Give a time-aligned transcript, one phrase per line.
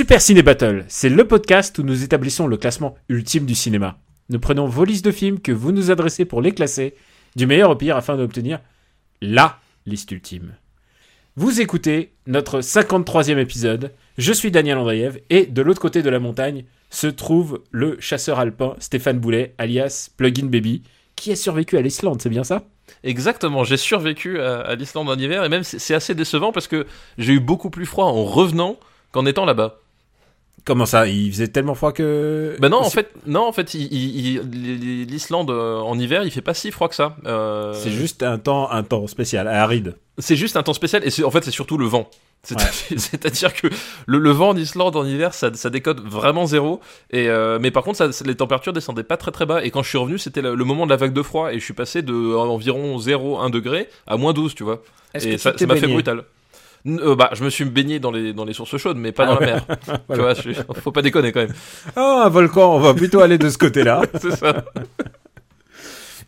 [0.00, 3.98] Super Ciné Battle, c'est le podcast où nous établissons le classement ultime du cinéma.
[4.30, 6.94] Nous prenons vos listes de films que vous nous adressez pour les classer,
[7.36, 8.60] du meilleur au pire afin d'obtenir
[9.20, 10.54] LA liste ultime.
[11.36, 16.18] Vous écoutez notre 53e épisode, je suis Daniel Andreev et de l'autre côté de la
[16.18, 20.82] montagne se trouve le chasseur alpin Stéphane Boulet, alias Plugin Baby,
[21.14, 22.64] qui a survécu à l'Islande, c'est bien ça?
[23.04, 26.86] Exactement, j'ai survécu à, l'Islande en hiver et même c'est assez décevant parce que
[27.18, 28.78] j'ai eu beaucoup plus froid en revenant
[29.12, 29.76] qu'en étant là-bas.
[30.64, 32.56] Comment ça Il faisait tellement froid que...
[32.60, 36.70] Bah non, en fait, non, en fait, l'Islande euh, en hiver, il fait pas si
[36.70, 37.16] froid que ça.
[37.26, 39.96] Euh, C'est juste un temps, un temps spécial, aride.
[40.18, 42.08] c'est juste un temps spécial et en fait c'est surtout le vent.
[42.42, 42.56] C'est-
[42.98, 43.68] C'est-à-dire que
[44.06, 46.80] le, le vent en Islande en hiver, ça, ça décode vraiment zéro.
[47.10, 49.62] Et euh, mais par contre, ça, les températures descendaient pas très très bas.
[49.64, 51.58] Et quand je suis revenu, c'était le, le moment de la vague de froid et
[51.58, 54.82] je suis passé de environ 0,1 degré à moins 12, tu vois.
[55.14, 56.24] Et que ça m'a fait brutal.
[56.86, 59.38] Euh, bah, je me suis baigné dans les, dans les sources chaudes, mais pas dans
[59.38, 59.66] la mer.
[60.12, 61.54] Tu vois, je- faut pas déconner quand même.
[61.96, 64.02] Oh, un volcan, on va plutôt aller de ce côté-là.
[64.20, 64.64] C'est ça.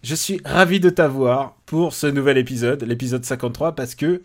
[0.03, 4.23] Je suis ravi de t'avoir pour ce nouvel épisode, l'épisode 53, parce que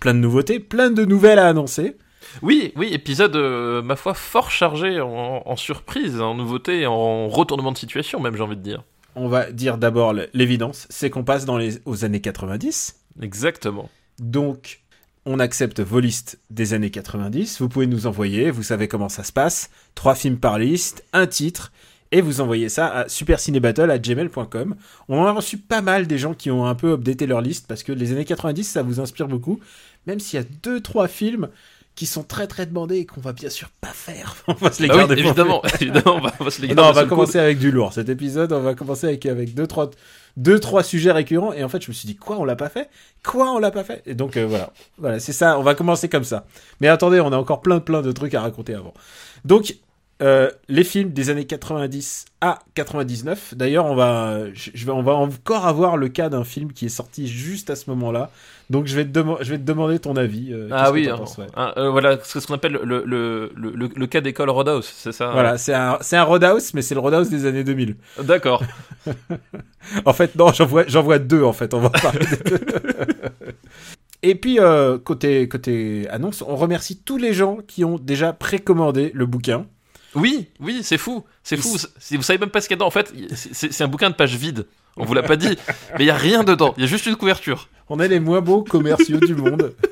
[0.00, 1.96] plein de nouveautés, plein de nouvelles à annoncer.
[2.42, 7.72] Oui, oui, épisode, euh, ma foi, fort chargé en, en surprise, en nouveautés, en retournement
[7.72, 8.82] de situation, même, j'ai envie de dire.
[9.14, 12.96] On va dire d'abord l'évidence, c'est qu'on passe dans les, aux années 90.
[13.20, 13.90] Exactement.
[14.18, 14.81] Donc,
[15.24, 17.60] on accepte vos listes des années 90.
[17.60, 19.70] Vous pouvez nous envoyer, vous savez comment ça se passe.
[19.94, 21.72] Trois films par liste, un titre,
[22.10, 24.76] et vous envoyez ça à supercinébattle@gmail.com.
[25.08, 27.82] On a reçu pas mal des gens qui ont un peu updaté leur liste parce
[27.82, 29.60] que les années 90, ça vous inspire beaucoup.
[30.06, 31.48] Même s'il y a deux, trois films
[31.94, 34.36] qui sont très très demandés et qu'on va bien sûr pas faire.
[34.48, 36.68] on va se les Ah oui, garder évidemment, évidemment, on va, on va se les
[36.68, 37.08] non, garder on va coude.
[37.10, 37.92] commencer avec du lourd.
[37.92, 39.90] Cet épisode, on va commencer avec, avec deux, trois,
[40.36, 41.52] deux, trois sujets récurrents.
[41.52, 42.88] Et en fait, je me suis dit, quoi, on l'a pas fait?
[43.22, 44.02] Quoi, on l'a pas fait?
[44.06, 44.72] Et donc, euh, voilà.
[44.98, 45.58] Voilà, c'est ça.
[45.58, 46.46] On va commencer comme ça.
[46.80, 48.94] Mais attendez, on a encore plein, plein de trucs à raconter avant.
[49.44, 49.74] Donc,
[50.22, 53.54] euh, les films des années 90 à 99.
[53.56, 56.90] D'ailleurs, on va, je vais, on va encore avoir le cas d'un film qui est
[56.90, 58.30] sorti juste à ce moment-là.
[58.70, 60.52] Donc, je vais te, je vais te demander ton avis.
[60.52, 61.46] euh, Ah que oui, hein, penses, ouais.
[61.56, 65.12] hein, euh, voilà, c'est ce qu'on appelle le, le, le, le, cas d'école Roadhouse, c'est
[65.12, 67.96] ça Voilà, c'est un, un Roadhouse, mais c'est le Roadhouse des années 2000.
[68.22, 68.62] D'accord.
[70.04, 70.64] En fait, non, j'en
[71.02, 72.60] vois, deux, en fait, on va parler des deux.
[74.22, 74.58] Et puis,
[75.04, 79.66] côté, côté annonce, on remercie tous les gens qui ont déjà précommandé le bouquin.
[80.14, 81.76] Oui, oui, c'est fou, c'est fou.
[82.12, 84.14] vous savez même pas ce qu'il y a dedans, en fait, c'est- un bouquin de
[84.14, 84.66] page vide.
[84.98, 85.56] On vous l'a pas dit,
[85.98, 86.74] mais il y a rien dedans.
[86.76, 87.68] Il y a juste une couverture.
[87.88, 89.74] On est les moins beaux commerciaux du monde.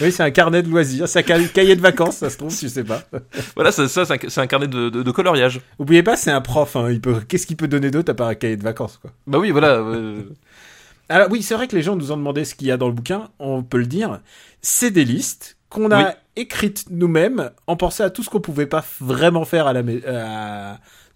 [0.00, 2.56] Oui, c'est un carnet de loisirs, c'est un ca- cahier de vacances, ça se trouve,
[2.56, 3.02] tu sais pas.
[3.54, 5.60] Voilà, ça, ça, c'est un, carnet de, de, de coloriage.
[5.78, 8.28] Oubliez pas, c'est un prof, hein, il peut, qu'est-ce qu'il peut donner d'autre à part
[8.28, 9.10] un cahier de vacances, quoi?
[9.26, 9.72] Bah oui, voilà.
[9.76, 10.22] euh,
[11.08, 12.86] Alors oui, c'est vrai que les gens nous ont demandé ce qu'il y a dans
[12.86, 14.20] le bouquin, on peut le dire.
[14.62, 16.10] C'est des listes qu'on a Oui.
[16.38, 19.72] Écrites nous-mêmes en pensant à tout ce qu'on pouvait pas vraiment faire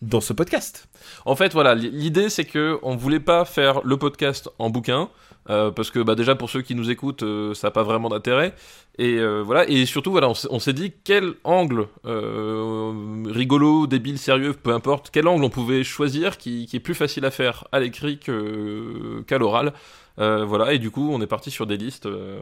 [0.02, 0.88] dans ce podcast.
[1.24, 5.08] En fait, voilà, l'idée c'est que on voulait pas faire le podcast en bouquin.
[5.50, 8.08] euh, parce que bah déjà pour ceux qui nous écoutent euh, ça n'a pas vraiment
[8.08, 8.54] d'intérêt
[8.96, 11.88] et euh, voilà et surtout voilà on s'est- dit quel angle
[13.26, 17.32] rigolo débile sérieux peu importe quel angle on pouvait choisir qui, est plus facile à
[17.32, 19.72] faire à l'écrit qu'à l'oral
[20.18, 22.40] Euh, voilà et du coup on est parti sur des listes euh,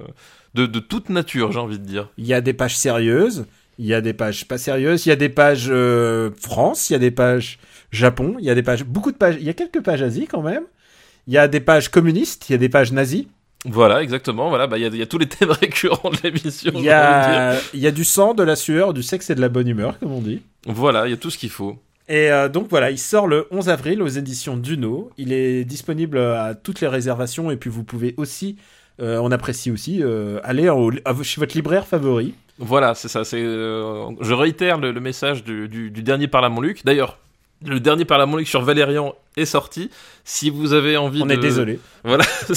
[0.54, 3.46] de, de toute nature j'ai envie de dire Il y a des pages sérieuses,
[3.78, 6.94] il y a des pages pas sérieuses, il y a des pages euh, France, il
[6.94, 7.60] y a des pages
[7.92, 10.26] Japon, il y a des pages, beaucoup de pages, il y a quelques pages Asie
[10.26, 10.64] quand même.
[11.28, 13.28] Il y a des pages communistes, il y a des pages nazies,
[13.66, 16.82] voilà exactement voilà bah il y, y a tous les thèmes récurrents de l'émission il
[16.82, 19.50] y a, il y a du sang, de la sueur, du sexe et de la
[19.50, 20.40] bonne humeur, comme on dit.
[20.66, 21.78] voilà il y a tout ce qu'il faut
[22.10, 25.10] Et euh, donc voilà, il sort le 11 avril aux éditions Duno.
[25.16, 28.56] Il est disponible à toutes les réservations et puis vous pouvez aussi,
[29.00, 30.68] euh, on apprécie aussi, euh, aller
[31.22, 32.34] chez votre libraire favori.
[32.58, 33.22] Voilà, c'est ça.
[33.24, 36.84] C'est, je réitère le, le message du, du- du dernier Parlement Luc.
[36.84, 37.18] D'ailleurs,
[37.64, 39.90] le dernier Parlement Luc sur Valérian est sorti.
[40.24, 41.32] Si vous avez envie On de...
[41.32, 41.80] est désolé.
[42.04, 42.24] Voilà.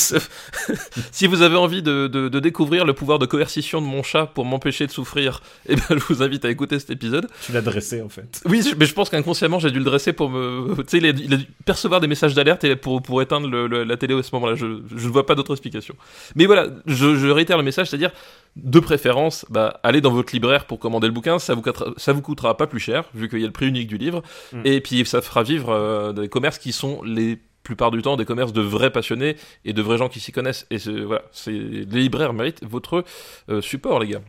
[1.11, 4.25] si vous avez envie de, de- de découvrir le pouvoir de coercition de mon chat
[4.27, 7.27] pour m'empêcher de souffrir, eh ben, je vous invite à écouter cet épisode.
[7.45, 8.41] Tu l'as dressé en fait.
[8.45, 10.75] Oui, mais je pense qu'inconsciemment, j'ai dû le dresser pour me.
[10.77, 13.47] Tu sais, il, a- il a dû percevoir des messages d'alerte et pour, pour éteindre
[13.47, 14.55] le- le- la télé à ce moment-là.
[14.55, 15.95] Je, je ne vois pas d'autre explication.
[16.35, 18.11] Mais voilà, je, je réitère le message, c'est-à-dire,
[18.55, 22.13] de préférence, bah, allez dans votre libraire pour commander le bouquin, ça vous, coûtera- ça
[22.13, 24.21] vous coûtera pas plus cher, vu qu'il y a le prix unique du livre,
[24.51, 24.61] Mm.
[24.65, 28.25] et puis ça fera vivre euh, des commerces qui sont les plupart du temps des
[28.25, 30.65] commerces de vrais passionnés et de vrais gens qui s'y connaissent.
[30.71, 33.03] Et voilà, c'est les libraires méritent votre
[33.49, 34.21] euh, support, les gars.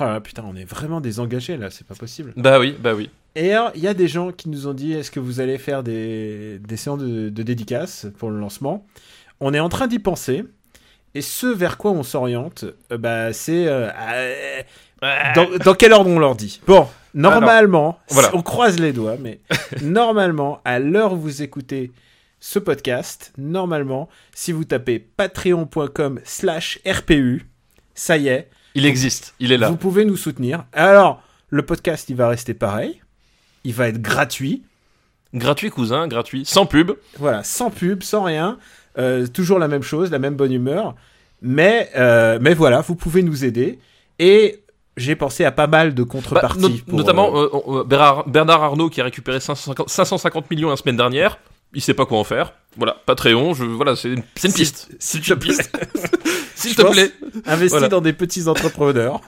[0.00, 2.32] Oh là putain, on est vraiment désengagés là, c'est pas possible.
[2.36, 3.10] Bah oui, bah oui.
[3.34, 5.58] Et alors, il y a des gens qui nous ont dit est-ce que vous allez
[5.58, 8.86] faire des, des séances de, de dédicaces pour le lancement?
[9.40, 10.44] On est en train d'y penser.
[11.14, 13.66] Et ce vers quoi on s'oriente, euh, bah, c'est.
[13.66, 13.90] euh,
[15.02, 16.60] euh, dans, dans quel ordre on leur dit?
[16.66, 18.30] Bon, normalement, voilà.
[18.34, 19.40] on croise les doigts, mais
[19.82, 21.90] normalement, à l'heure où vous écoutez
[22.40, 27.46] ce podcast, normalement, si vous tapez patreon.com slash RPU,
[27.94, 29.68] ça y est, Il existe, il est là.
[29.70, 30.64] vous pouvez nous soutenir.
[30.72, 33.00] Alors, le podcast, il va rester pareil.
[33.64, 34.62] Il va être gratuit.
[35.34, 36.92] Gratuit, cousin, gratuit, sans pub.
[37.18, 38.58] Voilà, sans pub, sans rien.
[38.98, 40.94] Euh, toujours la même chose, la même bonne humeur.
[41.42, 43.78] Mais, euh, mais voilà, vous pouvez nous aider.
[44.18, 44.62] Et
[44.96, 46.84] j'ai pensé à pas mal de Bah, contreparties.
[46.88, 50.96] notamment euh, euh, euh, Bernard, Bernard Arnault qui a récupéré 550, 550 millions la semaine
[50.96, 51.38] dernière.
[51.74, 52.54] Il sait pas quoi en faire.
[52.76, 54.48] Voilà, Patreon, je, voilà, c'est une, piste.
[54.54, 54.66] s'il
[54.98, 55.70] C'est te une piste.
[56.54, 57.10] S'il te plaît.
[57.46, 57.88] investi voilà.
[57.88, 59.20] dans des petits entrepreneurs.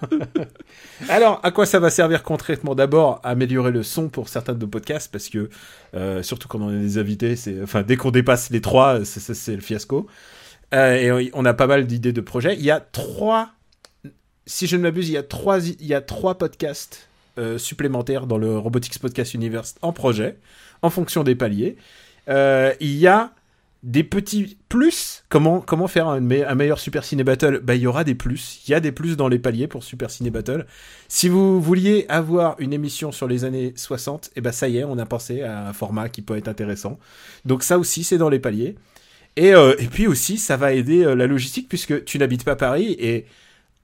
[1.08, 2.74] Alors, à quoi ça va servir concrètement?
[2.74, 5.50] D'abord, améliorer le son pour certains de nos podcasts, parce que,
[5.94, 9.54] euh, surtout quand on a des invités, c'est, enfin, dès qu'on dépasse les trois, c'est,
[9.54, 10.06] le fiasco.
[10.74, 12.54] Euh, et on a pas mal d'idées de projets.
[12.54, 13.50] Il y a trois,
[14.48, 17.08] si je ne m'abuse, il y a trois, podcasts
[17.38, 20.36] euh, supplémentaires dans le Robotics Podcast Universe en projet,
[20.82, 21.76] en fonction des paliers.
[22.28, 23.32] Euh, il y a
[23.84, 25.22] des petits plus.
[25.28, 27.60] Comment, faire un, me- un meilleur Super Ciné Battle?
[27.62, 28.60] Bah, il y aura des plus.
[28.66, 30.66] Il y a des plus dans les paliers pour Super Ciné Battle.
[31.06, 34.84] Si vous vouliez avoir une émission sur les années 60, et bah ça y est,
[34.84, 36.98] on a pensé à un format qui peut être intéressant.
[37.44, 38.74] Donc ça aussi, c'est dans les paliers.
[39.36, 42.96] Et, euh, et puis aussi, ça va aider la logistique puisque tu n'habites pas Paris
[42.98, 43.26] et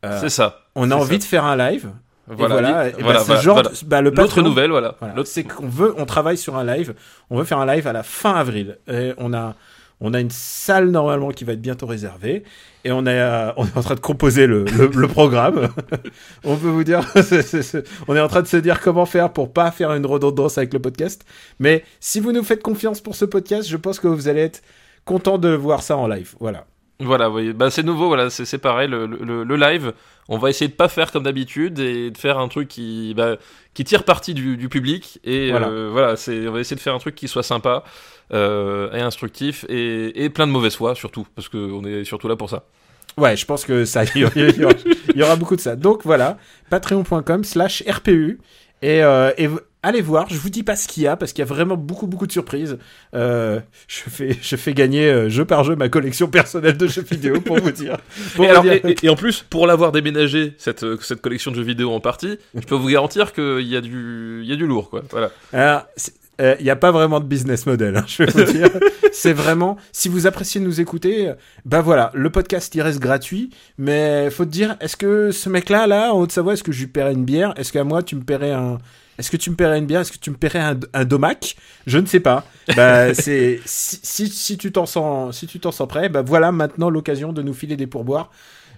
[0.05, 0.61] euh, C'est ça.
[0.75, 1.19] on a envie ça.
[1.19, 1.91] de faire un live.
[2.27, 4.11] Voilà, voilà, et bah, voilà, genre, bah, le
[4.43, 4.95] nouvelle, voilà.
[5.25, 6.95] C'est qu'on veut, on travaille sur un live.
[7.29, 8.79] On veut faire un live à la fin avril.
[8.91, 9.55] Et on a,
[10.01, 12.43] on a une salle normalement qui va être bientôt réservée.
[12.87, 15.69] Et on est, euh, on est en train de composer le, le, le programme.
[16.45, 19.53] on peut vous dire, c'est- on est en train de se dire comment faire pour
[19.53, 21.27] pas faire une redondance avec le podcast.
[21.59, 24.62] Mais si vous nous faites confiance pour ce podcast, je pense que vous allez être
[25.05, 26.35] content de voir ça en live.
[26.41, 26.65] Voilà.
[27.00, 27.52] Voilà, oui.
[27.52, 28.88] Bah, c'est nouveau, voilà, c'est c'est pareil.
[28.88, 29.93] Le, le- le live,
[30.29, 33.37] on va essayer de pas faire comme d'habitude et de faire un truc qui, bah,
[33.75, 35.19] qui tire parti du, du public.
[35.25, 35.69] Et Voilà.
[35.69, 37.82] voilà, voilà c'est, on va essayer de faire un truc qui soit sympa
[38.32, 42.37] euh, et instructif et, et plein de mauvaise foi surtout, parce qu'on est surtout là
[42.37, 42.64] pour ça.
[43.17, 44.32] Ouais, je pense que ça, il y, aura-
[45.14, 45.76] il y beaucoup de ça.
[45.76, 46.38] Donc voilà,
[46.70, 48.38] patreon.com slash RPU.
[48.82, 49.49] Et, euh, et
[49.84, 51.76] allez voir, je vous dis pas ce qu'il y a, parce qu'il y a vraiment
[51.76, 52.78] beaucoup, beaucoup de surprises.
[53.14, 57.02] Euh, je, fais, je fais gagner euh, jeu par jeu ma collection personnelle de jeux
[57.08, 57.98] vidéo, pour vous dire.
[58.34, 60.96] Pour Et, vous alors, dire- et, et- et en plus, pour l'avoir déménagé, cette, euh,
[61.00, 64.40] cette collection de jeux vidéo en partie, je peux vous garantir qu'il y, a du-
[64.42, 65.02] il y a du lourd, quoi.
[65.10, 65.31] Voilà.
[65.52, 65.82] Alors,
[66.58, 68.69] il n'y a pas vraiment de business model, hein, je vais vous dire.
[69.12, 71.32] c'est vraiment, si vous appréciez de nous écouter,
[71.64, 75.86] bah voilà, le podcast il reste gratuit, mais faut te dire, est-ce que ce mec-là,
[75.86, 77.54] là, en Haute-Savoie, est-ce que je lui paierais une bière?
[77.56, 78.78] Est-ce qu'à moi, tu me paierais un.
[79.19, 80.00] Est-ce que tu me paierais une bière?
[80.00, 81.56] Est-ce que tu me paierais un, un domac?
[81.87, 82.44] Je ne sais pas.
[82.76, 86.52] Bah, c'est si, si, si tu t'en sens si tu t'en sens prêt, bah voilà
[86.52, 88.31] maintenant l'occasion de nous filer des pourboires.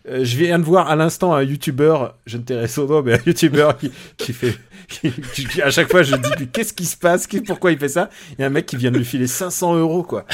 [0.08, 3.14] Euh, je viens de voir à l'instant un youtubeur, je ne tairai son nom, mais
[3.14, 4.54] un youtubeur qui, qui fait,
[4.88, 8.08] qui- qui- à chaque fois je dis qu'est-ce qui se passe, pourquoi il fait ça?
[8.32, 10.24] Il y a un mec qui vient de lui filer 500 euros quoi.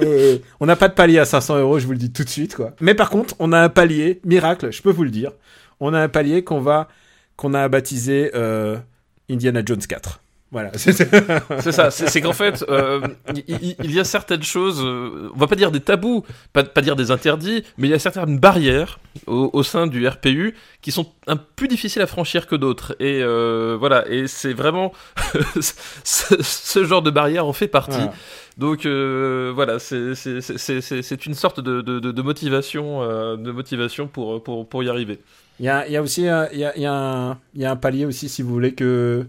[0.00, 2.28] Et on n'a pas de palier à 500 euros, je vous le dis tout de
[2.28, 2.70] suite quoi.
[2.80, 5.32] Mais par contre, on a un palier miracle, je peux vous le dire.
[5.80, 6.86] On a un palier qu'on va,
[7.36, 8.76] qu'on a baptisé euh,
[9.30, 10.20] Indiana Jones 4.
[10.52, 10.70] Voilà.
[10.78, 10.92] C'est
[11.72, 13.00] ça, c'est qu'en fait, euh,
[13.48, 16.94] il, y a certaines choses, euh, on va pas dire des tabous, pas, pas dire
[16.94, 21.10] des interdits, mais il y a certaines barrières au, au sein du RPU qui sont
[21.26, 22.94] un peu difficiles à franchir que d'autres.
[23.00, 24.92] Et euh, voilà, et c'est vraiment
[26.04, 27.96] ce, ce genre de barrière en fait partie.
[27.96, 28.14] Voilà.
[28.56, 32.22] Donc euh, voilà, c'est- c'est c'est- c'est- c'est- c'est une sorte de, de, de- de
[32.22, 35.18] motivation, euh, de motivation pour, pour, pour y arriver.
[35.60, 37.62] Il y a, il y a aussi un, y a, il y a un, il
[37.62, 39.26] y a un palier aussi si vous voulez que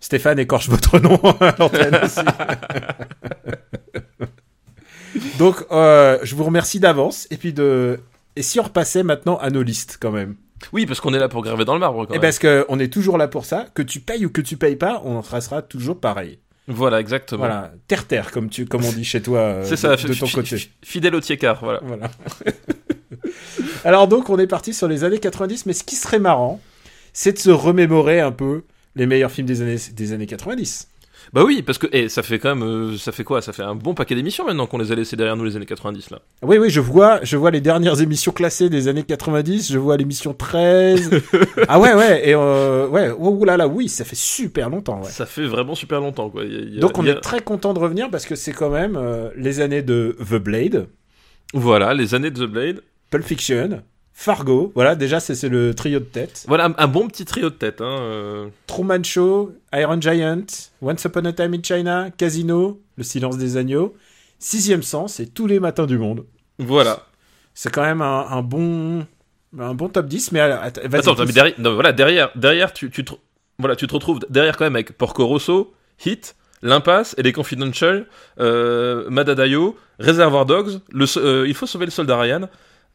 [0.00, 2.20] Stéphane écorche votre nom à l'antenne aussi.
[5.38, 7.26] Donc, euh, je vous remercie d'avance.
[7.30, 8.00] Et puis de,
[8.36, 10.36] et si on repassait maintenant à nos listes quand même.
[10.72, 12.06] Oui, parce qu'on est là pour graver dans le marbre.
[12.06, 12.22] Quand Et même.
[12.22, 13.66] parce que on est toujours là pour ça.
[13.74, 16.38] Que tu payes ou que tu payes pas, on restera toujours pareil.
[16.66, 17.40] Voilà, exactement.
[17.40, 20.56] Voilà, terre-terre, comme, tu, comme on dit chez toi, euh, C'est ça, de, ton côté.
[20.56, 21.80] fi- fidèle au tiécart, voilà.
[21.82, 22.10] Voilà.
[23.84, 26.60] Alors donc, on est parti sur les années 90, mais ce qui serait marrant,
[27.12, 28.62] c'est de se remémorer un peu
[28.96, 30.88] les meilleurs films des années, des années 90.
[31.32, 33.40] Bah oui, parce que eh, ça fait quand même, euh, ça fait quoi?
[33.40, 35.64] Ça fait un bon paquet d'émissions maintenant qu'on les a laissés derrière nous les années
[35.64, 36.20] 90 là.
[36.42, 39.96] Oui, oui, je vois, je vois les dernières émissions classées des années 90, je vois
[39.96, 41.10] l'émission 13.
[41.68, 45.08] ah ouais, ouais, et euh, ouais, oh, là là, oui, ça fait super longtemps, ouais.
[45.08, 46.44] Ça fait vraiment super longtemps quoi.
[46.44, 48.52] Y a- y a- Donc on a- est très content de revenir parce que c'est
[48.52, 50.88] quand même euh, les années de The Blade,
[51.54, 52.82] Voilà, les années de The Blade.
[53.14, 53.80] Pulp Fiction,
[54.12, 56.44] Fargo, voilà, déjà c'est le trio de tête.
[56.48, 57.80] Voilà un, un bon petit trio de tête.
[57.80, 58.48] Hein, euh.
[58.66, 60.42] Truman Show, Iron Giant,
[60.82, 63.94] Once Upon a Time in China, Casino, Le Silence des Agneaux,
[64.40, 66.24] Sixième Sens et Tous les Matins du Monde.
[66.58, 67.06] Voilà.
[67.54, 69.06] C'est quand même un, un bon
[69.60, 73.12] un bon top 10, mais Attends, mais derrière, non, voilà, derrière, derrière, tu, tu te,
[73.60, 75.72] voilà, tu te retrouves derrière quand même avec Porco Rosso,
[76.04, 78.06] Hit, L'Impasse et les Confidential,
[78.40, 82.48] euh, Madadayo, Reservoir Dogs, le, euh, il faut sauver le soldat Ryan.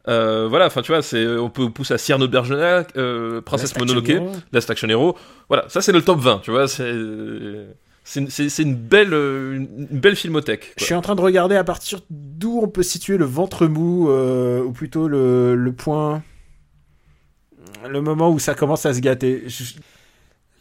[0.07, 3.77] Euh, voilà, enfin tu vois, c'est, on peut pousser à Cyrano de Bergerac, euh, Princesse
[3.77, 4.11] Mononoke.
[4.51, 5.15] Last Action Hero.
[5.49, 6.93] Voilà, ça c'est le top 20, tu vois, c'est,
[8.03, 9.67] c'est, une- belle, euh, une,
[9.99, 10.73] belle filmothèque.
[10.77, 14.09] Je suis en train de regarder à partir d'où on peut situer le ventre mou,
[14.09, 16.23] euh, ou plutôt le, le point,
[17.87, 19.43] le moment où ça commence à se gâter.
[19.47, 19.75] Je-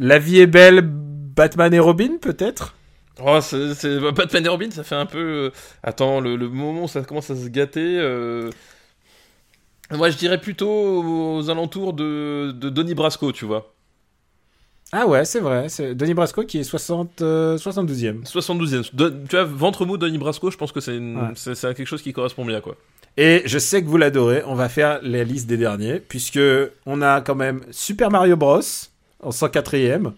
[0.01, 2.75] La vie est belle, Batman et Robin peut-être?
[3.25, 5.19] Oh, c'est, Batman et Robin, ça fait un peu.
[5.19, 5.51] euh,
[5.83, 7.99] Attends, le, le moment où ça commence à se gâter.
[7.99, 8.51] euh,
[9.91, 13.73] Moi, je dirais plutôt aux alentours de, de Donnie Brasco, tu vois.
[14.93, 18.23] Ah ouais, c'est vrai, c'est Denis Brasco qui est 60, euh, 72e.
[18.25, 18.89] 72e.
[18.95, 21.29] Don- tu vois, ventre mou, Donnie Brasco, je pense que c'est, une- Ouais.
[21.35, 22.75] c'est, c'est quelque chose qui correspond bien, quoi.
[23.19, 26.41] Et je sais que vous l'adorez, on va faire la liste des derniers, puisque
[26.87, 28.61] on a quand même Super Mario Bros.
[29.23, 30.13] en 104e,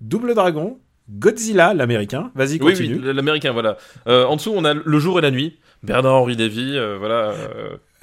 [0.00, 0.78] Double Dragon,
[1.10, 3.00] Godzilla, l'américain, vas-y Oui, continue.
[3.04, 3.76] oui, l'américain, voilà.
[4.08, 5.58] Euh, en dessous, on a Le jour et la nuit.
[5.82, 7.34] Bernard-Henri Lévy, euh, voilà.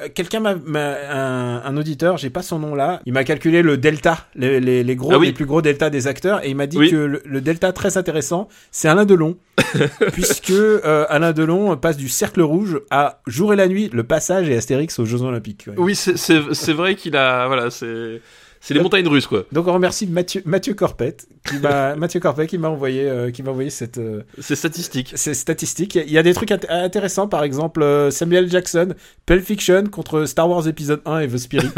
[0.02, 3.78] Euh, Quelqu'un m'a, un, un auditeur, j'ai pas son nom là, il m'a calculé le
[3.78, 5.28] delta, les, les, les gros, Ah oui.
[5.28, 6.90] les plus gros delta des acteurs, et il m'a dit Oui.
[6.92, 9.38] que le, le delta très intéressant, c'est Alain Delon,
[10.14, 14.50] puisque euh, Alain Delon passe du Cercle Rouge à Jour et la Nuit, le passage
[14.50, 15.66] et Astérix aux Jeux Olympiques.
[15.68, 15.74] ouais.
[15.78, 17.48] Oui, c'est vrai qu'il a.
[17.48, 18.22] Voilà, c'est.
[18.66, 19.44] C'est les montagnes russes, quoi.
[19.52, 23.44] Donc on remercie Mathieu, Mathieu Corpette, qui m'a, Mathieu Corpette qui m'a envoyé, euh, qui
[23.44, 25.12] m'a envoyé cette, euh, C'est statistique.
[25.16, 25.96] ces statistiques.
[25.96, 28.94] Il y a des trucs int- intéressants, par exemple euh, Samuel Jackson,
[29.26, 31.70] Pulp Fiction contre Star Wars épisode 1 et The Spirit.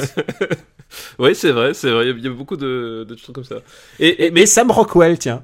[1.19, 2.09] Oui, c'est vrai, c'est vrai.
[2.11, 3.55] Il y a beaucoup de, de trucs comme ça.
[3.99, 5.43] Et, et- Mais Sam Rockwell, tiens.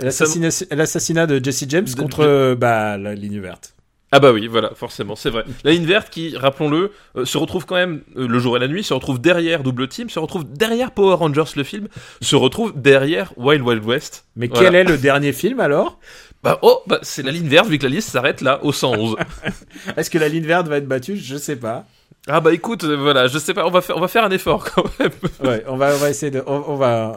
[0.00, 3.74] L'assassinat de Jesse James De- contre euh, bah, la ligne verte.
[4.14, 5.44] Ah bah oui, voilà, forcément, c'est vrai.
[5.64, 8.68] La ligne verte qui, rappelons-le, euh, se retrouve quand même euh, le jour et la
[8.68, 11.88] nuit, se retrouve derrière Double Team, se retrouve derrière Power Rangers le film,
[12.20, 14.26] se retrouve derrière Wild Wild West.
[14.36, 14.64] Mais Voilà.
[14.66, 15.98] quel est le dernier film alors?
[16.42, 19.16] Bah oh, bah c'est la ligne verte vu que la liste s'arrête là au 111.
[19.96, 21.16] Est-ce que la ligne verte va être battue?
[21.16, 21.86] Je sais pas.
[22.28, 24.30] ah bah écoute, euh, voilà, je sais pas, on va faire, on va faire un
[24.30, 25.12] effort quand même.
[25.42, 26.42] Ouais, on va, on va essayer de.
[26.46, 27.14] On, on va.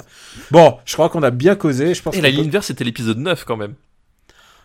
[0.51, 1.93] Bon, je crois qu'on a bien causé.
[1.93, 3.73] Je pense Et la peut- ligne verte c'était l'épisode 9 quand même.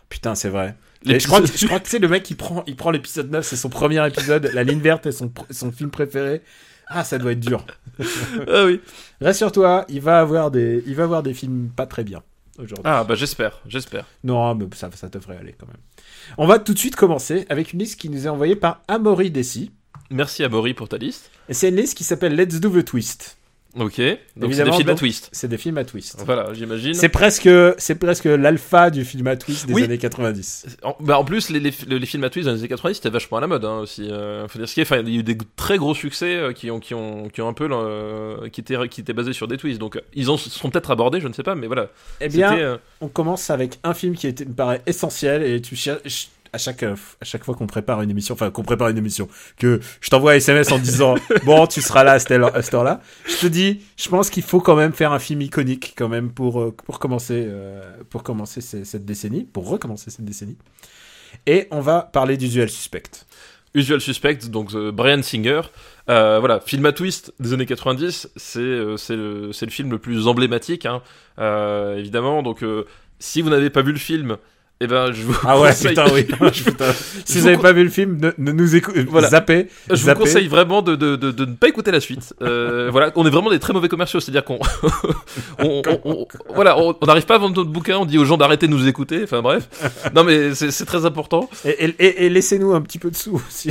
[0.09, 0.75] Putain, c'est vrai.
[1.03, 3.31] Les- je crois que, je crois que c'est le mec qui prend, il prend l'épisode
[3.31, 4.51] 9, c'est son premier épisode.
[4.53, 6.41] la ligne verte est son, film préféré.
[6.87, 7.65] Ah, ça doit être dur.
[8.47, 8.81] ah oui.
[9.21, 12.21] Rassure-toi, il va avoir des, il va avoir des films pas très bien
[12.57, 12.83] aujourd'hui.
[12.83, 14.05] Ah bah j'espère, j'espère.
[14.23, 15.77] Non, mais ça, ça devrait aller quand même.
[16.37, 19.31] On va tout de suite commencer avec une liste qui nous est envoyée par Amaury
[19.31, 19.71] Dessy.
[20.09, 21.31] Merci à Maury pour ta liste.
[21.47, 23.37] Et c'est une liste qui s'appelle Let's Do the Twist.
[23.79, 24.01] Ok.
[24.35, 25.29] Donc c'est des films à twist.
[25.31, 26.21] C'est des films à twist.
[26.25, 26.93] Voilà, j'imagine.
[26.93, 29.83] C'est presque, c'est presque l'alpha du film à twist des Oui.
[29.83, 30.77] années 90.
[30.83, 33.09] En, bah en plus, les, les, les films à twist dans les années 90 c'était
[33.09, 34.09] vachement à la mode hein, aussi.
[34.11, 34.83] euh, faut dire ce qui est.
[34.83, 37.41] Enfin, il y a eu des très gros succès euh, qui ont qui ont qui
[37.41, 39.79] ont un peu euh, qui étaient qui étaient basés sur des twists.
[39.79, 41.87] Donc ils en seront peut-être abordés, je ne sais pas, mais voilà.
[42.19, 46.29] Eh bien, on commence avec un film qui était- me paraît essentiel et tu cherches
[46.53, 49.27] à chaque euh, à chaque fois qu'on prépare une émission, enfin qu'on prépare une émission,
[49.57, 51.15] que je t'envoie un SMS en disant
[51.45, 54.29] bon tu seras là à cette heure- à cette heure-là, je te dis, je pense
[54.29, 57.81] qu'il faut quand même faire un film iconique quand même pour euh, pour commencer euh,
[58.09, 60.57] pour commencer ce- cette décennie, pour recommencer cette décennie.
[61.47, 63.03] Et on va parler d'Usual Suspect.
[63.73, 65.61] Usual Suspect, donc euh, Brian Singer.
[66.09, 70.27] Euh, voilà, film à twist des années 90, c'est euh, c'est le, film le plus
[70.27, 71.01] emblématique, hein,
[71.97, 72.43] évidemment.
[72.43, 72.65] Donc,
[73.19, 74.35] si vous n'avez pas vu le film,
[74.83, 76.23] eh ben, je vous Ah ouais, conseille- putain, oui.
[76.23, 76.91] Putain.
[77.25, 79.03] Si Je vous n'avez pas vu le film, ne, ne nous écoutez.
[79.03, 79.29] Voilà.
[79.29, 79.67] Zappez.
[79.89, 82.33] Je vous conseille vraiment de, de, de, de ne pas écouter la suite.
[82.41, 84.59] Euh, voilà, on est vraiment des très mauvais commerciaux, c'est-à-dire qu'on,
[85.59, 88.37] on, on- on- voilà, on n'arrive pas à vendre notre bouquin, on dit aux gens
[88.37, 89.21] d'arrêter de nous écouter.
[89.23, 89.67] Enfin bref,
[90.15, 91.49] non mais c'est très important.
[91.65, 93.69] Et, et- et- et laissez-nous un petit peu de sous aussi.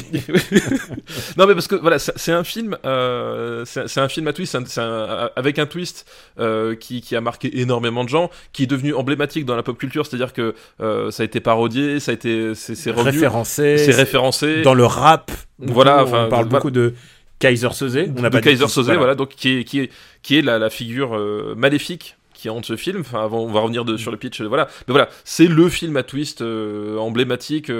[1.36, 4.64] non mais parce que voilà, c'est un film, euh, c'est un film à twist, un-
[4.82, 6.06] un- avec un twist
[6.38, 9.76] euh, qui, qui a marqué énormément de gens, qui est devenu emblématique dans la pop
[9.78, 10.54] culture, c'est-à-dire que
[11.06, 13.78] euh, ça a été parodié, ça a été, c'est Référencé.
[13.78, 14.62] c'est référencé.
[14.62, 15.30] Dans le rap.
[15.58, 16.44] Voilà, on parle voilà.
[16.44, 16.94] beaucoup de
[17.38, 17.96] Kaiser Soze.
[18.16, 19.14] On n'a de pas Kaiser qui- Soze, voilà.
[19.14, 19.90] donc qui est qui est
[20.22, 23.00] qui est la, la figure euh, maléfique qui hante ce film.
[23.00, 24.66] Enfin, avant, on va revenir de, sur le pitch, euh, voilà.
[24.88, 27.70] Mais voilà, c'est le film à twist euh, emblématique.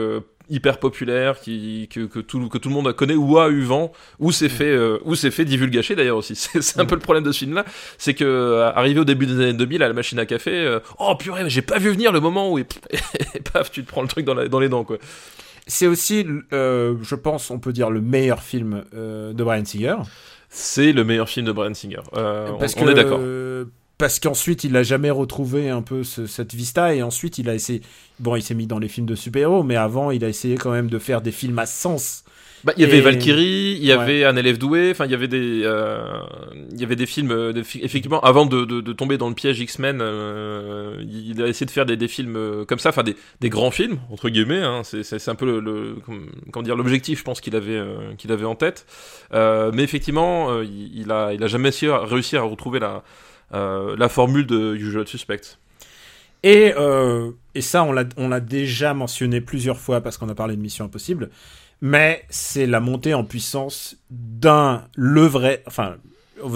[0.50, 3.92] Hyper populaire qui que, que tout que tout le monde connaît ou a eu vent
[4.18, 6.34] ou s'est fait euh, ou s'est fait divulgacher d'ailleurs aussi.
[6.60, 7.64] C'est un peu le problème de ce film là
[7.98, 10.80] c'est que euh, arrivé au début des années 2000 à la machine à café euh,
[10.98, 12.66] oh purée j'ai pas vu venir le moment où et,
[13.34, 14.98] et paf tu te prends le truc dans, la- dans les dents quoi.
[15.66, 19.96] C'est aussi, euh, je pense, on peut dire le meilleur film euh, de Brian Singer.
[20.48, 22.00] c'est le meilleur film de Brian Singer.
[22.16, 23.18] Euh, on- Parce on, que, est d'accord.
[23.22, 23.66] euh,
[24.00, 27.54] Parce qu'ensuite, il a jamais retrouvé un peu ce- cette vista et ensuite, il a
[27.54, 27.82] essayé.
[28.18, 30.72] Bon, il s'est mis dans les films de super-héros, mais avant, il a essayé quand
[30.72, 32.24] même de faire des films à sens.
[32.64, 33.92] Bah, il y avait Valkyrie, il y Ouais.
[33.94, 36.02] avait Un élève doué, enfin il y avait des, euh,
[36.72, 39.60] il y avait des films, euh, effectivement, avant de, de, de tomber dans le piège
[39.60, 43.48] X-Men, euh, il a essayé de faire des, des films comme ça, enfin des, des
[43.48, 44.62] grands films entre guillemets.
[44.62, 47.80] Hein, c'est, un peu le, le- comme- comment dire l'objectif, je pense qu'il avait,
[48.18, 48.84] qu'il avait en tête.
[49.32, 53.02] Mais effectivement, il, il a, il a jamais réussi à, retrouver la,
[53.52, 55.40] la formule de Usual Suspect.
[56.42, 60.60] Et, euh, et ça, on l'a, déjà mentionné plusieurs fois parce qu'on a parlé de
[60.62, 61.30] Mission Impossible.
[61.82, 65.62] Mais c'est la montée en puissance d'un le vrai.
[65.66, 65.96] Enfin,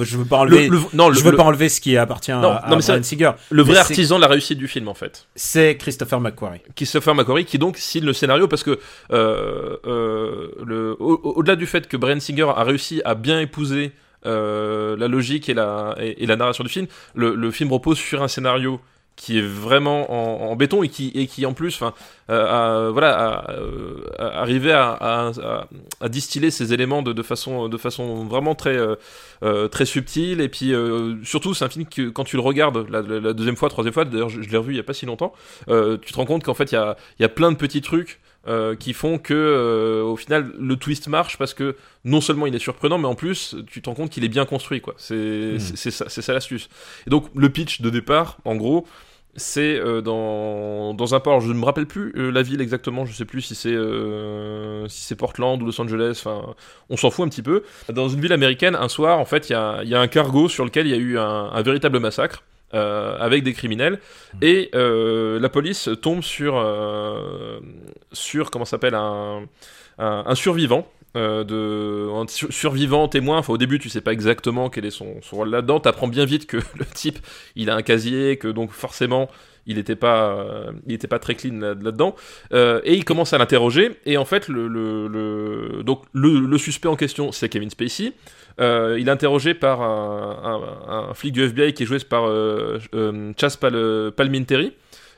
[0.03, 0.69] je veux pas enlever.
[0.69, 2.83] Le, le- non, le, je veux pas enlever ce qui appartient Non, à, non, mais
[2.83, 3.33] Brian Singer.
[3.51, 5.27] le vrai artisan de la réussite du film en fait.
[5.35, 6.61] C'est Christopher McQuarrie.
[6.75, 8.79] Christopher McQuarrie qui donc signe le scénario parce que
[9.13, 13.93] euh, euh, au- au-delà du fait que Brian Singer a réussi à bien épouser
[14.27, 15.97] euh, la logique et la,
[16.37, 18.81] narration du film, le, film repose sur un scénario
[19.17, 21.95] qui est vraiment en, béton et qui, en plus, enfin,
[22.31, 24.01] euh, euh,
[26.01, 27.69] à, distiller ces éléments de, façon,
[28.25, 30.41] vraiment très, euh, très subtile.
[30.41, 30.73] Et puis
[31.23, 34.31] surtout, c'est un film que quand tu le regardes la, deuxième fois, troisième fois, d'ailleurs
[34.31, 35.33] je, l'ai revu il y a pas si longtemps,
[35.69, 38.21] tu te rends compte qu'en fait il y a plein de petits trucs.
[38.47, 42.55] Euh, qui font que euh, au final le twist marche parce que non seulement il
[42.55, 45.59] est surprenant mais en plus tu te rends compte qu'il est bien construit quoi c'est
[45.59, 46.69] c'est ça ça l'astuce
[47.07, 48.87] et donc le pitch de départ en gros
[49.37, 53.13] c'est euh, dans, dans un port, je ne me rappelle plus la ville exactement, je
[53.13, 53.77] sais plus si c'est
[54.89, 56.55] si c'est Portland ou Los Angeles, enfin
[56.89, 57.65] on s'en fout un petit peu.
[57.93, 60.49] Dans une ville américaine, un soir, en fait, il y a, y a un cargo
[60.49, 62.45] sur lequel il y a eu un, un véritable massacre.
[62.75, 64.01] Euh, avec des criminels.
[64.43, 67.61] Et euh, la police tombe sur euh,
[68.13, 69.43] sur comment s'appelle un,
[69.99, 73.39] un, un survivant de un sur- survivant témoin.
[73.39, 75.79] Enfin au début tu sais pas exactement quel est son, son rôle là-dedans.
[75.81, 77.19] T'apprends bien vite que le type
[77.55, 79.29] il a un casier que donc forcément
[79.67, 82.15] il était pas euh, il pas très clean là- là-dedans.
[82.53, 83.99] Euh, et il commence à l'interroger.
[84.07, 88.13] Et en fait le, le, donc le, suspect en question c'est Kevin Spacey.
[88.61, 92.79] Euh, il est interrogé par un, flic du FBI qui est joué par euh,
[93.39, 94.73] Chas Pal- Palminteri.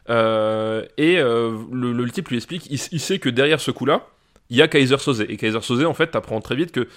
[0.09, 4.07] Et le, type lui explique il, sait que derrière ce coup-là
[4.49, 5.23] il y a Kaiser Soze.
[5.23, 6.89] Et Kaiser Soze en fait t'apprends très vite que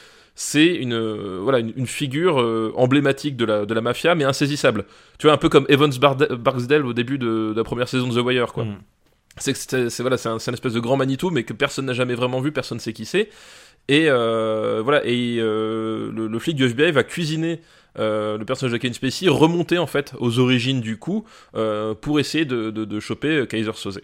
[0.42, 4.24] c'est une euh, voilà une, une figure euh, emblématique de la de la mafia mais
[4.24, 4.86] insaisissable.
[5.18, 8.08] Tu vois un peu comme Evans Barde- Barksdale au début de, de la première saison
[8.08, 8.64] de The Wire quoi.
[8.64, 8.78] Mm.
[9.38, 12.54] c'est voilà c'est un, espèce de grand Manitou mais que personne n'a jamais vraiment vu
[12.54, 13.28] personne sait qui c'est.
[13.90, 17.60] Et euh, voilà et le, le flic du FBI va cuisiner
[17.98, 21.26] euh, le personnage de Kevin Spacey remonter en fait aux origines du coup
[21.56, 24.00] euh, pour essayer de, de, de choper Kaiser Soze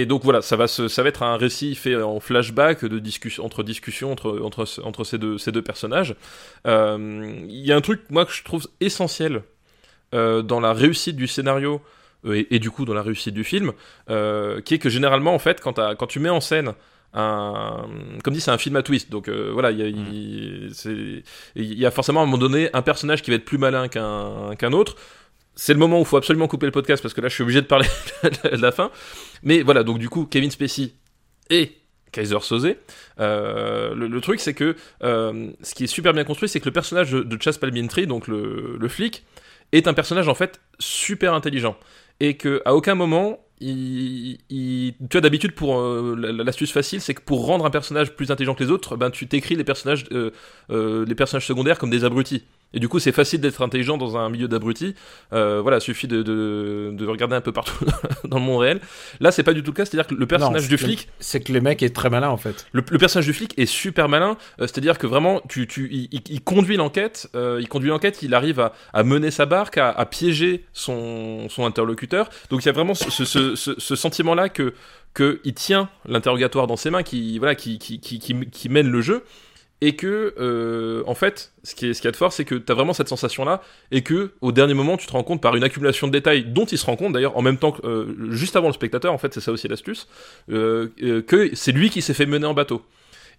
[0.00, 2.98] et donc voilà, ça va, se, ça va être un récit fait en flashback de
[2.98, 6.14] discussion, entre discussions entre, entre, entre ces, deux, ces deux personnages.
[6.66, 9.42] Euh, Il y a un truc, moi, que je trouve essentiel
[10.14, 11.80] euh, dans la réussite du scénario
[12.26, 13.72] euh, et, et du coup dans la réussite du film,
[14.10, 16.72] euh, qui est que généralement, en fait, quand, tu mets en scène
[17.16, 17.86] un,
[18.24, 19.10] comme dit, c'est un film à twist.
[19.10, 20.72] Donc euh, voilà, il y, a- il-
[21.78, 24.54] y a forcément à un moment donné un personnage qui va être plus malin qu'un
[24.58, 24.96] qu'un autre.
[25.56, 27.42] C'est le moment où il faut absolument couper le podcast parce que là je suis
[27.42, 27.86] obligé de parler
[28.22, 28.90] de la fin.
[29.42, 30.92] Mais voilà, donc du coup, Kevin Spacey
[31.50, 31.72] et
[32.14, 32.74] Kaiser Soze.
[33.20, 36.72] Euh, le, truc, c'est que euh, ce qui est super bien construit, c'est que le
[36.72, 39.24] personnage de, Chas Palminteri, donc le, flic,
[39.72, 41.76] est un personnage en fait super intelligent.
[42.20, 44.38] Et que à aucun moment, tu
[45.14, 48.54] as d'habitude pour euh, la- l'astuce facile, c'est que pour rendre un personnage plus intelligent
[48.54, 52.44] que les autres, ben tu t'écris les les personnages secondaires comme des abrutis.
[52.74, 54.94] Et du coup, c'est facile d'être intelligent dans un milieu d'abrutis.
[55.32, 57.84] Euh, voilà, suffit de, de, de regarder un peu partout
[58.24, 58.80] dans le monde réel.
[59.20, 59.84] Là, c'est pas du tout le cas.
[59.84, 62.36] C'est-à-dire que le personnage Non, du flic, C'est que le mec est très malin en
[62.36, 62.66] fait.
[62.72, 66.42] le, le personnage du flic est super malin, euh, c'est-à-dire que vraiment, tu, tu, il,
[66.42, 70.04] conduit l'enquête, euh, il conduit l'enquête, il arrive à, à mener sa barque, à, à
[70.06, 72.28] piéger son, son interlocuteur.
[72.50, 74.74] Donc il y a vraiment ce, ce, ce, sentiment-là que,
[75.14, 79.00] que il tient l'interrogatoire dans ses mains, qui, voilà, qui, qui, qui, qui mène le
[79.00, 79.24] jeu.
[79.84, 82.46] Et que, euh, en fait, ce qui est, ce qu'il y a de fort, c'est
[82.46, 85.42] que tu as vraiment cette sensation-là, et que, au dernier moment, tu te rends compte
[85.42, 87.86] par une accumulation de détails, dont il se rend compte d'ailleurs en même temps que,
[87.86, 90.08] euh, juste avant le spectateur, en fait, c'est ça aussi l'astuce,
[90.50, 90.88] euh,
[91.26, 92.82] que c'est lui qui s'est fait mener en bateau.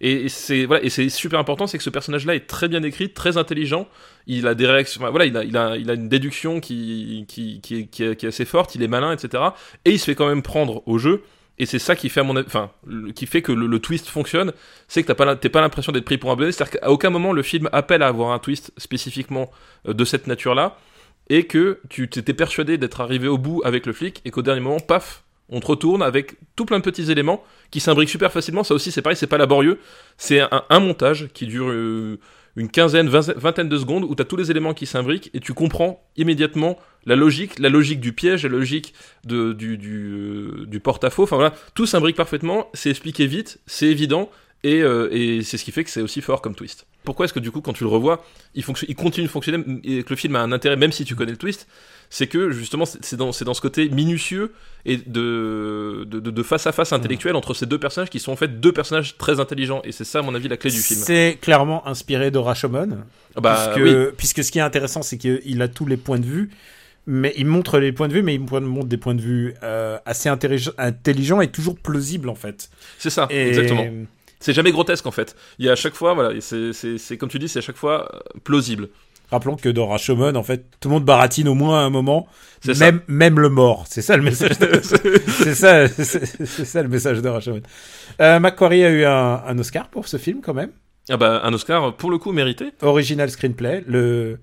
[0.00, 3.12] Et c'est voilà, et c'est super important, c'est que ce personnage-là est très bien écrit,
[3.12, 3.88] très intelligent.
[4.28, 7.60] Il a des réactions, voilà, il a, il a, il a une déduction qui, qui,
[7.60, 8.76] qui, est, qui est assez forte.
[8.76, 9.42] Il est malin, etc.
[9.84, 11.22] Et il se fait quand même prendre au jeu.
[11.58, 12.70] Et c'est ça qui fait à mon enfin,
[13.14, 14.52] qui fait que le, twist fonctionne,
[14.88, 16.52] c'est que t'as pas, t'es pas l'impression d'être pris pour un bonnet.
[16.52, 19.50] C'est-à-dire qu'à aucun moment le film appelle à avoir un twist spécifiquement
[19.88, 20.78] euh, de cette nature-là,
[21.28, 24.60] et que tu t'étais persuadé d'être arrivé au bout avec le flic, et qu'au dernier
[24.60, 28.64] moment, paf, on te retourne avec tout plein de petits éléments qui s'imbriquent super facilement.
[28.64, 29.80] Ça aussi, c'est pareil, c'est pas laborieux.
[30.16, 32.18] C'est un, un montage qui dure euh,
[32.56, 35.40] une quinzaine, vingt- vingtaine de secondes où tu as tous les éléments qui s'imbriquent et
[35.40, 40.64] tu comprends immédiatement la logique, la logique du piège, la logique de, du, du, euh,
[40.66, 41.24] du porte-à-faux.
[41.24, 44.30] Enfin voilà, tout s'imbrique parfaitement, c'est expliqué vite, c'est évident
[44.64, 46.86] et, euh, et c'est ce qui fait que c'est aussi fort comme twist.
[47.04, 50.10] Pourquoi est-ce que du coup, quand tu le revois, il, continue de fonctionner et que
[50.10, 51.68] le film a un intérêt même si tu connais le twist
[52.10, 54.52] C'est que justement, c'est dans, ce côté minutieux
[54.84, 58.32] et de, de, de- de face à face intellectuel entre ces deux personnages qui sont
[58.32, 59.82] en fait deux personnages très intelligents.
[59.84, 60.98] Et c'est ça, à mon avis, la clé du film.
[61.00, 62.98] C'est clairement inspiré de Rashomon.
[63.36, 63.94] Ah Bah, puisque, oui.
[64.16, 66.50] puisque ce qui est intéressant, c'est qu'il a tous les points de vue,
[67.06, 69.96] mais il montre les points de vue, mais il montre des points de vue euh,
[70.06, 72.68] assez intellig- intelligents et toujours plausibles en fait.
[72.98, 73.86] C'est ça, Et exactement.
[74.40, 75.34] C'est jamais grotesque en fait.
[75.58, 78.08] Il y a à chaque fois, voilà, c'est- comme tu dis, c'est à chaque fois
[78.14, 78.88] euh, plausible.
[79.30, 82.26] rappelons que dans Rashomon, en fait, tout le monde baratine au moins à un moment,
[82.62, 82.92] ça.
[83.08, 83.84] même le mort.
[83.88, 84.58] C'est ça le message.
[84.58, 84.80] de-
[85.26, 87.62] c'est ça, c'est ça le message de Rashomon.
[88.20, 90.70] Euh, Macquarie a eu un, un Oscar pour ce film quand même.
[91.08, 92.72] Ah bah, un Oscar pour le coup mérité.
[92.82, 94.38] Original screenplay, le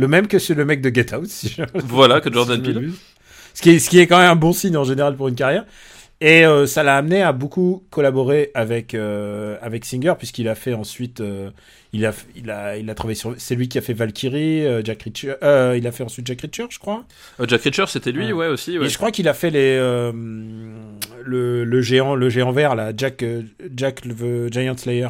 [0.00, 1.26] le même que sur le mec de Get Out.
[1.26, 1.62] Si je...
[1.74, 2.74] Voilà, que Jordan si Peele.
[2.74, 2.98] m'abuse.
[3.54, 5.34] Ce qui, est, ce qui est quand même un bon signe en général pour une
[5.34, 5.64] carrière.
[6.20, 10.74] Et euh, ça l'a amené à beaucoup collaborer avec euh, avec Singer puisqu'il a fait
[10.74, 11.50] ensuite euh,
[11.92, 15.04] il a il a il a travaillé sur c'est lui qui a fait Valkyrie Jack
[15.04, 15.34] Reacher
[15.76, 17.04] il a fait ensuite Jack Reacher je crois
[17.46, 18.32] Jack Reacher, c'était lui, Ouais.
[18.32, 18.76] ouais, aussi.
[18.78, 18.86] Ouais.
[18.86, 23.24] et je crois qu'il a fait les le, le géant le géant vert là Jack
[23.76, 25.08] Jack le Giant Slayer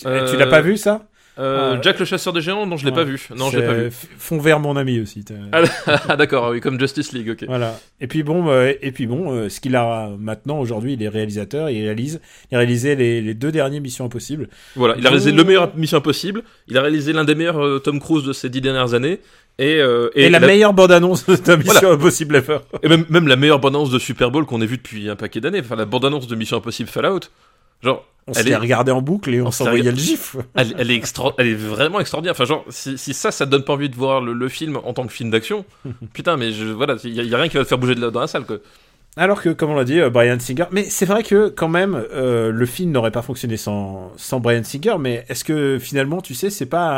[0.00, 1.06] tu l'as pas vu ça?
[1.38, 1.80] Euh, Ah.
[1.82, 2.96] Jack le chasseur de géants, non, je l'ai Ouais.
[2.96, 3.28] pas vu.
[3.36, 3.90] Non, je l'ai pas vu.
[4.18, 5.62] Fond vert mon ami aussi Ah,
[6.08, 7.44] ah, d'accord, oui, comme Justice League, ok.
[7.48, 7.78] Voilà.
[8.00, 11.08] Et puis bon, euh, et puis bon, euh, ce qu'il a maintenant aujourd'hui, il est
[11.08, 12.20] réalisateur, il réalise,
[12.50, 14.48] il a réalisé les, les deux dernières Missions Impossibles.
[14.76, 16.42] Voilà, il a réalisé le meilleur Mission Impossible.
[16.68, 19.18] Il a réalisé l'un des meilleurs Tom Cruise de ces dix dernières années.
[19.58, 21.90] Et, euh, Et, la, meilleure bande-annonce de Mission Voilà.
[21.92, 22.58] Impossible ever.
[22.82, 25.40] et même, même la meilleure bande-annonce de Super Bowl qu'on ait vue depuis un paquet
[25.40, 25.60] d'années.
[25.60, 27.20] Enfin, la bande-annonce de Mission Impossible Fallout.
[27.84, 30.34] Genre, On Elle s'est est- regardé en boucle et on, on s'envoyait le gif.
[30.54, 31.34] elle, elle est extra...
[31.38, 32.32] elle est vraiment extraordinaire.
[32.32, 34.78] Enfin, genre, si, si ça, ça te donne pas envie de voir le, le film
[34.82, 35.64] en tant que film d'action,
[36.14, 37.94] putain, mais je, voilà, il y, a- y a rien qui va te faire bouger
[37.94, 38.56] de la- dans la salle, quoi.
[39.16, 40.64] Alors que, comme on l'a dit, euh, Brian Singer.
[40.72, 44.64] Mais c'est vrai que quand même, euh, le film n'aurait pas fonctionné sans, sans Brian
[44.64, 44.96] Singer.
[44.98, 46.88] Mais est-ce que finalement, tu sais, c'est pas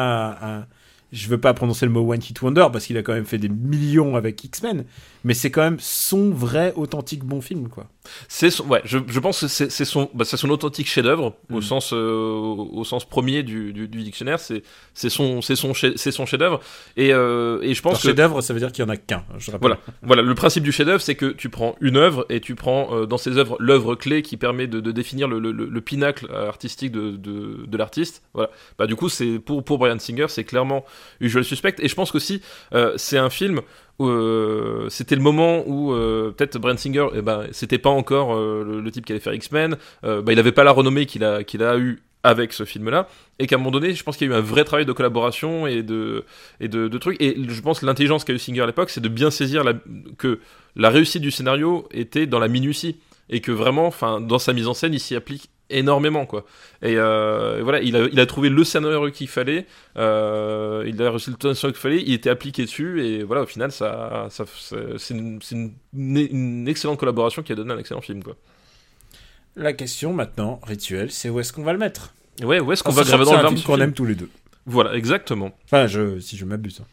[0.41, 0.67] un, un-
[1.13, 3.37] je veux pas prononcer le mot One Hit Wonder parce qu'il a quand même fait
[3.39, 4.85] des millions avec X-Men,
[5.27, 7.89] mais c'est quand même son vrai authentique bon film, quoi.
[8.29, 11.35] C'est son, ouais, je, je pense que c'est c'est son, bah, c'est son authentique chef-d'œuvre
[11.53, 11.63] au Mm.
[11.63, 14.39] sens, euh, au, sens premier du, du, du dictionnaire.
[14.39, 14.63] C'est,
[14.95, 16.61] c'est son, c'est son, c'est son chef-d'œuvre.
[16.97, 19.25] Et, euh, et je pense que chef-d'œuvre, ça veut dire qu'il y en a qu'un.
[19.39, 19.61] Je rappelle.
[19.69, 20.23] Voilà, voilà.
[20.23, 23.19] Le principe du chef-d'œuvre, c'est que tu prends une œuvre et tu prends euh, dans
[23.19, 26.47] ces œuvres l'œuvre clé qui permet de, de définir le, le, le- le pinacle euh,
[26.47, 28.23] artistique de, de, de l'artiste.
[28.35, 28.51] Voilà.
[28.79, 30.85] Bah du coup, c'est pour pour Brian Singer, c'est clairement
[31.19, 31.75] Usual Suspect.
[31.81, 32.41] Et je pense qu'aussi,
[32.73, 33.63] euh, c'est un film.
[34.01, 38.81] Euh, c'était le moment où euh, peut-être Brian Singer, eh ben, c'était pas encore euh,
[38.83, 39.77] le, type qui allait faire X-Men.
[40.03, 43.47] Bah, il avait pas la renommée qu'il a qu'il a eu avec ce film-là, et
[43.47, 45.69] qu'à un moment donné, je pense qu'il y a eu un vrai travail de collaboration
[45.69, 46.25] et de,
[46.59, 47.23] et de, trucs.
[47.23, 49.63] Et je pense que l'intelligence qu'a eu Singer à l'époque, c'est de bien saisir
[50.19, 50.41] que
[50.75, 52.97] la réussite du scénario était dans la minutie
[53.31, 56.45] et que vraiment, dans sa mise en scène, il s'y applique énormément quoi.
[56.83, 61.01] Et, euh, et voilà, il a, il a trouvé le scénario qu'il fallait, euh, il
[61.03, 64.27] a reçu le scénario qu'il fallait, il était appliqué dessus et voilà, au final, ça,
[64.31, 64.45] ça,
[64.99, 68.37] c'est une, une, une excellente collaboration qui a donné un excellent film quoi.
[69.57, 72.13] La question maintenant, rituel, c'est où est-ce qu'on va le mettre?
[72.43, 74.29] Ouais, où est-ce qu'on En va graver dans le film qu'on aime tous les deux.
[74.67, 75.57] Voilà, exactement.
[75.65, 76.81] Enfin, je, si je m'abuse.
[76.83, 76.87] hein.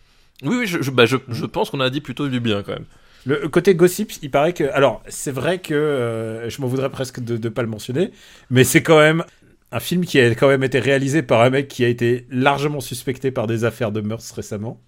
[0.43, 2.73] Oui, oui, je, je, bah, je, je pense qu'on a dit plutôt du bien quand
[2.73, 2.86] même.
[3.25, 4.65] Le côté gossip, il paraît que.
[4.73, 8.12] Alors, c'est vrai que euh, je m'en voudrais presque de ne pas le mentionner,
[8.49, 9.23] mais c'est quand même
[9.71, 12.79] un film qui a quand même été réalisé par un mec qui a été largement
[12.81, 14.79] suspecté par des affaires de mœurs récemment.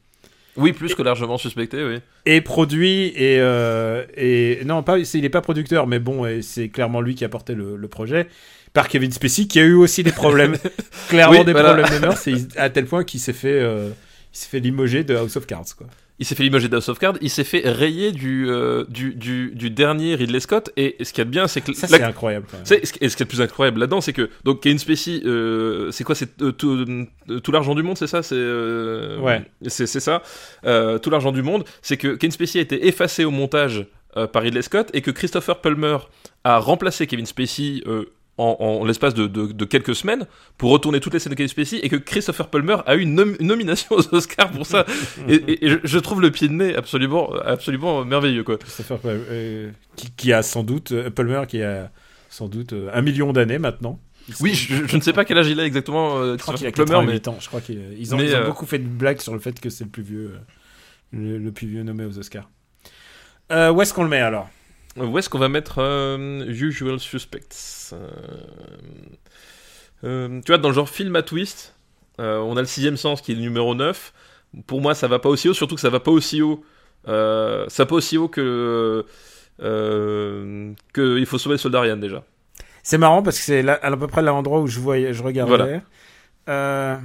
[0.58, 2.00] Oui, plus que largement suspecté, oui.
[2.26, 7.02] Et produit et, euh, et non pas il est pas producteur mais bon c'est clairement
[7.02, 8.28] lui qui a porté le, le projet
[8.72, 10.56] par Kevin Spacey qui a eu aussi des problèmes
[11.10, 11.74] clairement Oui, des voilà.
[11.74, 12.24] problèmes de mœurs
[12.56, 13.90] à tel point qu'il s'est fait euh,
[14.36, 15.88] il s'est fait limoger de House of Cards quoi.
[16.20, 19.14] Il s'est fait limoger de House of Cards, il s'est fait rayer du, euh, du,
[19.16, 21.74] du, du dernier Ridley Scott, et ce qu'il y a de bien, c'est que...
[21.74, 22.46] Ça c'est incroyable.
[22.64, 25.92] C'est- Et ce qui est le plus incroyable là-dedans, c'est que donc Kevin Spacey, euh,
[25.92, 26.86] c'est quoi, c'est euh, tout,
[27.44, 29.42] tout l'argent du monde, c'est ça, c'est Ouais.
[29.68, 30.22] c'est ça,
[31.02, 33.86] tout l'argent du monde, c'est que Kevin Spacey a été effacé au montage
[34.32, 35.98] par Ridley Scott et que Christopher Plummer
[36.46, 37.84] a remplacé Kevin Spacey
[38.38, 41.48] en, en l'espace de, de- de quelques semaines pour retourner toutes les scènes de Kevin
[41.48, 44.86] Spacey et que Christopher Plummer a eu une, nom- une nomination aux Oscars pour ça.
[45.30, 48.58] et et- et je, je trouve le pied de nez absolument, absolument merveilleux quoi.
[48.58, 51.92] Christopher Plum- euh, qui, qui a sans doute euh, Palmer qui a
[52.30, 54.00] sans doute euh, un million d'années maintenant.
[54.42, 56.66] Oui, je, je ne sais pas quel âge il a exactement, euh, Je crois qu'il
[56.68, 57.38] a Plummer, mais 88 ans.
[57.40, 59.60] Je crois qu'ils ils ont, ils ont euh, beaucoup fait de blagues sur le fait
[59.60, 60.38] que c'est le plus vieux, euh,
[61.14, 62.50] le, le plus vieux nommé aux Oscars.
[63.52, 64.50] Euh, où est-ce qu'on le met alors?
[64.98, 67.75] Où est-ce qu'on va mettre euh, Usual Suspects?
[67.94, 68.08] Euh,
[70.04, 71.76] euh, Tu vois, dans le genre film à twist,
[72.20, 74.14] euh, on a le sixième sens qui est le numéro 9.
[74.68, 76.64] Pour moi, ça va pas aussi haut, surtout que ça va pas aussi haut.
[77.08, 79.06] Euh, ça va pas aussi haut que.
[79.62, 82.24] Euh, que Il faut sauver le soldat Ryan déjà.
[82.84, 85.56] C'est marrant parce que c'est là- à peu près l'endroit où je voyais, je regardais.
[85.58, 85.82] Voilà.
[86.50, 86.96] Euh,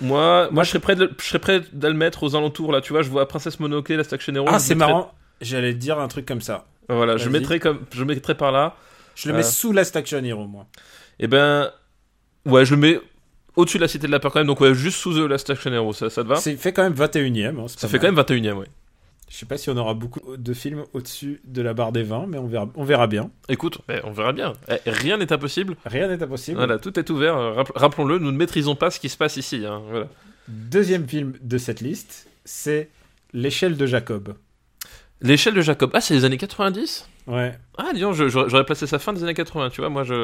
[0.00, 2.70] Moi, moi je, serais prêt de, le- je serais prêt de le mettre aux alentours
[2.72, 2.80] là.
[2.82, 4.46] Tu vois, je vois Princesse Mononoke, la Action Hero.
[4.48, 5.12] Ah, c'est marrant.
[5.40, 6.66] J'allais dire un truc comme ça.
[6.88, 7.32] Voilà, je Vas-y.
[7.40, 8.76] mettrais comme, je mettrais par là.
[9.14, 9.38] Je le Euh.
[9.38, 10.66] mets sous Last Action Hero, moi.
[11.18, 11.70] Et ben,
[12.44, 13.00] ouais, je le mets
[13.56, 14.46] au-dessus de la Cité de la Peur quand même.
[14.46, 16.36] Donc ouais, juste sous The Last Action Hero, ça, ça te va?
[16.36, 17.58] C'est fait quand même 21ème.
[17.58, 18.00] hein, Ça fait mal.
[18.14, 18.66] quand même 21ème, ouais.
[19.28, 22.26] Je sais pas si on aura beaucoup de films au-dessus de la barre des 20,
[22.28, 23.30] mais on verra, on verra bien.
[23.48, 24.52] Écoute, eh, on verra bien.
[24.68, 25.76] Eh, rien n'est impossible.
[25.84, 26.58] Rien n'est impossible.
[26.58, 27.36] Voilà, tout est ouvert.
[27.36, 29.64] Euh, rapp- Rappelons-le, nous ne maîtrisons pas ce qui se passe ici.
[29.66, 30.06] hein, Voilà.
[30.46, 32.88] Deuxième film de cette liste, c'est
[33.32, 34.34] L'échelle de Jacob.
[35.26, 35.90] L'échelle de Jacob.
[35.94, 37.52] Ah, c'est les années 90 Ouais.
[37.76, 39.90] Ah, disons, je- j'aurais placé ça fin des années 80, tu vois.
[39.90, 40.14] Moi, je,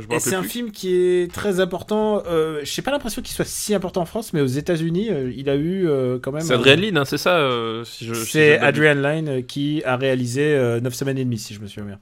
[0.00, 2.22] je c'est un film qui est très important.
[2.26, 5.48] Euh, J'ai pas l'impression qu'il soit si important en France, mais aux États-Unis, euh, il
[5.48, 6.42] a eu euh, quand même.
[6.42, 7.48] C'est Adrien Lynn, hein, c'est ça
[7.84, 8.82] si je, si C'est je m'abuse.
[8.86, 11.98] Adrian Lyne qui a réalisé euh, 9 semaines et demie, si je me souviens bien.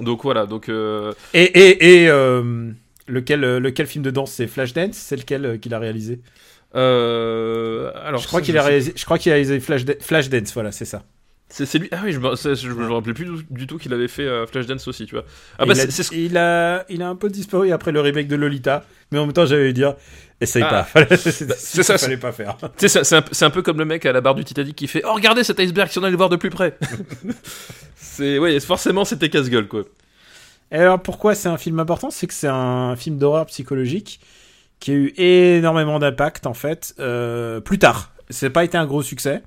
[0.00, 0.70] Donc voilà, donc.
[0.70, 2.08] Et, et, et
[3.08, 4.94] lequel, lequel film de danse c'est Flashdance?
[4.94, 6.20] C'est lequel qu'il a réalisé?
[6.74, 10.84] Alors, Je crois qu'il a réalisé, je crois qu'il a réalisé Flashda- Flashdance, voilà, c'est
[10.86, 11.02] ça.
[11.54, 11.88] C'est lui.
[11.92, 14.46] Ah oui, je me, je me rappelais plus du, du tout qu'il avait fait euh,
[14.46, 15.24] Flashdance aussi, tu vois.
[15.58, 18.26] Ah bah il, a, ce il, a, il a un peu disparu après le remake
[18.26, 19.94] de Lolita, mais en même temps j'allais dire,
[20.40, 20.86] essaye Ah.
[20.90, 21.04] pas.
[21.16, 22.56] c'est c'est ça, fallait pas faire.
[22.62, 25.12] Un, c'est un peu comme le mec à la barre du Titanic qui fait Oh,
[25.12, 26.78] regardez cet iceberg si on allait le voir de plus près
[27.96, 29.82] C'est, ouais, forcément, c'était casse-gueule, quoi.
[30.70, 32.10] Et alors pourquoi c'est un film important?
[32.10, 34.20] C'est que c'est un film d'horreur psychologique
[34.80, 38.12] qui a eu énormément d'impact en fait euh, plus tard.
[38.30, 39.42] C'est pas été un gros succès.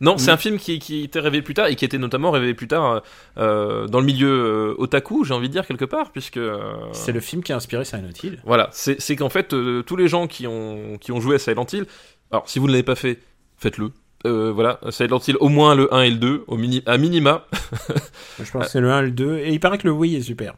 [0.00, 0.34] Non, c'est Mm.
[0.34, 3.02] un film qui, qui était révélé plus tard et qui était notamment révélé plus tard
[3.38, 6.36] euh, dans le milieu euh, otaku, j'ai envie de dire, quelque part, puisque.
[6.36, 6.58] euh,
[6.92, 8.38] C'est le film qui a inspiré Silent Hill.
[8.44, 11.66] Voilà, c'est qu'en fait, euh, tous les gens qui ont, qui ont joué à Silent
[11.72, 11.86] Hill,
[12.30, 13.20] alors si vous ne l'avez pas fait,
[13.56, 13.90] faites-le.
[14.26, 17.46] Euh, voilà, Silent Hill, au moins le 1 et le 2, au mini, à minima.
[18.42, 19.38] Je pense que c'est le 1 et le 2.
[19.38, 20.54] Et il paraît que le Wii est super.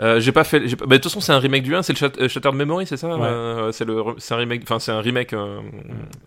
[0.00, 0.60] Euh, j'ai pas fait.
[0.76, 2.54] pas- bah, de toute façon, c'est un remake du 1, c'est le Shat- euh, Shattered
[2.54, 3.26] Memory, c'est ça Ouais.
[3.26, 4.62] Euh, C'est le, c'est un remake.
[4.62, 5.32] Enfin, c'est un remake.
[5.32, 5.58] euh,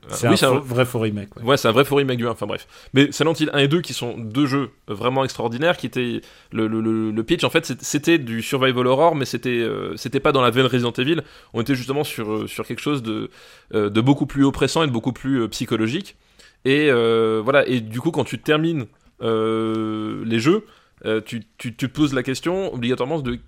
[0.09, 1.35] C'est oui, un, vrai faux remake.
[1.37, 1.43] ouais.
[1.43, 2.67] Ouais, c'est un vrai faux remake du 1, enfin bref.
[2.93, 6.21] Mais Silent Hill 1 et 2 qui sont deux jeux vraiment extraordinaires, qui étaient...
[6.51, 10.33] Le, le, le, le pitch, en fait, c'était du survival horror, mais c'était c'était pas
[10.33, 11.21] dans la veine Resident Evil.
[11.53, 13.29] On était justement sur, sur quelque chose de,
[13.73, 16.17] de beaucoup plus oppressant et de beaucoup plus psychologique.
[16.65, 18.85] Et voilà, et du coup, quand tu termines
[19.21, 20.65] les jeux,
[21.05, 23.39] euh, tu, tu, tu te poses la question obligatoirement de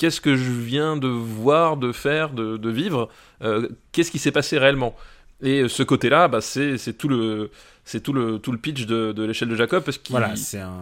[0.00, 3.10] qu'est-ce que je viens de voir, de faire, de, de vivre,
[3.42, 4.96] euh, qu'est-ce qui s'est passé réellement?
[5.42, 7.50] Et euh, ce côté-là, bah, c'est tout le
[7.84, 10.60] c'est tout le tout le pitch de, de l'échelle de Jacob parce qu'il Voilà, c'est
[10.60, 10.72] un,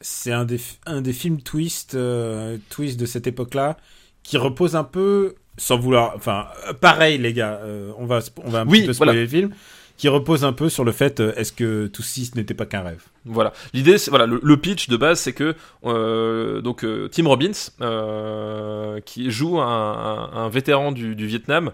[0.00, 3.76] c'est un des, un des films twist, euh, twist de cette époque-là,
[4.22, 6.46] qui repose un peu, sans vouloir, enfin,
[6.80, 9.22] pareil les gars, euh, on va, on va un Oui, petit peu spoiler voilà.
[9.22, 9.50] le film,
[9.96, 12.66] qui repose un peu sur le fait, euh, est-ce que tout ci ce n'était pas
[12.66, 13.02] qu'un rêve?
[13.24, 13.52] Voilà.
[13.72, 15.54] L'idée, c'est voilà, le, le pitch de base, c'est que
[15.84, 21.70] euh, donc euh, Tim Robbins, euh, qui joue un, un- un vétéran du, du Vietnam,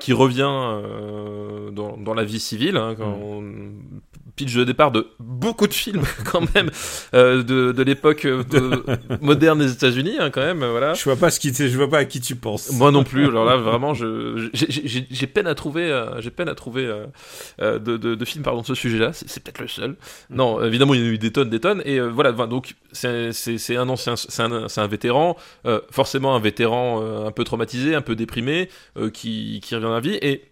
[0.00, 0.50] qui revient
[1.72, 3.42] dans, dans la vie civile, hein, quand on-
[4.44, 6.70] pitch de départ de beaucoup de films quand même
[7.14, 8.82] euh, de, de l'époque euh, de-
[9.20, 10.94] moderne des États-Unis, hein, quand même, voilà.
[10.94, 12.70] Je vois pas ce qui, je vois pas à qui tu penses.
[12.72, 13.26] Moi non plus.
[13.26, 16.86] Alors là, vraiment, je j'ai- peine à trouver, euh, j'ai peine à trouver
[17.60, 19.12] euh, de, de, de films pardon de ce sujet-là.
[19.12, 19.96] C'est c'est peut-être le seul.
[20.30, 21.82] Non, évidemment il y en a eu des tonnes, des tonnes.
[21.84, 25.36] Et voilà, donc c'est un ancien, c'est un, un vétéran,
[25.90, 28.68] forcément un vétéran un peu traumatisé, un peu déprimé,
[29.12, 30.18] qui, qui revient à la vie.
[30.22, 30.49] Et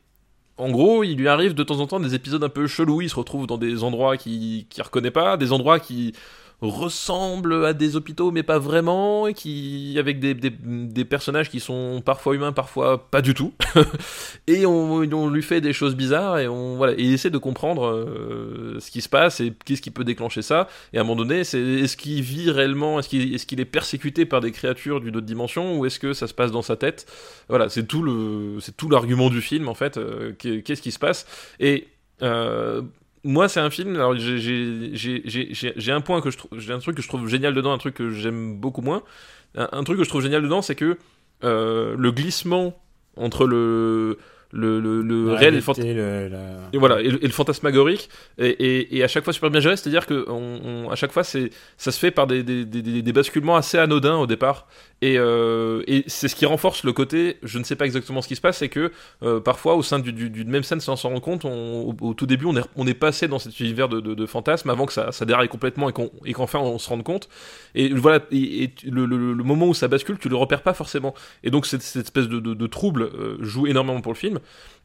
[0.58, 3.00] en gros, il lui arrive de temps en temps des épisodes un peu chelous.
[3.00, 6.14] Il se retrouve dans des endroits qu'il qu'il reconnaît pas, des endroits qui
[6.60, 12.02] ressemblent à des hôpitaux, mais pas vraiment, et qui avec des, des, personnages qui sont
[12.04, 13.52] parfois humains, parfois pas du tout.
[14.48, 17.86] et on, lui fait des choses bizarres et on voilà, et il essaie de comprendre
[17.86, 20.68] euh, ce qui se passe et qu'est-ce qui peut déclencher ça.
[20.92, 23.64] Et à un moment donné, c'est est-ce qu'il vit réellement, est-ce qu'il est, qu'il est
[23.64, 26.76] persécuté par des créatures d'une autre dimension, ou est-ce que ça se passe dans sa
[26.76, 27.06] tête?
[27.48, 29.96] Voilà, c'est tout le, c'est tout l'argument du film en fait.
[29.96, 31.26] euh, qu'est- qu'est-ce qui se passe
[31.60, 31.86] Et
[32.22, 32.82] euh,
[33.28, 33.94] moi, c'est un film.
[33.94, 37.94] Alors, j'ai- un point que j'ai un truc que je trouve génial dedans, un truc
[37.94, 39.02] que j'aime beaucoup moins.
[39.54, 40.98] Un, un truc que je trouve génial dedans, c'est que
[41.44, 42.74] euh, le glissement
[43.16, 44.18] entre le
[44.50, 47.26] le, le, le réel et le réalité, fant- le- la- et voilà, et, le- et
[47.26, 48.08] le fantasmagorique,
[48.38, 51.24] et, et, à chaque fois super bien géré, c'est-à-dire que on, on- à chaque fois,
[51.24, 54.66] c'est, ça se fait par des, des, des, des- basculements assez anodins au départ,
[55.00, 58.28] et, euh, et c'est ce qui renforce le côté, je ne sais pas exactement ce
[58.28, 58.90] qui se passe, c'est que
[59.22, 61.96] euh, parfois, au sein du- du- d'une même scène, sans s'en rendre compte, on- au,
[62.00, 64.70] au tout début, on est, on est passé dans cet univers de, de, de fantasmes
[64.70, 65.88] avant que ça, ça déraille complètement
[66.24, 67.28] et, qu'enfin on se rende compte.
[67.74, 71.14] Et voilà, et, le, le- le moment où ça bascule, tu le repères pas forcément.
[71.44, 74.37] Et donc, cette, cette espèce de, de, de trouble euh, joue énormément pour le film.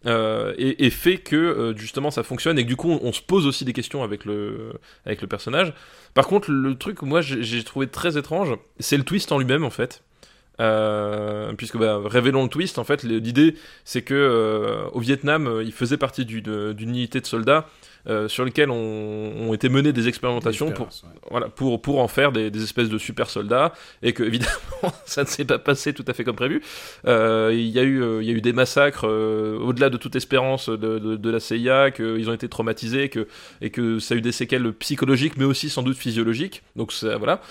[0.05, 3.47] Euh, et, fait que euh, justement ça fonctionne et que du coup on, se pose
[3.47, 4.73] aussi des questions avec le
[5.05, 5.73] avec le personnage.
[6.13, 9.69] Par contre le truc moi j'ai trouvé très étrange, c'est le twist en lui-même en
[9.69, 10.03] fait.
[10.59, 15.97] Euh, puisque bah, révélons le twist en fait l'idée c'est que au Vietnam il faisait
[15.97, 17.67] partie d'une unité de soldats
[18.07, 21.09] euh, sur lesquels ont, ont été menées des expérimentations pour ouais.
[21.31, 24.53] voilà, pour, pour en faire des, des espèces de super soldats, et que évidemment
[25.05, 26.61] ça ne s'est pas passé tout à fait comme prévu.
[27.07, 30.15] Euh, il, y a eu, euh, y a eu des massacres euh, au-delà de toute
[30.15, 33.27] espérance de, de, de la CIA, qu'ils ont été traumatisés, que,
[33.61, 36.63] et que ça a eu des séquelles psychologiques, mais aussi sans doute physiologiques.
[36.75, 37.41] Donc ça, voilà.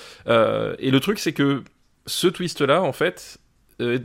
[0.79, 1.63] Et le truc, c'est que
[2.07, 3.39] ce twist-là, en fait,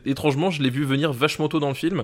[0.05, 2.03] étrangement, je l'ai vu venir vachement tôt dans le film.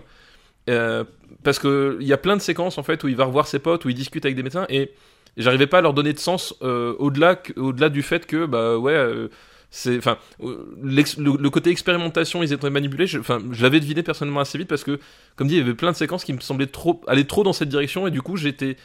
[0.70, 1.04] Euh,
[1.44, 3.60] parce que il y a plein de séquences en fait où il va revoir ses
[3.60, 4.92] potes, où il discute avec des médecins et
[5.38, 8.78] j'arrivais pas à leur donner de sens euh, au-delà que- au-delà du fait que bah
[8.78, 9.28] ouais euh,
[9.72, 13.20] c'est enfin euh, le, côté expérimentation ils étaient manipulés je-
[13.52, 15.00] je, l'avais deviné personnellement assez vite parce que
[15.36, 17.54] comme dit il y avait plein de séquences qui me semblaient trop aller trop dans
[17.54, 18.78] cette direction et du coup j'étais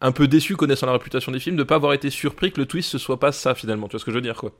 [0.00, 2.66] un peu déçu connaissant la réputation des films de pas avoir été surpris que le
[2.66, 3.88] twist ce soit pas ça finalement.
[3.88, 4.52] Tu vois ce que je veux dire quoi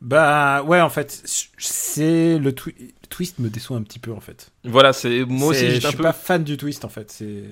[0.00, 1.22] Bah ouais, en fait,
[1.58, 4.50] c'est le, twi- le twist me déçoit un petit peu en fait.
[4.64, 7.10] voilà c'est moi aussi je suis peu pas fan du twist en fait.
[7.10, 7.44] C'est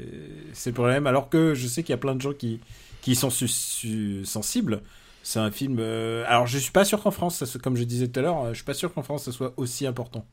[0.54, 1.06] c'est le problème.
[1.06, 2.60] Alors que je sais qu'il y a plein de gens qui
[3.02, 4.82] qui sont su- su- sensibles.
[5.22, 5.76] C'est un film.
[5.78, 8.44] euh, Alors je suis pas sûr qu'en France, ça comme je disais tout à l'heure,
[8.44, 10.24] euh, je suis pas sûr qu'en France ça soit aussi important.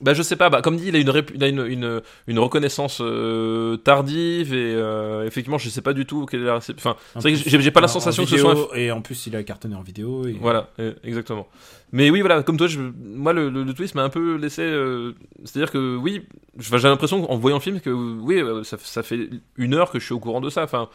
[0.00, 2.38] Bah je sais pas, bah comme dit il a une il a une, une, une
[2.40, 6.74] reconnaissance euh, tardive et euh, effectivement je sais pas du tout quelle est la récep-
[6.76, 8.76] enfin En c'est vrai que j'ai pas la en- en sensation que ce soit un
[8.76, 10.26] et en plus il a cartonné en vidéo.
[10.26, 10.32] Et...
[10.40, 11.46] Voilà, euh, exactement.
[11.92, 14.62] Mais oui, voilà, comme toi, je, moi, le, le, le twist m'a un peu laissé.
[14.62, 15.12] euh,
[15.44, 16.22] C'est-à-dire que oui,
[16.58, 20.04] j'ai l'impression en voyant le film que oui, ça, ça fait une heure que je
[20.04, 20.64] suis au courant de ça.
[20.64, 20.88] Enfin,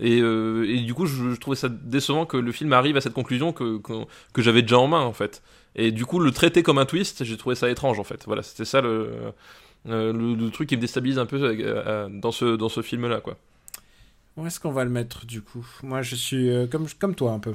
[0.00, 3.12] et, et du coup, je, je trouvais ça décevant que le film arrive à cette
[3.12, 3.92] conclusion que, que,
[4.32, 5.42] que j'avais déjà en main, en fait.
[5.80, 8.24] Et du coup, le traiter comme un twist, j'ai trouvé ça étrange, en fait.
[8.26, 9.32] Voilà, c'était ça le,
[9.88, 12.82] euh, le, le truc qui me déstabilise un peu euh, euh, dans ce, dans ce
[12.82, 13.36] film-là, quoi.
[14.36, 15.66] Où est-ce qu'on va le mettre du coup?
[15.82, 17.54] Moi je suis euh, comme comme toi un peu.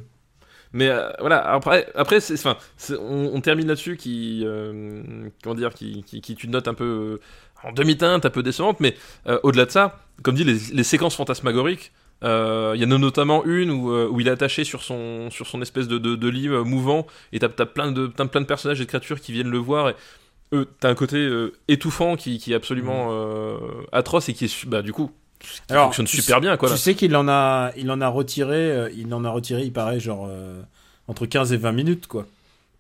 [0.74, 5.02] Mais euh, voilà, après, après c'est, enfin, c'est- on, on termine là-dessus qui, euh,
[5.44, 7.20] comment dire, qui, qui, qui une note un peu
[7.64, 8.96] en demi-teinte, un peu décevante, mais
[9.44, 13.44] au-delà de ça, comme dit, les, les séquences fantasmagoriques, euh, il y en a notamment
[13.46, 16.28] une où, euh, où il est attaché sur son, sur son espèce de, de, de
[16.30, 19.32] lit euh, mouvant, et t'as, t'as plein de, plein de personnages et de créatures qui
[19.32, 19.96] viennent le voir, et
[20.54, 23.58] eux, t'as un côté euh, étouffant qui, qui est absolument euh,
[23.92, 26.70] atroce et qui est, bah, du coup, qui Alors, fonctionne super sais- bien, quoi.
[26.70, 29.74] Tu sais qu'il en a, il en a retiré, euh, il en a retiré, il
[29.74, 30.62] paraît genre euh,
[31.08, 32.26] entre 15 et 20 minutes quoi.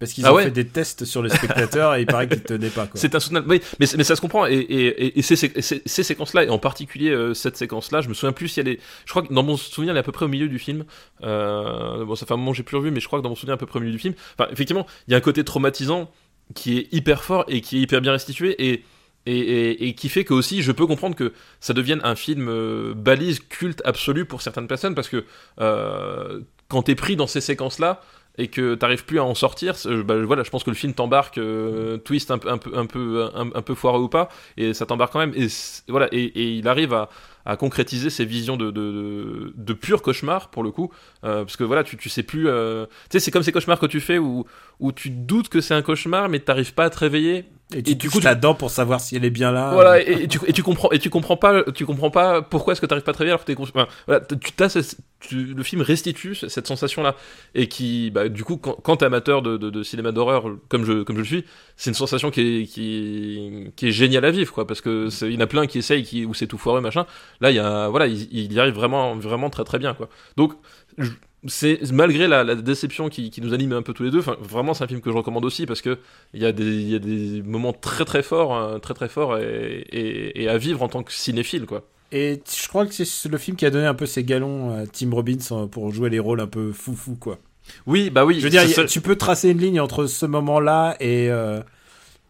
[0.03, 2.41] Parce qu'ils Ah ont ouais fait des tests sur les spectateurs et il paraît qu'ils
[2.43, 2.87] tenaient pas.
[2.93, 3.47] C'est insoutenable.
[3.49, 4.45] Oui, mais, mais ça se comprend.
[4.45, 8.01] Et, et, et- et ces, ces- ces- ces séquences-là, et en particulier euh, cette séquence-là,
[8.01, 8.79] je me souviens plus si elle est.
[9.05, 10.83] Je crois que dans mon souvenir, elle est à peu près au milieu du film.
[11.23, 13.29] Euh, bon, ça fait un moment que j'ai plus revu, mais je crois que dans
[13.29, 14.13] mon souvenir, à peu près au milieu du film.
[14.37, 16.11] Enfin, effectivement, il y a un côté traumatisant
[16.55, 18.55] qui est hyper fort et qui est hyper bien restitué.
[18.71, 18.83] Et.
[19.25, 22.49] Et, et- et qui fait que aussi je peux comprendre que ça devienne un film
[22.49, 25.23] euh, balise culte absolu pour certaines personnes parce que
[25.61, 28.01] euh, quand t'es pris dans ces séquences là
[28.37, 30.93] et que t'arrives plus à en sortir, c'est- bah, voilà, je pense que le film
[30.93, 34.85] t'embarque, euh, twist un un peu, un peu, un, peu foireux ou pas, et ça
[34.85, 35.33] t'embarque quand même.
[35.35, 35.47] Et
[35.87, 37.09] voilà, et, et il arrive à,
[37.45, 40.91] à concrétiser ces visions de, de, de, de pur cauchemar pour le coup,
[41.23, 43.79] euh, parce que voilà, tu, tu sais plus, euh, tu sais, c'est comme ces cauchemars
[43.79, 44.45] que tu fais où,
[44.79, 47.45] où tu doutes que c'est un cauchemar, mais t'arrives pas à te réveiller.
[47.75, 49.71] Et tu, Et du coup, tu- là-dedans pour savoir si elle est bien là.
[49.73, 52.73] Voilà, et, et tu, et tu comprends, et tu comprends pas, tu comprends pas pourquoi
[52.73, 53.73] est-ce que t'arrives pas très bien alors que t'es conscient.
[53.75, 57.15] Enfin, voilà, t- tu t'as ce- tu- le film restitue ce- cette sensation-là
[57.55, 60.85] et qui, bah, du coup, quand, quand t'es amateur de, de, de cinéma d'horreur comme
[60.85, 61.45] je comme je le suis,
[61.75, 65.31] c'est une sensation qui est qui, qui est géniale à vivre, quoi, parce que il
[65.33, 67.07] y en a plein qui essayent, qui où c'est tout foireux, machin.
[67.41, 70.09] Là, il y a, voilà, il, il y arrive vraiment, vraiment très très bien, quoi.
[70.37, 70.53] Donc,
[70.99, 71.09] je-
[71.47, 74.19] c'est malgré la, la déception qui, qui nous anime un peu tous les deux.
[74.19, 75.99] Enfin, vraiment, c'est un film que je recommande aussi parce que
[76.33, 79.09] il y a des, il y a des moments très très forts, hein, très très
[79.09, 81.83] forts et, et, et à vivre en tant que cinéphile, quoi.
[82.11, 84.85] Et je crois que c'est le film qui a donné un peu ses galons à
[84.85, 87.39] Tim Robbins euh, pour jouer les rôles un peu foufou, quoi.
[87.87, 88.35] Oui, bah oui.
[88.39, 91.61] Je veux dire, ça- tu peux tracer une ligne entre ce moment-là et, euh,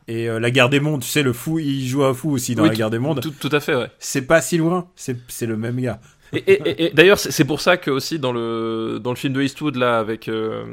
[0.08, 1.02] et euh, la guerre des mondes.
[1.02, 3.20] Tu sais, le fou, il joue un fou aussi dans Oui, la guerre des mondes.
[3.22, 3.90] tout, tout à fait, ouais.
[4.00, 6.00] C'est pas si loin, c'est le même gars.
[6.34, 9.34] Et, et- et- et d'ailleurs, c'est pour ça que aussi dans le dans le film
[9.34, 10.64] de Eastwood là avec euh,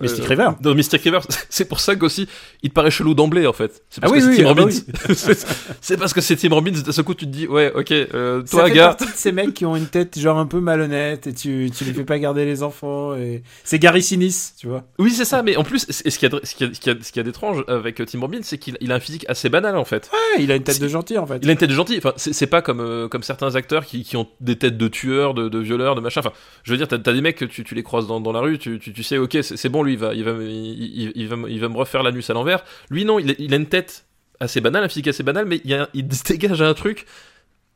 [0.00, 0.48] Mystic euh, River.
[0.60, 1.20] dans Mystic River,
[1.50, 2.28] c'est pour ça qu'aussi
[2.62, 3.82] il te paraît chelou d'emblée en fait.
[3.90, 5.14] C'est parce Ah oui, que oui, c'est Tim ah bah Robbins.
[5.80, 6.70] C'est- parce que c'est Tim Robbins.
[6.72, 8.86] D'un seul coup, tu te dis ouais, ok, euh, Ça toi fait gars.
[8.88, 11.84] partie de ces mecs qui ont une tête genre un peu malhonnête et tu, tu
[11.84, 13.14] les fais pas garder les enfants.
[13.14, 13.42] Et...
[13.64, 14.84] C'est Gary Sinise, tu vois.
[14.98, 15.42] Oui, c'est ça.
[15.42, 17.22] Mais en plus, c- ce qu'il y a ce qu'il y a- ce a- a
[17.22, 20.10] d'étrange avec euh, Tim Robbins, c'est qu'il il a un physique assez banal en fait.
[20.12, 21.38] Ouais, il a une tête de gentil en fait.
[21.42, 21.96] Il a une tête de gentil.
[21.98, 24.85] Enfin, c'est c'est pas comme euh, comme certains acteurs qui, qui ont des têtes de
[24.88, 26.20] tueurs, de, de violeurs, de machin.
[26.20, 26.32] Enfin,
[26.62, 28.80] je veux dire, t'as as des mecs que tu, les croises dans, la rue, tu,
[29.02, 32.02] sais, ok, c'est bon, lui, il va il va il, va il va me refaire
[32.02, 32.64] l'anus à l'envers.
[32.90, 34.06] Lui, non, il, a- une tête
[34.40, 35.74] assez banale, un physique assez banal, mais il,
[36.14, 37.06] se dégage un truc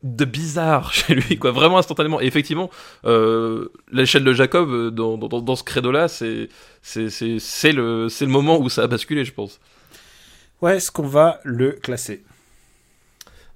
[0.03, 2.21] de bizarre chez lui, quoi, vraiment instantanément.
[2.21, 2.69] Et effectivement,
[3.05, 6.49] euh, l'échelle de Jacob euh, dans, ce credo-là, c'est
[7.03, 9.59] le le moment où ça a basculé, je pense.
[10.61, 12.23] Où est-ce qu'on va le classer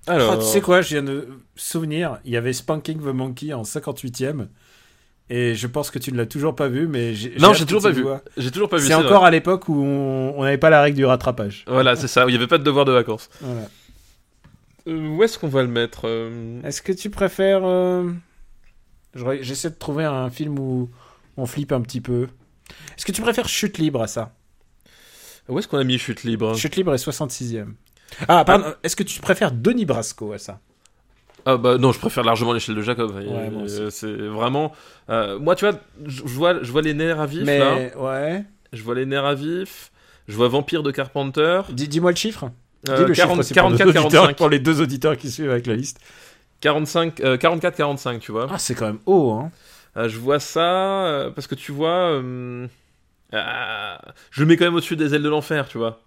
[0.07, 3.53] Alors, Ah, Tu sais quoi, je viens de souvenir, il y avait Spanking the Monkey
[3.53, 4.47] en 58ème.
[5.31, 7.35] Et je pense que tu ne l'as toujours pas vu, mais j'ai.
[7.39, 8.05] Non, j'ai toujours pas vu.
[8.37, 8.85] j'ai toujours pas vu.
[8.87, 9.03] C'est vrai.
[9.05, 11.65] encore à l'époque où on n'avait pas la règle du rattrapage.
[11.67, 12.25] Voilà, c'est ça.
[12.25, 13.29] où Il n'y avait pas de devoir de vacances.
[13.41, 13.67] Voilà.
[14.87, 17.61] Euh, où est-ce qu'on va le mettre euh Est-ce que tu préfères.
[17.65, 18.11] euh,
[19.41, 20.91] J'essaie de trouver un film où
[21.37, 22.27] on flippe un petit peu.
[22.95, 24.35] Est-ce que tu préfères Chute libre à ça?
[25.49, 26.55] Où est-ce qu'on a mis chute libre?
[26.55, 27.73] Chute libre est 66ème.
[28.27, 30.59] Ah, pardon, est-ce que tu préfères Denis Brasco à ça?
[31.47, 33.11] Ah bah non, je préfère largement l'échelle de Jacob.
[33.15, 34.71] Ouais, Euh, c'est vraiment.
[35.09, 37.75] euh, moi, tu vois, je vois, je vois les nerfs à vif Mais, là.
[37.97, 38.43] ouais.
[38.73, 39.91] Je vois les nerfs à vif.
[40.27, 41.61] Je vois Vampire de Carpenter.
[41.69, 42.49] Dis- Dis-moi le chiffre.
[42.89, 44.37] Euh, Dis le 40, chiffre aussi pour nos 44, auditeurs, 45.
[44.37, 45.99] Pour les deux auditeurs qui suivent avec la liste.
[46.61, 48.47] 45, euh, 44, 45, tu vois.
[48.51, 49.51] Ah, c'est quand même haut, hein.
[49.97, 52.19] Euh, je vois ça parce que tu vois.
[53.31, 56.01] je mets quand même au-dessus des ailes de l'enfer, tu vois.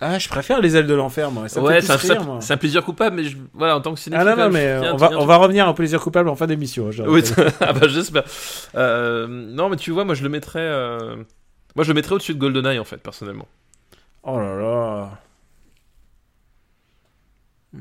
[0.00, 1.48] Ah, je préfère les ailes de l'enfer, moi.
[1.48, 4.26] Ça ouais, c'est un, un- plaisir coupable, mais je, voilà, en tant que Ah cinéphile.
[4.28, 6.36] non, non, je- mais euh, on va, on va revenir à un plaisir coupable en
[6.36, 6.90] fin d'émission.
[6.90, 7.22] je Oui,
[7.60, 8.24] ah bah j'espère.
[8.74, 10.60] Euh, non, mais tu vois, moi je le mettrais.
[10.60, 11.16] euh,
[11.74, 13.48] Moi je le mettrais au-dessus de GoldenEye en fait, personnellement.
[14.22, 15.10] Oh là là.
[17.72, 17.80] Hmm.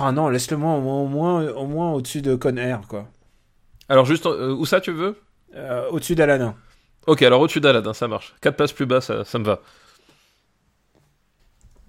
[0.00, 3.08] Ah non, laisse-le moi au moins, au moins, au moins au-dessus de Con Air, quoi.
[3.88, 5.16] Alors juste, euh, où ça tu veux?
[5.54, 6.54] Euh, au-dessus d'Alanin.
[7.06, 8.34] Ok, alors au-dessus d'Aladin, ça marche.
[8.40, 9.60] 4 places plus bas, ça, ça me va.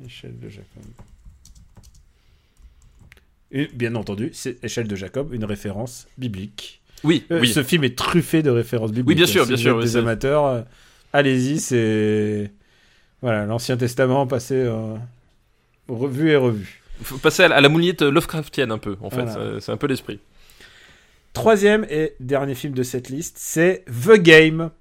[0.05, 0.83] Échelle de Jacob.
[3.51, 6.81] Et bien entendu, c'est Échelle de Jacob, une référence biblique.
[7.03, 7.49] Oui, Euh, oui.
[7.53, 9.07] Ce film est truffé de références bibliques.
[9.09, 10.61] Oui, bien sûr, Si bien vous sûr, êtes oui, des amateurs, euh,
[11.11, 12.51] allez-y, c'est
[13.21, 14.95] voilà l'Ancien Testament passé euh,
[15.87, 16.81] revu et revu.
[17.03, 19.23] Faut passer à la, à la moulinette Lovecraftienne un peu, en fait.
[19.25, 19.59] Voilà.
[19.59, 20.19] C'est un peu l'esprit.
[21.33, 24.71] Troisième et dernier film de cette liste, c'est The Game.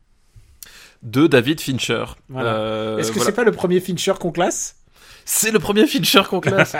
[1.02, 2.04] De David Fincher.
[2.28, 2.54] Voilà.
[2.54, 3.30] Euh, Est-ce que voilà.
[3.30, 4.76] c'est pas le premier Fincher qu'on classe
[5.24, 6.76] C'est le premier Fincher qu'on classe.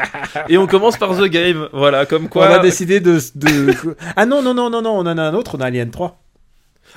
[0.49, 1.69] Et on commence par The Game.
[1.73, 2.49] Voilà, comme quoi.
[2.49, 5.35] On a décidé de, de- ah non non non non non, on en a un
[5.35, 6.19] autre, on a Alien 3.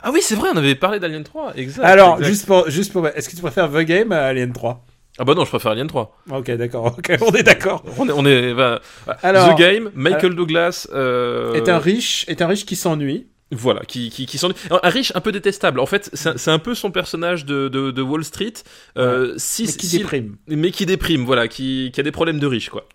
[0.04, 1.54] Ah oui, c'est vrai, on avait parlé d'Alien 3.
[1.56, 1.84] Exact.
[1.84, 2.28] Alors exact.
[2.28, 4.84] juste pour juste pour, est-ce que tu préfères The Game à Alien 3
[5.18, 6.16] Ah bah non, je préfère Alien 3.
[6.32, 7.84] Ok d'accord, ok on est d'accord.
[7.98, 8.12] On est.
[8.12, 8.82] On est bah,
[9.24, 10.88] Alors The Game, Michael Douglas.
[10.94, 13.28] euh, est un riche est un riche qui s'ennuie.
[13.52, 14.26] Voilà, qui, qui,
[14.72, 15.80] Un riche un peu détestable.
[15.80, 18.54] En fait, c'est un- peu son personnage de, de, de Wall Street.
[18.98, 20.38] Euh, si, mais qui si- déprime.
[20.48, 22.88] Mais qui déprime, voilà, qui, qui a des problèmes de riche, quoi.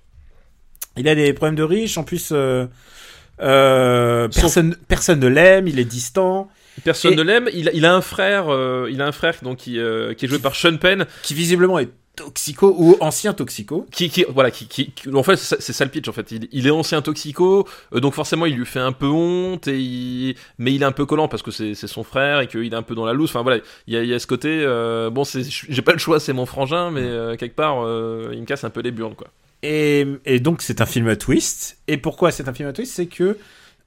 [0.96, 2.66] Il a des problèmes de riche, en plus euh,
[3.40, 6.48] euh, Son- personne personne ne l'aime, il est distant,
[6.84, 7.48] Personne Et- ne l'aime.
[7.52, 10.24] Il, a- il a un frère, euh, il a un frère donc qui, euh, qui
[10.24, 11.90] est joué par Sean Penn, qui visiblement est
[12.24, 13.86] toxico ou ancien toxico.
[13.90, 16.30] qui, qui voilà, qui, qui, qui- en fait, c'est ça- le pitch en fait.
[16.32, 19.78] Il, il est ancien toxico, euh, donc forcément, il lui fait un peu honte et
[19.80, 22.76] il- mais il est un peu collant parce que c'est son frère et qu'il est
[22.76, 23.30] un peu dans la loose.
[23.30, 24.48] Enfin voilà, il y a, il y a ce côté.
[24.62, 28.30] euh, bon, c'est, j'ai pas le choix, c'est mon frangin, mais euh, quelque part, euh,
[28.32, 29.28] il me casse un peu les burnes, quoi.
[29.62, 31.78] Et, et donc c'est un film à twist.
[31.88, 32.92] Et pourquoi c'est un film à twist?
[32.94, 33.36] C'est que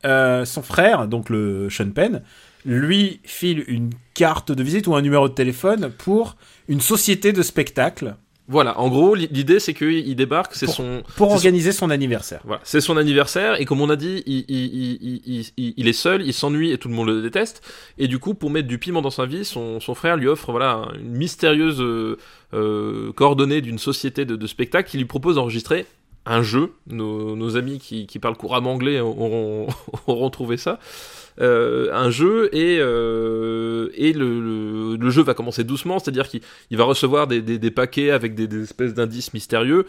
[0.04, 2.22] son frère, donc le Sean Penn,
[2.66, 6.36] lui file une carte de visite ou un numéro de téléphone pour
[6.68, 8.16] une société de spectacle
[8.50, 11.02] Voilà, en gros, li- l'idée c'est qu'il débarque, c'est son.
[11.16, 12.42] pour son- organiser son anniversaire.
[12.44, 15.88] Voilà, c'est son anniversaire et comme on a dit, il, il, il, il, il- il
[15.88, 17.62] est seul, il s'ennuie et tout le monde le déteste.
[17.98, 20.52] Et du coup, pour mettre du piment dans sa vie, son, son frère lui offre
[20.52, 22.18] voilà une mystérieuse euh,
[22.54, 25.86] euh, coordonnée d'une société de, de spectacle qui lui propose d'enregistrer
[26.26, 26.74] un jeu.
[26.88, 29.68] Nos, nos amis qui, qui parlent couramment anglais auront,
[30.08, 30.80] auront trouvé ça.
[31.42, 36.42] Euh, un jeu et, euh, et le, le, le jeu va commencer doucement, c'est-à-dire qu'il
[36.70, 39.86] il va recevoir des, des, des paquets avec des, des espèces d'indices mystérieux.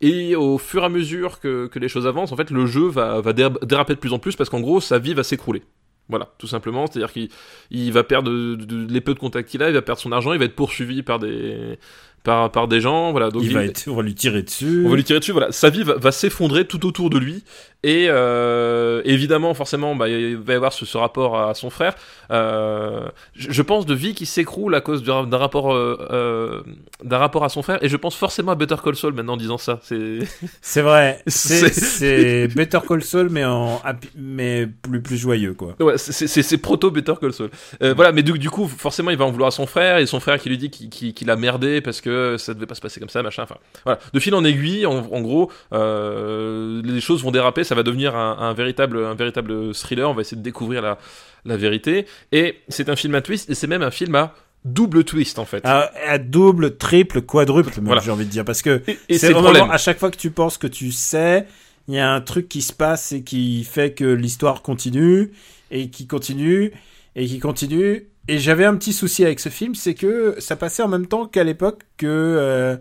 [0.00, 2.86] Et au fur et à mesure que, que les choses avancent, en fait, le jeu
[2.88, 5.62] va, va déra- déraper de plus en plus parce qu'en gros, sa vie va s'écrouler.
[6.10, 6.86] Voilà, tout simplement.
[6.86, 7.30] C'est-à-dire qu'il
[7.70, 10.12] il va perdre de- de- les peu de contacts qu'il a, il va perdre son
[10.12, 11.78] argent, il va être poursuivi par des,
[12.24, 13.12] par, par des gens.
[13.12, 14.82] Voilà, donc il va être, on va lui tirer dessus.
[14.84, 15.50] on va lui tirer dessus, voilà.
[15.50, 17.42] Sa vie va, va s'effondrer tout autour de lui.
[17.86, 21.94] Et euh, évidemment, forcément, bah, il va y avoir ce, ce rapport à son frère.
[22.30, 23.06] Euh,
[23.36, 26.64] je, pense de vie qui s'écroule à cause d'un rapport, euh,
[27.02, 27.78] d'un rapport à son frère.
[27.84, 29.80] Et je pense forcément à Better Call Saul maintenant en disant ça.
[29.82, 31.22] C'est vrai.
[31.26, 33.82] C'est Better Call Saul, mais en
[34.16, 35.76] mais plus plus joyeux quoi.
[35.78, 37.50] Ouais, c'est- proto Better Call Saul.
[37.82, 40.20] Voilà, mais du, du coup, forcément, il va en vouloir à son frère et son
[40.20, 42.80] frère qui lui dit qu'il qu'il- qu'il a merdé parce que ça devait pas se
[42.80, 43.42] passer comme ça, machin.
[43.42, 43.98] Enfin, voilà.
[44.14, 47.62] De fil en aiguille, en, en gros, les choses vont déraper.
[47.62, 50.08] Ça va devenir un, un véritable, un véritable thriller.
[50.10, 50.98] On va essayer de découvrir la,
[51.44, 52.06] la vérité.
[52.32, 55.44] Et c'est un film à twist et c'est même un film à double twist en
[55.44, 55.64] fait.
[55.66, 58.00] À, à double, triple, quadruple, Voilà.
[58.00, 60.66] j'ai envie de dire, parce que c'est vraiment à chaque fois que tu penses que
[60.66, 61.46] tu sais,
[61.86, 65.32] il y a un truc qui se passe et qui fait que l'histoire continue
[65.70, 66.72] et qui continue
[67.14, 68.06] et qui continue.
[68.26, 71.26] Et j'avais un petit souci avec ce film, c'est que ça passait en même temps
[71.26, 72.76] qu'à l'époque que euh,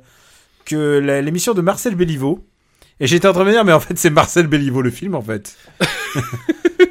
[0.64, 2.46] que l'émission de Marcel Béliveau.
[3.04, 5.14] Et j'étais en train de me dire, mais en fait, c'est Marcel Béliveau le film,
[5.14, 5.56] en fait.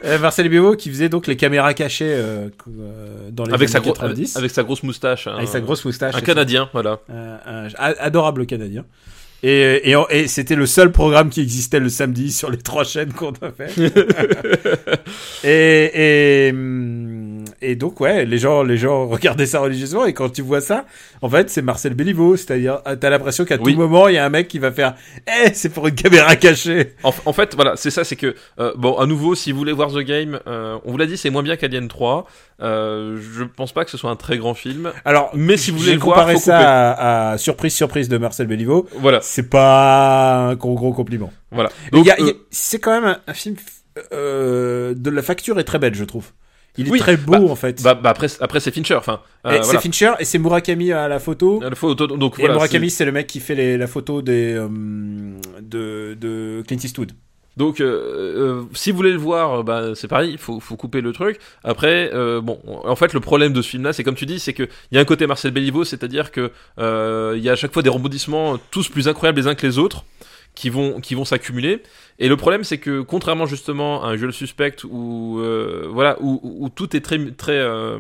[0.04, 3.78] Euh, Marcel Béliveau qui faisait donc les caméras cachées euh, euh, dans les Avec sa,
[3.78, 4.36] années gro- 90.
[4.36, 5.28] avec sa grosse moustache.
[5.28, 5.34] hein.
[5.36, 6.16] avec sa grosse moustache.
[6.16, 6.98] Un Canadien, voilà.
[7.08, 8.84] un, un- un adorable Canadien.
[9.44, 13.12] Et, et, et c'était le seul programme qui existait le samedi sur les trois chaînes
[13.12, 13.72] qu'on a fait.
[15.44, 17.11] et, et, hum,
[17.62, 20.04] et donc, ouais, les gens, les gens regardaient ça religieusement.
[20.04, 20.84] Et quand tu vois ça,
[21.22, 22.36] en fait, c'est Marcel Béliveau.
[22.36, 23.72] C'est-à-dire, ah, t'as l'impression qu'à Oui.
[23.74, 24.94] tout moment, il y a un mec qui va faire
[25.26, 26.94] Eh, c'est pour une caméra cachée.
[27.02, 29.72] En, en fait, voilà, c'est ça, c'est que euh, bon, à nouveau, si vous voulez
[29.72, 32.26] voir The Game, euh, on vous l'a dit, c'est moins bien qu'Alien 3.
[32.60, 34.92] Euh, je pense pas que ce soit un très grand film.
[35.04, 38.88] Alors, Mais si vous voulez faut ça à, à Surprise, Surprise de Marcel Béliveau.
[38.98, 41.32] Voilà, C'est pas un gros, gros compliment.
[41.50, 41.70] voilà.
[41.92, 43.56] Mais Donc, il y a- il y a- euh, c'est quand même un, un film
[44.12, 46.26] euh, de la facture est très belle, je trouve.
[46.78, 47.82] Il est Oui, très beau bah, en fait.
[47.82, 48.94] bah, bah, après, après c'est Fincher.
[48.94, 49.64] Enfin, euh, Et voilà.
[49.64, 51.60] C'est Fincher et c'est Murakami à la photo.
[51.60, 54.54] Le photo- donc et voilà, Murakami, c'est- le mec qui fait les, la photo des
[54.54, 54.68] euh,
[55.60, 57.12] de, de Clint Eastwood.
[57.58, 61.02] Donc, euh, euh, si vous voulez le voir, bah, c'est pareil, il faut, faut couper
[61.02, 61.38] le truc.
[61.64, 64.54] Après, euh, bon, en fait, le problème de ce film-là, c'est comme tu dis, c'est
[64.54, 67.56] que il y a un côté Marcel Béliveau, c'est-à-dire que euh, il y a à
[67.56, 70.06] chaque fois des rebondissements, tous plus incroyables les uns que les autres,
[70.54, 71.82] qui vont, qui vont s'accumuler.
[72.18, 76.16] Et le problème, c'est que contrairement justement à un jeu le suspect où, euh, voilà,
[76.20, 77.98] où, où- tout est très, très, euh,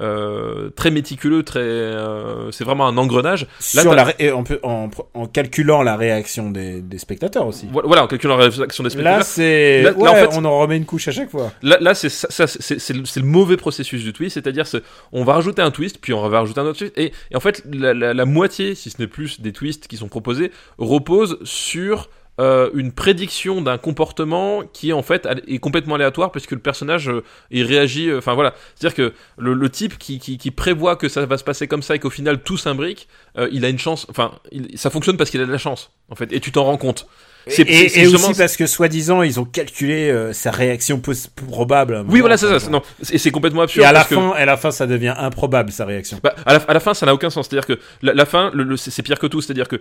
[0.00, 3.42] euh, très méticuleux, très, euh, c'est vraiment un engrenage.
[3.74, 7.46] Là, Sur la ré- et on peut, en, en calculant la réaction des, des spectateurs
[7.46, 7.68] aussi.
[7.72, 9.18] Voilà, en calculant la réaction des spectateurs.
[9.18, 9.82] Là, c'est.
[9.82, 11.52] Là- en fait- on en remet une couche à chaque fois.
[11.62, 14.82] Là, là c'est ça, c'est le, mauvais processus du twist, c'est-à-dire c'est-
[15.12, 17.40] on va rajouter un twist, puis on va rajouter un autre twist, et, et en
[17.40, 21.38] fait la, la- la moitié, si ce n'est plus, des twists qui sont proposés repose
[21.44, 22.08] sur
[22.40, 27.08] euh, une prédiction d'un comportement qui en fait est complètement aléatoire parce que le personnage
[27.08, 30.96] euh, il réagit, euh, enfin voilà, c'est-à-dire que le, le type qui, qui, qui prévoit
[30.96, 33.06] que ça va se passer comme ça et qu'au final tout s'imbrique,
[33.52, 34.32] il a une chance, enfin
[34.74, 37.06] ça fonctionne parce qu'il a de la chance en fait, et tu t'en rends compte.
[37.46, 40.50] C'est- Et, c'est- c'est et justement- aussi parce que soi-disant, ils ont calculé euh, sa
[40.50, 41.00] réaction
[41.36, 41.94] probable.
[41.96, 42.80] à Oui voilà c'est ça, c'est- non,
[43.12, 43.84] et c'est complètement absurde.
[43.84, 46.18] Et à la parce que- fin, à la fin, ça devient improbable sa réaction.
[46.22, 47.46] Bah, à, la, à la fin, ça n'a aucun sens.
[47.48, 49.42] C'est-à-dire que la, la fin, le, le- c'est c'est pire que tout.
[49.42, 49.76] C'est-à-dire que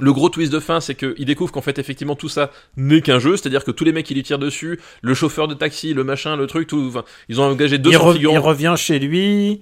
[0.00, 3.18] le gros twist de fin, c'est qu'il découvre qu'en fait, effectivement, tout ça n'est qu'un
[3.20, 3.36] jeu.
[3.36, 6.36] C'est-à-dire que tous les mecs qui lui tirent dessus, le chauffeur de taxi, le machin,
[6.36, 8.40] le truc, tout, enfin, ils ont engagé il, 200 re- il figurants.
[8.40, 9.60] revient chez lui,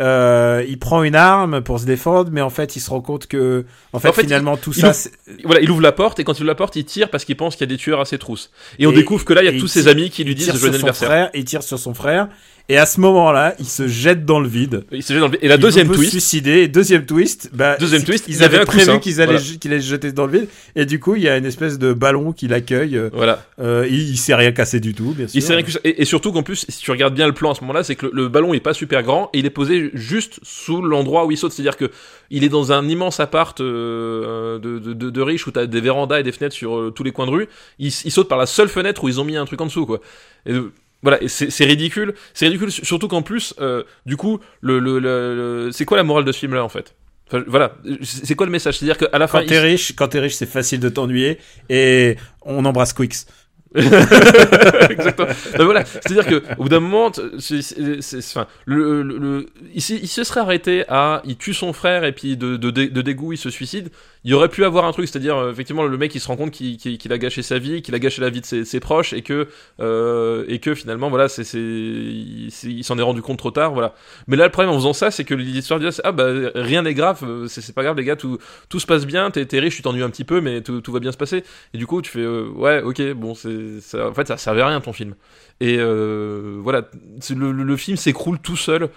[0.00, 3.26] euh, il prend une arme pour se défendre, mais en fait, il se rend compte
[3.26, 6.20] que, en fait, En fait, finalement, tout il ça, ouvre- Voilà, il ouvre la porte
[6.20, 7.78] et quand il ouvre la porte, il tire parce qu'il pense qu'il y a des
[7.80, 8.50] tueurs à ses trousses.
[8.78, 10.36] Et on découvre que là, il y a tous il ses amis qui lui il
[10.36, 11.08] disent joyeux sur son anniversaire.
[11.08, 12.28] frère, il tire sur son frère,
[12.68, 14.84] et à ce moment-là, il se jette dans le vide.
[14.92, 16.62] Il s'est jeté dans le- Et la Il deuxième veut se twist, suicider.
[16.62, 19.56] Et deuxième twist, bah, Deuxième twist, qu'ils il avait avaient prévu qu'ils allaient, Voilà.
[19.60, 21.78] qu'il allait se jeter dans le vide, et du coup, il y a une espèce
[21.78, 23.00] de ballon qui l'accueille.
[23.12, 23.44] voilà.
[23.60, 25.36] euh, il, il s'est rien cassé du tout, bien sûr.
[25.36, 25.78] Il s'est rien ça.
[25.84, 27.94] Et, et surtout qu'en plus, si tu regardes bien le plan à ce moment-là, c'est
[27.96, 31.24] que le, le ballon est pas super grand et il est posé juste sous l'endroit
[31.26, 31.52] où il saute.
[31.52, 31.90] C'est-à-dire que
[32.30, 35.80] il est dans un immense appart euh, de, de, de, de riches où t'as des
[35.80, 37.48] vérandas et des fenêtres sur euh, tous les coins de rue.
[37.78, 39.86] Il, il saute par la seule fenêtre où ils ont mis un truc en dessous,
[39.86, 40.00] quoi.
[40.46, 40.70] Et, euh,
[41.02, 42.14] Voilà, c'est ridicule.
[42.34, 46.02] C'est ridicule, su- surtout qu'en plus, euh, du coup, le, le, le- c'est quoi la
[46.04, 46.94] morale de ce film-là en fait?
[47.28, 48.78] Enfin, Voilà, c'est quoi le message?
[48.78, 51.38] C'est-à-dire qu'à la fin, Quand t'es riche, quand t'es riche, c'est facile de t'ennuyer
[51.68, 53.26] et on embrasse Quicks.
[53.74, 55.28] Exactement.
[55.56, 60.40] Voilà, c'est-à-dire que au bout d'un moment, enfin, le, le, le- il, il se serait
[60.40, 63.90] arrêté à, il tue son frère et puis de, de, de dégoût il se suicide.
[64.24, 66.50] Il aurait pu avoir un truc, c'est-à-dire euh, effectivement le mec il se rend compte
[66.50, 69.48] qu'il, a gâché sa vie, qu'il a gâché la vie de ses, proches et que
[69.80, 73.94] euh, et que finalement voilà, c'est, il, s'en est rendu compte trop tard, voilà.
[74.26, 76.94] Mais là le problème en faisant ça, c'est que l'histoire dit ah bah rien n'est
[76.94, 78.38] grave, euh, c'est, pas grave les gars, tout
[78.78, 81.16] se passe bien, t'es, riche, tu t'ennuies un petit peu, mais tout, va bien se
[81.16, 81.44] passer.
[81.74, 84.80] Et du coup, tu fais ouais, ok, bon, c'est en fait, ça servait à rien
[84.80, 85.14] ton film.
[85.60, 86.88] Et voilà,
[87.30, 88.88] le, le, film s'écroule tout seul,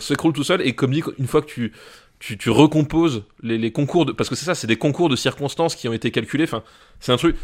[0.00, 0.60] s'écroule tout seul.
[0.66, 1.72] Et comme dit, une fois que tu
[2.24, 5.76] tu, tu recomposes les, concours de parce que c'est ça, c'est des concours de circonstances
[5.76, 6.44] qui ont été calculés.
[6.44, 6.62] Enfin,
[6.98, 7.36] c'est un truc.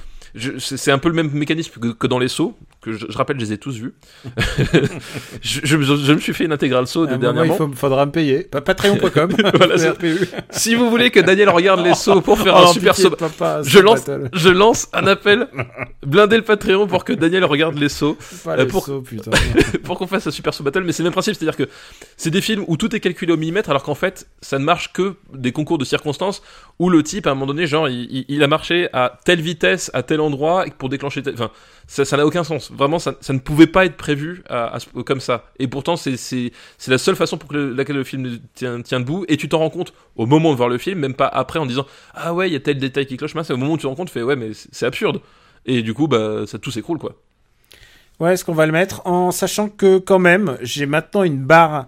[0.58, 3.38] C'est un peu le même mécanisme que, que dans les sauts, que je, je rappelle,
[3.38, 3.94] je les ai tous vus.
[5.42, 7.54] je, je, je- je me suis fait une intégrale saut moment, dernièrement.
[7.54, 8.44] il faut- faudra me payer.
[8.44, 9.30] Pa- Patreon.com.
[9.54, 9.74] Voilà.
[10.50, 13.16] Si vous voulez que Daniel regarde les sauts pour faire Oh, un super pitié, saut,
[13.64, 14.28] je lance, Battle.
[14.32, 15.48] je lance un appel,
[16.06, 19.30] blinder le Patreon pour que Daniel regarde les sauts, Pas euh, les pour- sauts, putain.
[19.84, 20.82] pour qu'on fasse un super saut battle.
[20.84, 21.68] Mais c'est le même principe, c'est-à-dire que
[22.16, 24.92] c'est des films où tout est calculé au millimètre, alors qu'en fait, ça ne marche
[24.92, 26.42] que des concours de circonstances
[26.78, 29.40] où le type, à un moment donné, genre, il, il- il a marché à telle
[29.40, 31.22] vitesse, à endroit, pour déclencher.
[31.32, 31.50] Enfin,
[31.86, 32.70] ça n'a aucun sens.
[32.70, 34.42] Vraiment, ça, ça ne pouvait pas être prévu
[35.04, 35.50] comme ça.
[35.58, 36.52] Et pourtant, c'est
[36.86, 39.24] la seule façon pour que le- laquelle le film tient, tient debout.
[39.28, 41.66] Et tu t'en rends compte au moment de voir le film, même pas après en
[41.66, 43.32] disant ah ouais, il y a tel détail qui cloche.
[43.42, 45.20] C'est au moment où tu te rends compte, tu fais ouais, mais c'est c'est absurde.
[45.66, 47.14] Et du coup, bah, ça tout s'écroule quoi.
[48.18, 51.86] Ouais, est-ce qu'on va le mettre en sachant que quand même, j'ai maintenant une barre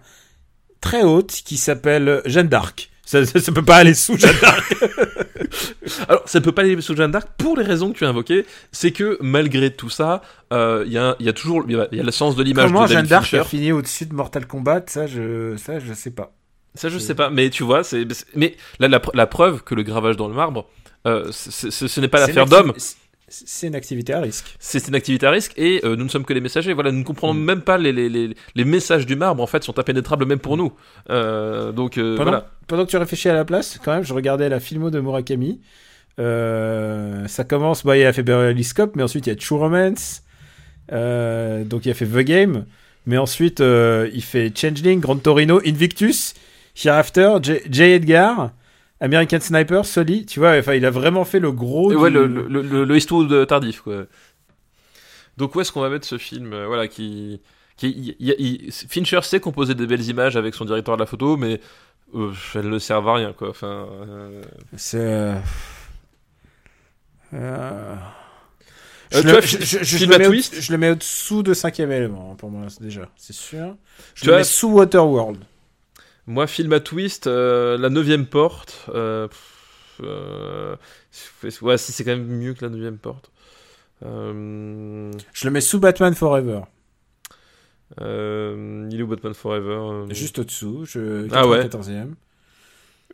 [0.80, 2.90] très haute qui s'appelle Jeanne d'Arc.
[3.12, 4.74] Ça, ça, ça peut pas aller sous Jeanne d'Arc.
[6.08, 8.46] Alors, ça peut pas aller sous Jeanne d'Arc pour les raisons que tu as invoquées.
[8.70, 11.78] C'est que malgré tout ça, euh, il y, a, il y a toujours il y
[11.78, 13.70] a, il y a le sens de l'image de Comment David Jeanne d'Arc a fini
[13.70, 16.32] au-dessus de Mortal Kombat Ça, je, ça, je sais pas.
[16.74, 19.82] Ça, je sais pas, mais tu vois, c'est mais là la, la preuve que le
[19.82, 20.70] gravage dans le marbre,
[21.06, 22.72] euh, ce n'est pas l'affaire d'homme.
[23.32, 24.54] C'est- une activité à risque.
[24.58, 26.72] C'est une activité à risque et euh, nous ne sommes que les messagers.
[26.72, 29.42] Voilà, nous ne comprenons même pas les, les, les, les messages du marbre.
[29.42, 30.72] En fait, sont impénétrables même pour nous.
[31.10, 32.46] Euh, donc euh, Pendant, voilà.
[32.66, 35.60] pendant que tu réfléchis à la place, quand même, je regardais la filmo de Murakami.
[36.18, 40.22] Euh, ça commence, bah, il a fait Beverly mais ensuite il y a True Romance.
[40.92, 42.66] Euh, donc il a fait The Game.
[43.06, 46.34] Mais ensuite, il fait Changeling, Grand Torino, Invictus,
[46.84, 47.82] Hereafter, J, J.
[47.82, 48.52] Edgar,
[49.02, 50.24] American Sniper, Sully.
[50.24, 51.92] Tu vois, enfin, il a vraiment fait le gros.
[51.92, 54.04] Et ouais, du- le, le, le, le Eastwood tardif, quoi.
[55.36, 57.40] Donc où est-ce qu'on va mettre ce film euh, Voilà, qui,
[57.76, 58.36] qui il- il-
[58.66, 61.60] il- Fincher sait composer des belles images avec son directeur de la photo, mais
[62.14, 63.48] euh, elles ne servent à rien, quoi.
[63.50, 64.42] Enfin, euh,
[64.76, 64.98] C'est.
[64.98, 65.34] euh,
[67.34, 67.94] euh,
[69.14, 70.88] Euh, Je, le, vois, je, je- je film le à mets au- je le mets
[70.90, 73.76] au-dessous de cinquième élément, pour moi, c'est déjà, c'est sûr.
[74.14, 75.38] Je Tu le vois- mets sous Waterworld.
[76.26, 78.86] Moi, film à twist, euh, la neuvième porte.
[78.94, 80.76] Euh, pff, euh,
[81.62, 83.30] ouais, si c'est quand même mieux que la neuvième porte.
[84.02, 86.62] Je le mets sous Batman Forever.
[88.00, 91.28] il est où Batman Forever Juste au-dessous, je...
[91.32, 91.68] Ah ouais.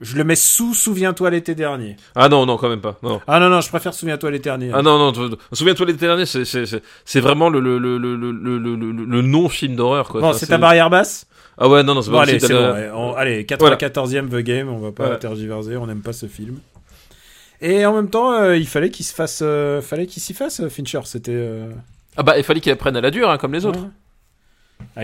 [0.01, 0.05] 94e.
[0.05, 1.96] Je le mets sous Souviens-toi l'été dernier.
[2.14, 2.99] Ah non, non, quand même pas.
[3.03, 3.20] Non.
[3.26, 4.70] Ah non, non, je préfère Souviens-toi l'été dernier.
[4.72, 10.20] Ah non, non, souviens-toi l'été dernier, c'est, vraiment le, le, le, le, non-film d'horreur, quoi.
[10.20, 11.26] bon, c'est ta barrière basse?
[11.59, 12.38] Ah ouais, non, non, c'est Bon, pas allez,
[13.16, 16.61] allez, 94e The Game, on va pas tergiverser, on n'aime pas ce film.
[17.61, 20.61] Et en même temps, euh, il fallait qu'il se fasse, euh, fallait qu'il s'y fasse,
[20.61, 21.01] euh, Fincher.
[21.05, 21.36] C'était.
[22.16, 23.80] Ah bah, il fallait qu'il apprenne à la dure, hein, comme les autres.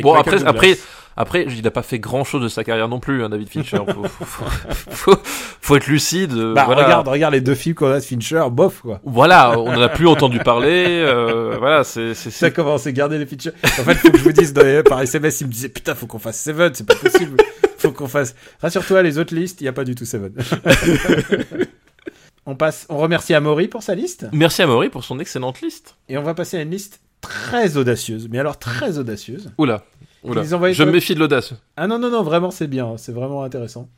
[0.03, 0.79] Bon, après, après,
[1.17, 3.79] après, il a pas fait grand chose de sa carrière non plus, hein, David Fincher.
[3.93, 4.45] Faut, faut, faut,
[4.91, 5.23] faut-
[5.61, 6.33] faut être lucide.
[6.33, 6.85] euh, Bah, voilà.
[6.85, 9.01] regarde, regarde les deux films qu'on a de Fincher, bof quoi.
[9.05, 10.87] Voilà, on en a plus entendu parler.
[11.05, 13.51] euh, voilà, c'est, Ça commence à garder les Fincher.
[13.65, 15.95] En fait, faut que je vous dise, dans les- par SMS, il me disait putain,
[15.95, 17.37] faut qu'on fasse Seven, c'est pas possible.
[17.79, 18.35] Faut qu'on fasse.
[18.63, 20.33] Rassure-toi, les autres listes, il y a pas du tout Seven.
[22.47, 25.97] on passe, on remercie Amaury pour sa liste Merci à Maury pour son excellente liste.
[26.09, 29.51] et on va passer à une liste très audacieuse, mais alors très audacieuse.
[29.59, 29.83] Oula.
[30.25, 31.53] Ils envoient- Je me méfie de l'audace.
[31.77, 33.89] Ah non non non, vraiment c'est bien, c'est vraiment intéressant.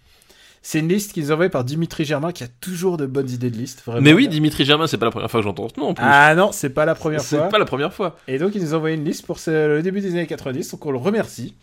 [0.63, 3.57] C'est une liste qu'ils envoient par Dimitri Germain qui a toujours de bonnes idées de
[3.57, 3.83] liste.
[3.87, 4.03] Vraiment.
[4.03, 6.05] Mais oui, Dimitri Germain, c'est pas la première fois que j'entends ce nom en plus.
[6.05, 7.49] Ah non, c'est pas la première c'est fois.
[7.49, 8.17] pas la première fois.
[8.27, 10.73] Et donc, il nous a envoyé une liste pour ce- le début des années 90,
[10.73, 11.55] donc on le remercie.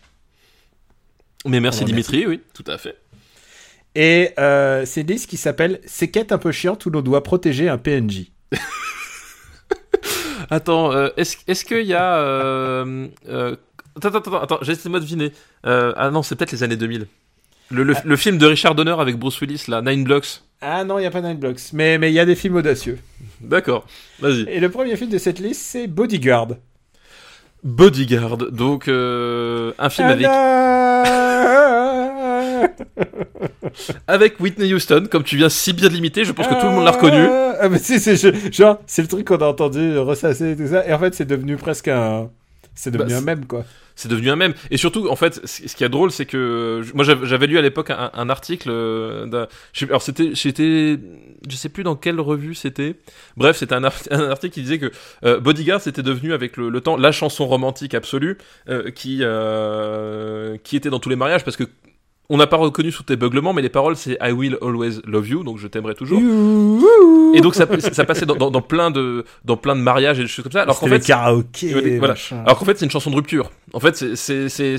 [1.46, 2.96] Mais merci Dimitri, oui, tout à fait.
[3.94, 7.22] Et euh, c'est une liste qui s'appelle Ces quêtes un peu chiantes où l'on doit
[7.22, 8.30] protéger un PNJ.
[10.50, 12.16] Attends, euh, est-ce est-ce qu'il y a...
[12.16, 13.06] Euh,
[13.96, 15.32] attends, attends, attends, attends de deviner.
[15.66, 17.06] Euh, ah non, c'est peut-être les années 2000.
[17.70, 20.42] Le, le, le film de Richard Donner avec Bruce Willis, là, Nine Blocks.
[20.60, 22.56] Ah non, il n'y a pas Nine Blocks, mais mais il y a des films
[22.56, 22.98] audacieux.
[23.40, 23.86] D'accord,
[24.20, 24.42] vas-y.
[24.48, 26.48] Et le premier film de cette liste, c'est Bodyguard.
[27.62, 30.26] Bodyguard, donc euh, un film avec
[34.06, 36.72] avec Whitney Houston, comme tu viens si bien de l'imiter, je pense que tout le
[36.72, 37.26] monde l'a reconnu.
[37.60, 40.86] Ah, mais si, c'est genre, c'est le truc qu'on a entendu ressasser et tout ça.
[40.86, 42.30] Et en fait, c'est devenu presque un.
[42.74, 43.64] C'est devenu Bah, un mème, quoi.
[43.96, 44.54] C'est devenu un mème.
[44.70, 47.90] Et surtout, en fait, ce qui est drôle, c'est que moi j'avais lu à l'époque
[47.90, 50.98] un, un article euh, sais- Alors c'était, j'étais,
[51.48, 52.96] je sais plus dans quelle revue c'était.
[53.36, 54.90] Bref, c'était un, un article qui disait que
[55.24, 58.36] euh, Bodyguard c'était devenu avec le, le temps la chanson romantique absolue
[58.68, 61.64] euh, qui euh, qui était dans tous les mariages parce que
[62.30, 65.28] on n'a pas reconnu sous tes beuglements, mais les paroles c'est I will always love
[65.28, 66.20] you, donc je t'aimerai toujours.
[67.34, 70.22] Et donc ça, ça passait dans, dans, dans plein de dans plein de mariages et
[70.22, 70.62] des choses comme ça.
[70.62, 71.04] Alors qu'en fait,
[71.98, 72.14] voilà.
[72.14, 72.42] machin.
[72.44, 73.50] alors qu'en fait, c'est une chanson de rupture.
[73.72, 74.78] En fait, c'est c'est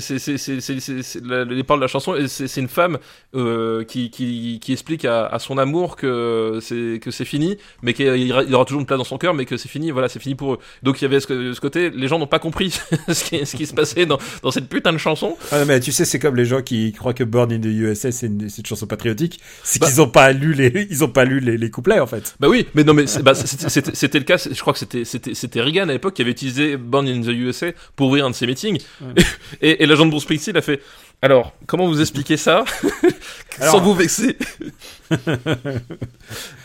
[1.20, 2.16] les paroles de la chanson.
[2.16, 2.98] et C'est une femme
[3.34, 7.92] euh, qui qui qui explique à, à son amour que c'est que c'est fini, mais
[7.92, 9.90] qu'il aura il y aura toujours une place dans son cœur, mais que c'est fini.
[9.90, 10.58] Voilà, c'est fini pour eux.
[10.82, 12.70] Donc il y avait ce, ce côté, les gens n'ont pas compris
[13.08, 15.36] ce qui ce qui se passait dans dans cette putain de chanson.
[15.52, 18.10] Ah, mais tu sais, c'est comme les gens qui croient que Born in the USA
[18.10, 19.40] c'est une, chanson patriotique.
[19.62, 22.06] C'est Bah- qu'ils ont pas lu les, ils ont pas lu les, les couplets en
[22.06, 22.34] fait.
[22.40, 24.38] Bah oui, mais non, mais bah, c'était- le cas.
[24.38, 27.28] Je crois que c'était c'était c'était Reagan à l'époque qui avait utilisé Born in the
[27.28, 28.80] USA pour ouvrir un de ses meetings.
[29.60, 30.80] Et, et l'agent de Bruce Springsteen a fait.
[31.22, 32.64] Alors, comment vous expliquer ça
[33.60, 34.36] sans vous vexer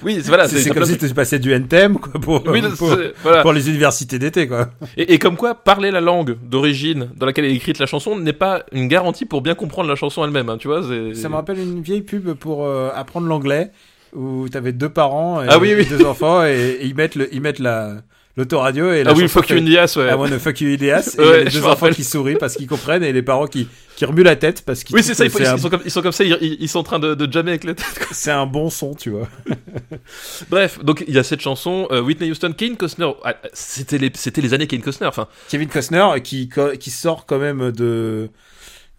[0.03, 0.47] Oui, voilà.
[0.47, 3.41] c'est comme si de- tu passais du NTM quoi pour, Oui, pour, c'est- voilà.
[3.43, 4.69] pour les universités d'été quoi.
[4.97, 8.33] Et, et comme quoi, parler la langue d'origine dans laquelle est écrite la chanson n'est
[8.33, 10.49] pas une garantie pour bien comprendre la chanson elle-même.
[10.49, 10.81] hein, tu vois,
[11.15, 13.71] Ça me rappelle une vieille pub pour euh, apprendre l'anglais
[14.13, 15.85] où t'avais deux parents et Ah oui, oui.
[15.85, 17.95] deux enfants et, et ils mettent le, ils mettent la
[18.37, 20.09] l'autoradio et la Ah oui, fuck you ass, ouais.
[20.09, 21.15] I wanna fuck you ass.
[21.17, 24.05] Et Ouais, les deux enfants qui sourient parce qu'ils comprennent et les parents qui, qui
[24.05, 26.11] remuent la tête parce qu'ils Oui, c'est ça, ils, un- sont comme, ils sont comme
[26.11, 28.07] ça, ils, sont en train de, de jammer avec la tête.
[28.11, 29.27] c'est un bon son, tu vois.
[30.49, 34.11] Bref, donc il y a cette chanson, euh, Whitney Houston, Kane Costner, ah, c'était les,
[34.15, 38.29] c'était les années Kane Costner, enfin, Kevin Costner qui, qui sort quand même de.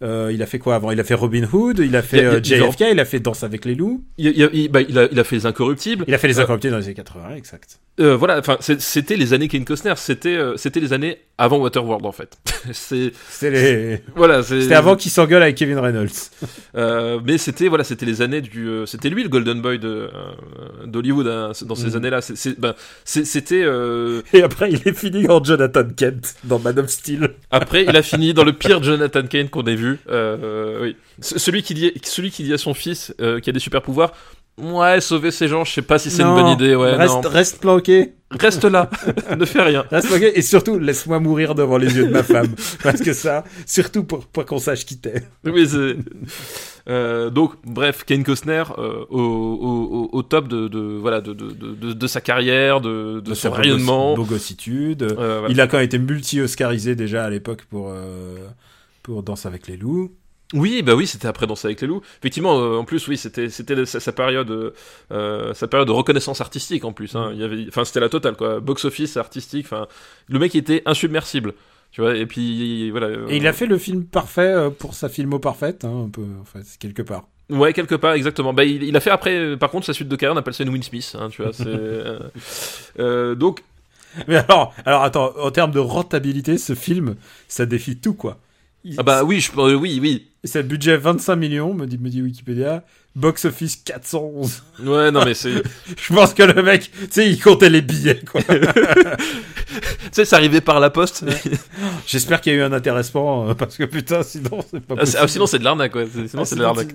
[0.03, 0.91] Euh, il a fait quoi avant?
[0.91, 2.83] Il a fait Robin Hood, il a fait Il a- euh, il y a- JFK,
[2.91, 5.23] il a fait Danse avec les loups, il, il- il- bah, il a, il a
[5.23, 6.05] fait Les Incorruptibles.
[6.07, 7.79] il a fait Les Euh, Incorruptibles dans les années 80, exact.
[7.99, 12.05] Euh, voilà, enfin, c'était les années Kane Costner, c'était, euh, c'était les années avant Waterworld
[12.07, 12.37] en fait.
[12.73, 13.11] c'est,
[13.49, 13.99] les...
[14.15, 16.09] voilà, C'était avant qu'il s'engueule avec Kevin Reynolds.
[16.75, 20.09] Euh, mais c'était voilà, c'était les années du, c'était lui le Golden Boy de
[20.87, 21.95] d'Hollywood hein, dans ces Mhm.
[21.97, 22.19] années-là.
[22.57, 22.73] Ben,
[23.05, 23.63] c'était
[24.33, 27.29] Et après, il est fini en Jonathan Kent dans Man of Steel.
[27.51, 29.92] après, il a fini dans le pire Jonathan Kane qu'on ait vu.
[30.09, 33.49] Euh, euh, oui, C- celui qui dit, celui qui dit à son fils euh, qui
[33.49, 34.11] a des super pouvoirs.
[34.61, 36.75] Ouais, sauver ces gens, je sais pas si c'est une bonne idée.
[36.75, 37.21] Ouais, reste, non.
[37.27, 38.13] reste planqué.
[38.29, 38.87] Reste là,
[39.37, 39.83] ne fais rien.
[39.89, 40.37] Reste planqué.
[40.37, 42.53] Et surtout, laisse-moi mourir devant les yeux de ma femme.
[42.83, 45.23] Parce que ça, surtout pour pas qu'on sache qui t'es.
[45.43, 45.67] Oui.
[46.89, 51.33] Euh, donc, bref, Kane Costner euh, au, au, au- au top de, de voilà de,
[51.33, 54.15] de, de, de sa carrière, de, de, son rayonnement.
[54.15, 55.01] bogossitude.
[55.03, 55.47] Euh, voilà.
[55.49, 57.89] Il a quand même été multi-oscarisé déjà à l'époque pour,
[59.03, 60.11] pour Danse avec les loups.
[60.53, 62.01] Oui, bah oui, c'était après Danser avec les loups.
[62.19, 64.71] Effectivement, euh, en plus, oui, c'était c'était sa, sa période euh,
[65.11, 67.15] euh, sa période de reconnaissance artistique en plus.
[67.15, 67.31] Hein.
[67.33, 68.59] Il y avait, enfin, c'était la totale quoi.
[68.59, 69.65] Box office artistique.
[69.65, 69.87] Enfin,
[70.27, 71.53] le mec était insubmersible.
[71.91, 72.15] Tu vois.
[72.15, 73.07] Et puis voilà.
[73.07, 76.23] euh, Et il a fait le film parfait pour sa filmo parfaite, hein, un peu,
[76.39, 77.27] en fait, quelque part.
[77.49, 78.53] Ouais, quelque part, exactement.
[78.53, 80.63] Bah, il, il a fait après, par contre, sa suite de carrière, on appelle ça
[80.63, 81.15] une Will Smith.
[81.19, 81.51] Hein, tu vois.
[81.51, 81.75] C'est
[83.35, 83.63] donc
[84.27, 87.15] Mais alors, alors attends, en termes de rentabilité, ce film,
[87.47, 88.37] ça défie tout, quoi.
[88.97, 90.27] Ah bah oui, je, euh, oui, oui.
[90.43, 92.83] C'est un budget 25 millions, me dit, me dit Wikipédia.
[93.15, 94.63] Box office 411.
[94.83, 95.53] Ouais, non mais c'est,
[95.97, 98.41] Je pense que le mec, tu sais, il comptait les billets, quoi.
[98.47, 98.53] tu
[100.11, 101.23] sais, c'est arrivé par la poste.
[102.07, 105.05] J'espère qu'il y a eu un intéressement, euh, parce que putain, sinon, c'est pas Ah,
[105.05, 105.19] c'est- possible.
[105.21, 106.07] ah, sinon c'est de l'arnaque, ouais.
[106.11, 106.89] Sinon Ah, c'est de l'arnaque.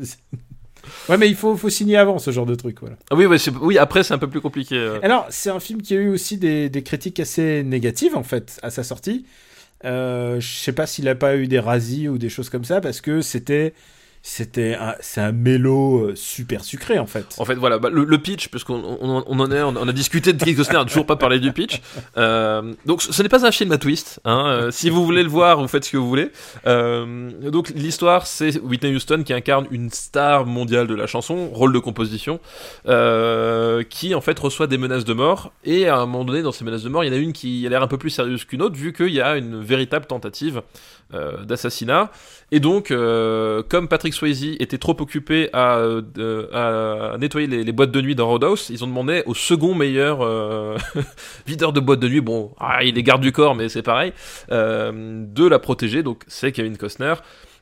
[1.09, 2.97] Ouais, mais il faut, faut signer avant ce genre de truc, voilà.
[3.11, 4.77] Ah oui, ouais, oui, après c'est un peu plus compliqué.
[4.77, 4.99] euh.
[5.03, 8.59] Alors, c'est un film qui a eu aussi des, des critiques assez négatives, en fait,
[8.63, 9.25] à sa sortie.
[9.85, 12.81] Euh, je sais pas s'il a pas eu des razzies ou des choses comme ça,
[12.81, 13.75] parce que c'était,
[14.23, 17.37] c'était c'est un mélo euh, super sucré, en fait.
[17.39, 20.33] En fait, voilà, bah, le, pitch, parce qu'on on, on en est, on a discuté
[20.33, 21.81] de Kate Costner, on toujours pas parlé du pitch.
[22.17, 24.21] Euh, donc, ce n'est pas un film à twist.
[24.25, 26.31] Hein, euh, si vous voulez le voir, vous faites ce que vous voulez.
[26.65, 31.79] Donc, l'histoire, c'est Whitney Houston qui incarne une star mondiale de la chanson, rôle de
[31.79, 32.41] composition,
[32.85, 35.53] qui en fait reçoit des menaces de mort.
[35.65, 37.33] Et à un moment donné, dans ces menaces de mort, il y en a une
[37.33, 40.07] qui a l'air un peu plus sérieuse qu'une autre, vu qu'il y a une véritable
[40.07, 40.63] tentative
[41.15, 42.11] euh, d'assassinat.
[42.51, 47.91] Et donc, euh, comme Patrick Swayze était trop occupé à, euh, à nettoyer les, boîtes
[47.91, 50.77] de nuit dans Roadhouse, ils ont demandé au second meilleur euh,
[51.47, 54.13] videur de boîtes de nuit, bon, ah, il est garde du corps, mais c'est pareil,
[54.51, 56.03] euh, de la protéger.
[56.03, 57.15] Donc, c'est Kevin Costner.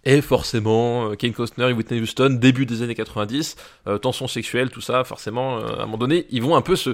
[0.04, 3.56] Et forcément, euh, Kevin Costner et Whitney Houston, début des années 90,
[3.88, 6.90] euh, tension sexuelle, tout ça, forcément, à un moment donné, ils vont un peu se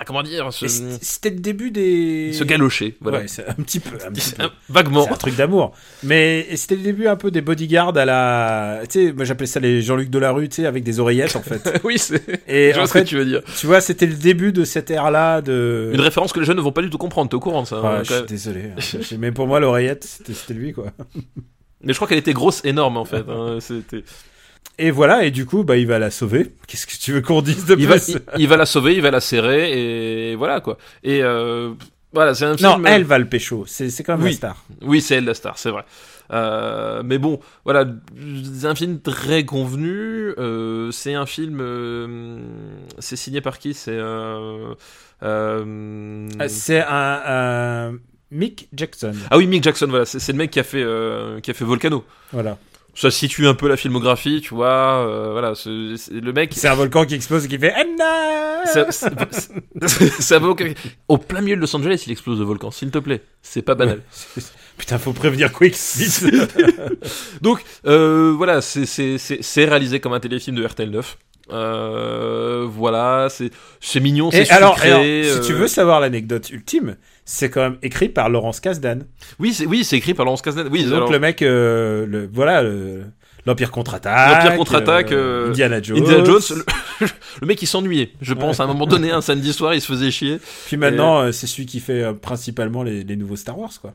[0.00, 2.32] ah, comment dire, C'était le début des.
[2.32, 3.18] se galocher, voilà.
[3.18, 3.96] Ouais, c'est un petit peu.
[4.06, 4.44] Un petit peu.
[4.44, 5.04] Un- Vaguement.
[5.04, 5.74] C'est un truc d'amour.
[6.04, 8.80] Mais c'était le début un peu des bodyguards à la.
[8.88, 11.80] Tu sais, moi j'appelais ça les Jean-Luc Delarue, tu sais, avec des oreillettes en fait.
[11.84, 12.22] oui, c'est.
[12.48, 13.42] Et Je vois ce que tu veux dire.
[13.58, 15.90] tu vois, c'était le début de cette ère-là de.
[15.92, 17.66] Une référence que les jeunes ne vont pas du tout comprendre, t'es au courant de
[17.66, 17.76] ça.
[17.76, 18.64] Hein, je quand suis désolé.
[18.76, 18.98] hein.
[19.18, 20.92] Mais pour moi, l'oreillette, c'était c'était lui, quoi.
[21.82, 23.24] Mais je crois qu'elle était grosse, énorme en fait.
[23.28, 24.04] hein, C'était.
[24.78, 26.52] Et voilà, et du coup, bah, il va la sauver.
[26.66, 28.94] Qu'est-ce que tu veux qu'on dise de Il va, plus il, il va la sauver,
[28.94, 29.72] il va la serrer
[30.30, 30.78] et voilà quoi.
[31.02, 31.72] Et euh,
[32.12, 32.68] voilà, c'est un film.
[32.70, 33.64] Non, elle va le pécho.
[33.66, 34.30] C'est quand même Oui.
[34.30, 34.64] la star.
[34.82, 35.84] Oui, c'est elle la star, c'est vrai.
[36.30, 37.86] Euh, mais bon, voilà,
[38.54, 40.32] c'est un film très convenu.
[40.38, 41.58] euh, c'est un film.
[41.60, 42.38] euh,
[42.98, 43.74] c'est signé par qui?
[43.74, 43.90] C'est.
[43.92, 44.74] Euh,
[45.22, 45.64] euh,
[46.40, 47.92] Euh, C'est un, un
[48.30, 49.12] Mick Jackson.
[49.30, 51.54] ah oui, Mick Jackson, voilà, c'est c'est le mec qui a fait euh, qui a
[51.54, 52.04] fait Volcano.
[52.32, 52.58] Voilà.
[53.00, 55.06] Ça situe un peu la filmographie, tu vois.
[55.06, 56.52] euh, voilà, c'est c'est- le mec.
[56.56, 57.72] C'est un volcan qui explose et qui fait
[58.64, 59.08] ça, ça
[60.40, 60.48] va
[61.08, 63.22] au, plein milieu de Los Angeles, il explose le volcan, s'il te plaît.
[63.40, 64.02] C'est pas banal.
[64.78, 65.76] Putain, faut prévenir Quick.
[67.40, 71.18] Donc euh, voilà, c'est- c'est c'est- c'est réalisé comme un téléfilm de RTL 9.
[71.50, 74.90] Euh, voilà, c'est c'est mignon, c'est alors, sucré.
[74.90, 76.96] alors, si tu veux savoir l'anecdote ultime,
[77.30, 79.00] c'est quand même écrit par Laurence Kasdan.
[79.38, 80.66] Oui, c'est oui, c'est écrit par Laurence Kasdan.
[80.72, 83.04] Oui, Donc alors, le mec, euh, le, voilà, le-
[83.44, 84.34] l'Empire contre-attaque.
[84.44, 85.98] L'Empire contre-attaque, euh, euh, Indiana Jones.
[85.98, 86.40] Indiana Jones,
[87.00, 87.06] le,
[87.42, 88.12] le mec il s'ennuyait.
[88.22, 90.40] Je pense à un moment donné, un samedi soir, il se faisait chier.
[90.68, 93.92] Puis maintenant, euh, c'est celui qui fait principalement les, les nouveaux Star Wars, quoi.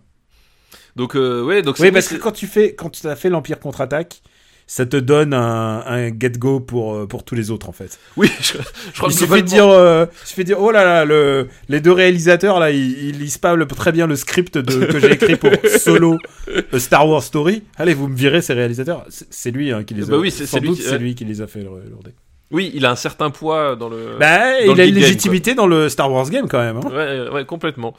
[0.95, 3.59] Donc euh, ouais, donc Oui, parce que quand tu fais, quand tu as fait l'Empire
[3.59, 4.21] contre-attaque,
[4.67, 7.99] ça te donne un, un get-go pour, euh, pour tous les autres, en fait.
[8.17, 8.53] oui, je,
[8.93, 11.47] je crois Il que globalement- dire, euh, il suffit de dire, oh là là, le,
[11.69, 14.99] les deux réalisateurs là, ils, ils lisent pas le- très bien le script de, que
[14.99, 16.17] j'ai écrit pour Solo
[16.49, 17.63] euh, Star Wars Story.
[17.77, 19.05] Allez, vous me virez ces réalisateurs.
[19.09, 20.11] C'est lui hein, qui les a.
[20.11, 22.11] Bah oui, c'est- lui qui- lui qui les a fait lourder.
[22.51, 24.17] Oui, il a un certain poids dans le.
[24.19, 26.77] Bah, dans il le a une game, légitimité dans le Star Wars game quand même.
[26.77, 26.89] Hein.
[26.91, 27.95] Ouais, ouais, complètement.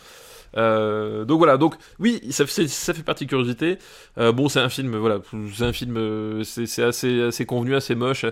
[0.57, 3.79] Euh, donc voilà, donc oui, ça, fait- ça fait partie de curiosité.
[4.19, 5.19] Euh, bon, c'est un film, voilà,
[5.55, 8.25] c'est un film, euh, c'est assez, assez convenu, assez moche,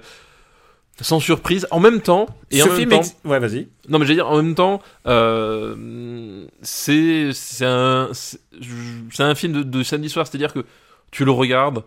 [1.01, 1.67] sans surprise.
[1.71, 3.69] En même temps, et Ce en même film temps, ex- Ouais, vas-y.
[3.89, 7.31] non mais j'allais dire, en même temps, euh, c'est
[7.63, 10.65] un c'est un film de, de samedi soir, c'est-à-dire que
[11.11, 11.83] tu le regardes,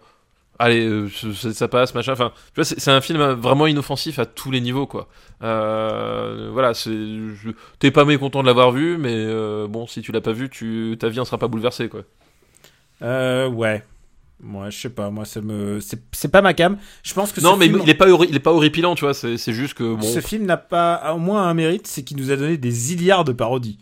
[0.60, 2.14] allez, euh, ça, passe, machin.
[2.14, 5.08] Enfin, tu vois, c'est un film vraiment inoffensif à tous les niveaux, quoi.
[5.44, 6.74] Euh, voilà,
[7.80, 10.96] t'es pas mécontent de l'avoir vu, mais euh, bon, si tu l'as pas vu, tu
[11.00, 12.02] ta vie en sera pas bouleversée, quoi.
[13.02, 13.84] Euh, ouais.
[14.42, 15.10] Moi, je sais pas.
[15.10, 15.80] Moi, ça me.
[15.80, 16.78] C'est c'est pas ma cam.
[17.04, 17.80] Je pense que non, ce mais film...
[17.84, 19.14] il est pas il est pas horripilant, tu vois.
[19.14, 20.02] C'est c'est juste que bon.
[20.02, 23.24] Ce film n'a pas au moins un mérite, c'est qu'il nous a donné des milliards
[23.24, 23.80] de parodies.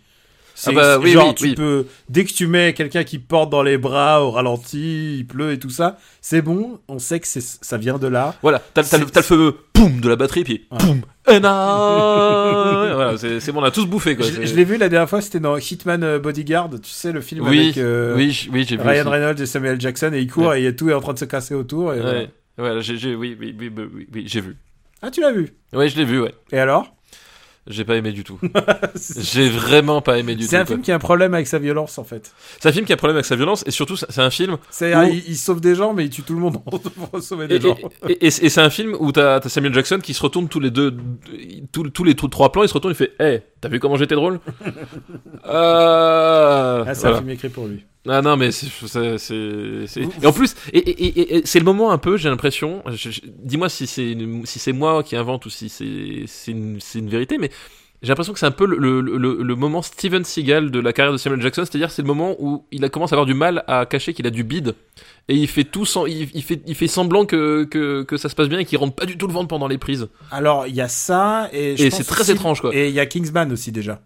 [0.56, 1.56] C'est Ah bah, oui, genre oui, tu oui.
[1.56, 5.52] peux dès que tu mets quelqu'un qui porte dans les bras au ralenti, il pleut
[5.52, 8.36] et tout ça, c'est bon, on sait que ça vient de là.
[8.44, 10.78] Voilà, t'as le, le feu poum de la batterie, puis Ouais.
[10.78, 14.26] poum, Voilà, c'est bon, on a tous bouffé, quoi.
[14.28, 17.22] Je, je l'ai vu la dernière fois, c'était dans Hitman euh, Bodyguard, tu sais le
[17.22, 18.78] film Oui, avec euh, oui, vu.
[18.80, 19.10] Ryan aussi.
[19.10, 21.56] Reynolds et Samuel Jackson et il court et tout est en train de se casser
[21.56, 21.94] autour.
[21.94, 22.02] Et.
[22.02, 24.56] Ouais, voilà, j'ai, j'ai- oui, oui, oui, oui, oui, oui, j'ai vu.
[25.02, 25.50] Ah, tu l'as vu?
[25.74, 26.34] Ouais, je l'ai vu, ouais.
[26.52, 26.96] Et alors?
[27.66, 28.38] J'ai pas aimé du tout.
[29.18, 30.50] j'ai vraiment pas aimé du tout.
[30.50, 30.76] C'est un quoi.
[30.76, 32.34] film qui a un problème avec sa violence en fait.
[32.60, 34.58] C'est un film qui a un problème avec sa violence et surtout c'est un film
[34.70, 37.48] C'est Où- il, il sauve des gens mais il tue tout le monde pour sauver
[37.48, 37.78] des et, gens.
[38.10, 40.60] et- et- et c'est un film où t'as as Samuel Jackson qui se retourne tous
[40.60, 40.94] les deux
[41.72, 44.16] tous, tous les trois plans il se retourne il fait hey t'as vu comment j'étais
[44.16, 44.42] drôle?
[45.46, 47.16] Euh, Ah, c'est voilà.
[47.18, 47.86] un film écrit pour lui.
[48.08, 48.68] Ah non mais c'est
[50.22, 52.84] et en plus et, et, et- c'est le moment un peu j'ai l'impression
[53.44, 57.10] dis-moi si c'est si c'est moi qui invente ou si c'est c'est une, c'est une
[57.10, 57.50] vérité mais
[58.02, 60.92] j'ai l'impression que c'est un peu le, le, le, le moment Steven Seagal de la
[60.92, 63.34] carrière de Samuel Jackson c'est-à-dire c'est le moment où il a commencé à avoir du
[63.34, 64.76] mal à cacher qu'il a du bide
[65.30, 68.28] et il fait tout sans il, il fait il fait semblant que, que que ça
[68.28, 70.68] se passe bien et qu'il rentre pas du tout le ventre pendant les prises Alors,
[70.68, 72.76] il y a ça et Et c'est très étrange, quoi.
[72.76, 74.02] Et il y a Kingsman aussi déjà.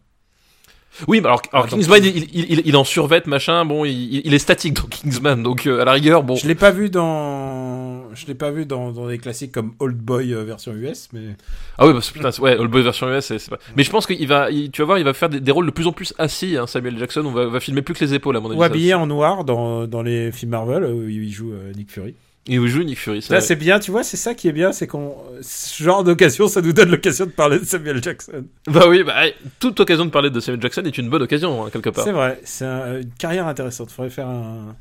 [1.07, 4.33] Oui mais alors, alors Ah, Kingsman il, il, il, en survêt machin bon il, il
[4.33, 8.13] est statique dans Kingsman donc euh, à la rigueur bon Je l'ai pas vu dans
[8.13, 11.35] je l'ai pas vu dans, dans des classiques comme Old Boy euh, version US mais
[11.77, 13.59] Ah oui, que putain, ouais, Old Boy version US, c'est pas.
[13.75, 15.71] Mais je pense qu'il va, tu vas voir, il va faire des, des rôles de
[15.71, 17.23] plus en plus assis, hein, Samuel Jackson.
[17.25, 18.57] On va, va filmer plus que les épaules, à mon avis.
[18.59, 22.15] ou habillé en noir dans, dans les films Marvel où il joue euh, Nick Fury.
[22.49, 23.21] Et il joue Nick Fury.
[23.21, 23.45] ça, Là, ouais.
[23.45, 26.61] c'est bien, tu vois, c'est ça qui est bien, c'est qu'on ce genre d'occasion, ça
[26.61, 28.45] nous donne l'occasion de parler de Samuel Jackson.
[28.67, 31.65] Bah oui, bah, ouais, toute occasion de parler de Samuel Jackson est une bonne occasion,
[31.65, 32.05] hein, quelque part.
[32.05, 33.91] C'est vrai, c'est un- une carrière intéressante.
[33.91, 34.75] Faudrait faire un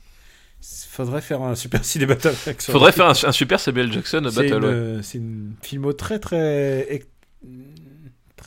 [0.90, 2.32] faudrait faire un super ciné battle.
[2.60, 4.70] Faudrait faire un, un super Samuel Jackson C'est battle, ouais.
[4.72, 7.02] une, c'est une filmo très très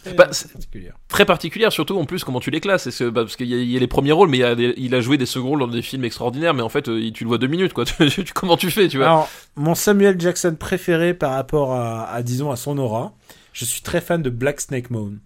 [0.03, 0.93] très Bah, particulière.
[1.07, 2.89] Très particulière, surtout en plus, comment tu les classes.
[2.97, 4.55] Que- bah, parce qu'il y, a- il y a les premiers rôles, mais il, a
[4.55, 7.11] des- il a joué des seconds rôles dans des films extraordinaires, mais en fait, euh,
[7.11, 7.83] tu le vois deux minutes, quoi.
[8.35, 9.05] Comment tu fais, tu vois?
[9.07, 13.13] Alors, mon Samuel Jackson préféré par rapport à, à, disons à son aura,
[13.53, 15.19] je suis très fan de Black Snake Moan.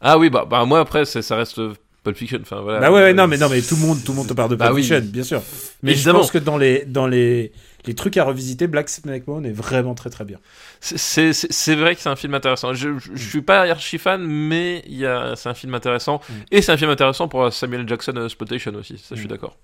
[0.00, 1.72] Ah oui, bah, bah moi après, ça reste euh,
[2.04, 2.38] Pulp Fiction.
[2.42, 2.80] Enfin, voilà.
[2.80, 4.50] Bah ouais, ouais, non, mais non, mais tout le monde, tout le monde te parle
[4.50, 4.82] de Bah Pulp oui.
[4.82, 5.42] Fiction, bien sûr.
[5.82, 6.18] Mais Évidemment.
[6.18, 7.52] je pense que dans les, dans les,
[7.86, 10.38] les trucs à revisiter, Black Snake Moon est vraiment très très bien.
[10.80, 12.74] C'est- vrai que c'est un film intéressant.
[12.74, 14.84] Je, je, je suis pas archi fan, mais
[15.36, 16.20] c'est un film intéressant.
[16.28, 16.32] Mm.
[16.52, 18.98] Et c'est un film intéressant pour Samuel Jackson euh, Exploitation aussi.
[18.98, 19.30] Ça, je suis Mm.
[19.30, 19.56] d'accord.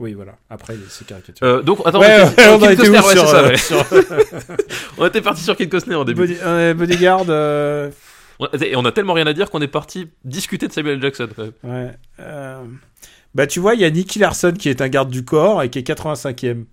[0.00, 0.32] Oui, voilà.
[0.50, 1.46] Après, c'est caricature.
[1.46, 3.56] Euh, donc, attends, ouais, on on Kid a été Costner, ouais, sur, ça, ouais.
[3.56, 3.84] sur
[4.98, 6.22] On était parti sur Kid Costner au début.
[6.22, 7.22] Body- euh, Bodyguard
[8.40, 11.28] On- Et on a tellement rien à dire qu'on est parti discuter de Samuel Jackson.
[11.36, 11.52] quand même.
[11.62, 11.94] Ouais.
[13.36, 15.70] Bah, tu vois, il y a Nicky Larson qui est un garde du corps et
[15.70, 16.64] qui est 85e.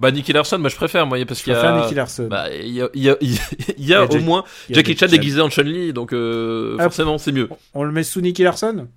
[0.00, 1.82] Bah, Nicky Larson, moi je préfère, moi, parce Je qu'il y préfère a.
[1.82, 2.26] Nicky Larson.
[2.28, 3.94] Bah, il y a, il y a, il y a- il y a Il y
[3.94, 6.84] a au Jack- moins Il y a Jackie Chan déguisé en Chun-Li, donc euh, Ah.
[6.84, 7.48] forcément c'est mieux.
[7.74, 8.88] On le met sous Nicky Larson?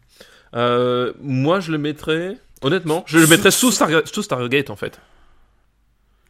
[0.56, 5.00] Euh, moi je le mettrais, honnêtement, je le mettrais sous, sous Stargate en fait.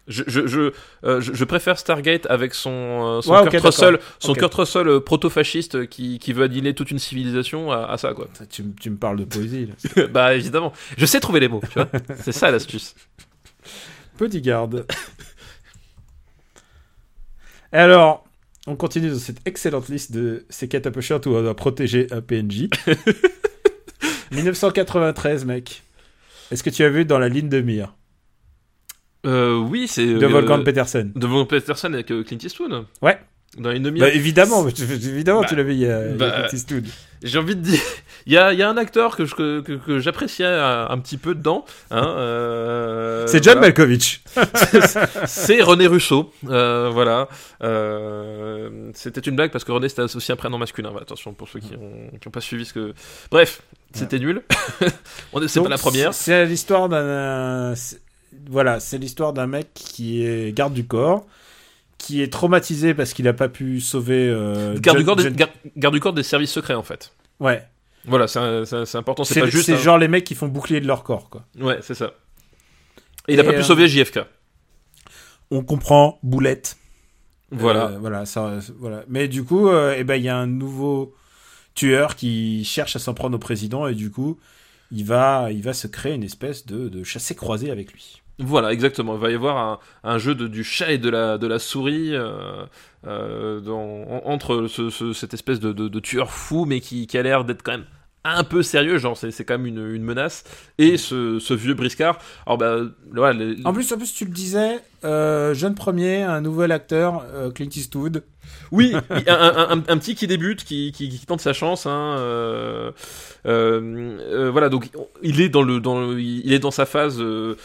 [0.07, 0.73] Je, je, je,
[1.05, 4.05] euh, je, je préfère Stargate avec son, euh, son Ouais, Kurt Russell, d'accord.
[4.19, 4.39] son Ok.
[4.39, 8.27] Kurt Russell euh, proto-fasciste qui, qui veut annihiler toute une civilisation à, à ça quoi.
[8.49, 9.69] tu, me- tu me parles de poésie.
[9.95, 10.07] Là.
[10.11, 11.87] bah évidemment, je sais trouver les mots, tu vois.
[12.19, 12.95] C'est ça l'astuce.
[14.17, 14.69] Bodyguard.
[17.73, 18.25] Et alors,
[18.67, 21.55] on continue dans cette excellente liste de ces quêtes un peu chiantes où on doit
[21.55, 22.69] protéger un PNJ.
[24.31, 25.83] 1993, mec.
[26.51, 27.95] Est-ce que tu as vu dans la ligne de mire?
[29.25, 32.85] Euh, oui, c'est de euh, Wolfgang Petersen de Wolfgang Peterson avec euh, Clint Eastwood.
[33.01, 33.17] Ouais.
[33.57, 36.47] Dans une demi Bah, évidemment, tu- évidemment, Bah, tu l'avais il y a, bah.
[37.21, 37.79] J'ai envie de dire,
[38.25, 40.97] il y a, y a un acteur que, je- que, que, que j'appréciais un, un
[40.97, 41.63] petit peu dedans.
[41.91, 43.67] Hein, euh, C'est John voilà.
[43.67, 44.21] Malkovich.
[45.27, 46.33] C'est René Russo.
[46.49, 47.29] Euh, voilà.
[47.63, 50.89] Euh, C'était une blague parce que René c'était aussi un prénom masculin.
[50.89, 52.93] Voilà, attention pour ceux qui ont, qui ont pas suivi ce que.
[53.31, 53.61] Bref,
[53.93, 54.41] c'était nul.
[55.33, 56.13] On C'est pas la première.
[56.13, 57.73] C'est l'histoire d'un.
[58.49, 61.25] Voilà, c'est l'histoire d'un mec qui est garde du corps,
[62.03, 64.27] qui est traumatisé parce qu'il a pas pu sauver.
[64.29, 65.35] euh, Garde du, corps des, John-
[65.77, 67.13] garde du corps des services secrets en fait.
[67.39, 67.65] Ouais.
[68.05, 68.39] Voilà, c'est
[68.95, 69.23] important.
[69.23, 69.65] C'est pas juste.
[69.67, 71.45] c'est un- genre les mecs qui font bouclier de leur corps, quoi.
[71.59, 72.11] Ouais, c'est ça.
[73.29, 74.19] Et il a Et, pas pu euh, sauver JFK.
[75.51, 76.75] On comprend boulette.
[77.51, 77.85] Voilà.
[77.91, 79.03] Euh, voilà, ça, voilà.
[79.07, 81.15] Mais du coup, eh ben, il y a un nouveau
[81.75, 84.39] tueur qui cherche à s'en prendre au président et du coup,
[84.91, 88.21] il va, il va se créer une espèce de, de chassé croisé avec lui.
[88.39, 89.13] Voilà, exactement.
[89.15, 92.15] Il va y avoir un, jeu de, du chat et de la, de la souris
[92.15, 92.65] euh,
[93.05, 93.61] euh,
[94.25, 97.73] entre ce- ce- cette espèce de, de- tueur fou, mais qui, a l'air d'être quand
[97.73, 97.85] même
[98.25, 100.45] un peu sérieux, genre c'est quand même une, une menace,
[100.77, 102.17] et ce, ce vieux briscard.
[102.47, 102.77] Bah,
[103.65, 108.23] En plus, en plus, tu le disais, euh, jeune premier, un nouvel acteur, Clint Eastwood.
[108.71, 108.93] Oui,
[109.27, 111.85] un, un- un- un petit qui débute, qui, qui- qui tente sa chance.
[111.85, 112.91] Hein, euh,
[113.45, 114.89] euh, euh, voilà, donc
[115.21, 117.55] il est dans le, dans le- il est dans sa phase euh,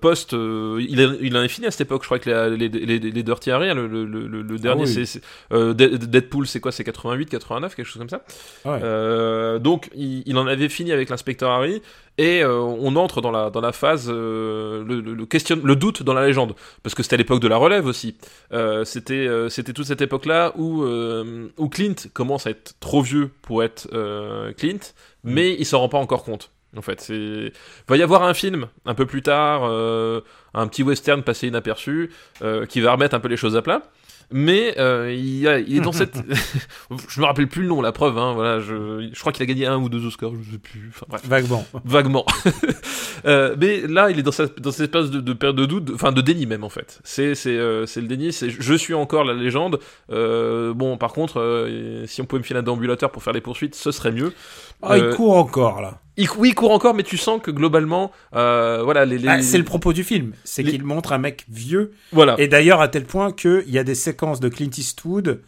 [0.00, 0.32] post.
[0.32, 2.02] il, a, il en est fini à cette époque.
[2.02, 4.84] Je crois que les, les, les, les Dirty Harry, hein, le, le, le, le dernier,
[4.84, 4.88] oui.
[4.88, 5.20] c'est c'est
[5.52, 8.22] Dead- Deadpool, c'est quoi C'est 88, 89, quelque chose comme ça.
[8.64, 9.60] Ah ouais.
[9.60, 11.82] Donc il, il en avait fini avec l'inspecteur Harry.
[12.20, 16.54] Et on entre dans la, dans la phase, le, question, le doute dans la légende,
[16.82, 18.16] parce que c'était à l'époque de la relève aussi.
[18.84, 23.62] C'était c'était toute cette époque-là où, euh, où Clint commence à être trop vieux pour
[23.62, 24.80] être euh, Clint,
[25.22, 26.50] mais il s'en rend pas encore compte.
[26.76, 27.52] En fait, c'est
[27.88, 30.20] va y avoir un film un peu plus tard, euh,
[30.52, 32.10] un petit western passé inaperçu,
[32.68, 33.82] qui va remettre un peu les choses à plat.
[34.30, 36.16] Mais euh, il, a- il est dans cette,
[37.08, 38.18] je me rappelle plus le nom, la preuve.
[38.18, 40.90] Hein, voilà, je, je crois qu'il a gagné un ou deux Oscars, je sais plus.
[40.90, 41.66] Enfin bref Vaguement.
[41.84, 42.26] vaguement.
[43.26, 45.90] Euh, mais là, il est dans, sa, dans cette espèce de, de période de doute,
[45.92, 47.00] enfin de déni même en fait.
[47.02, 48.32] C'est c'est euh, c'est le déni.
[48.32, 49.80] C'est je suis encore la légende.
[50.12, 53.40] Euh, bon, par contre, euh, si on pouvait me filer un déambulateur pour faire les
[53.40, 54.32] poursuites, ce serait mieux.
[54.82, 56.00] Ah, il Euh, court encore, là.
[56.16, 59.42] Il, oui, il court encore, mais tu sens que globalement, euh, voilà, les, les- Ah,
[59.42, 60.32] c'est le propos du film.
[60.44, 61.92] C'est les- qu'il montre un mec vieux.
[62.12, 62.34] voilà.
[62.38, 65.40] Et d'ailleurs, à tel point qu'il y a des séquences de Clint Eastwood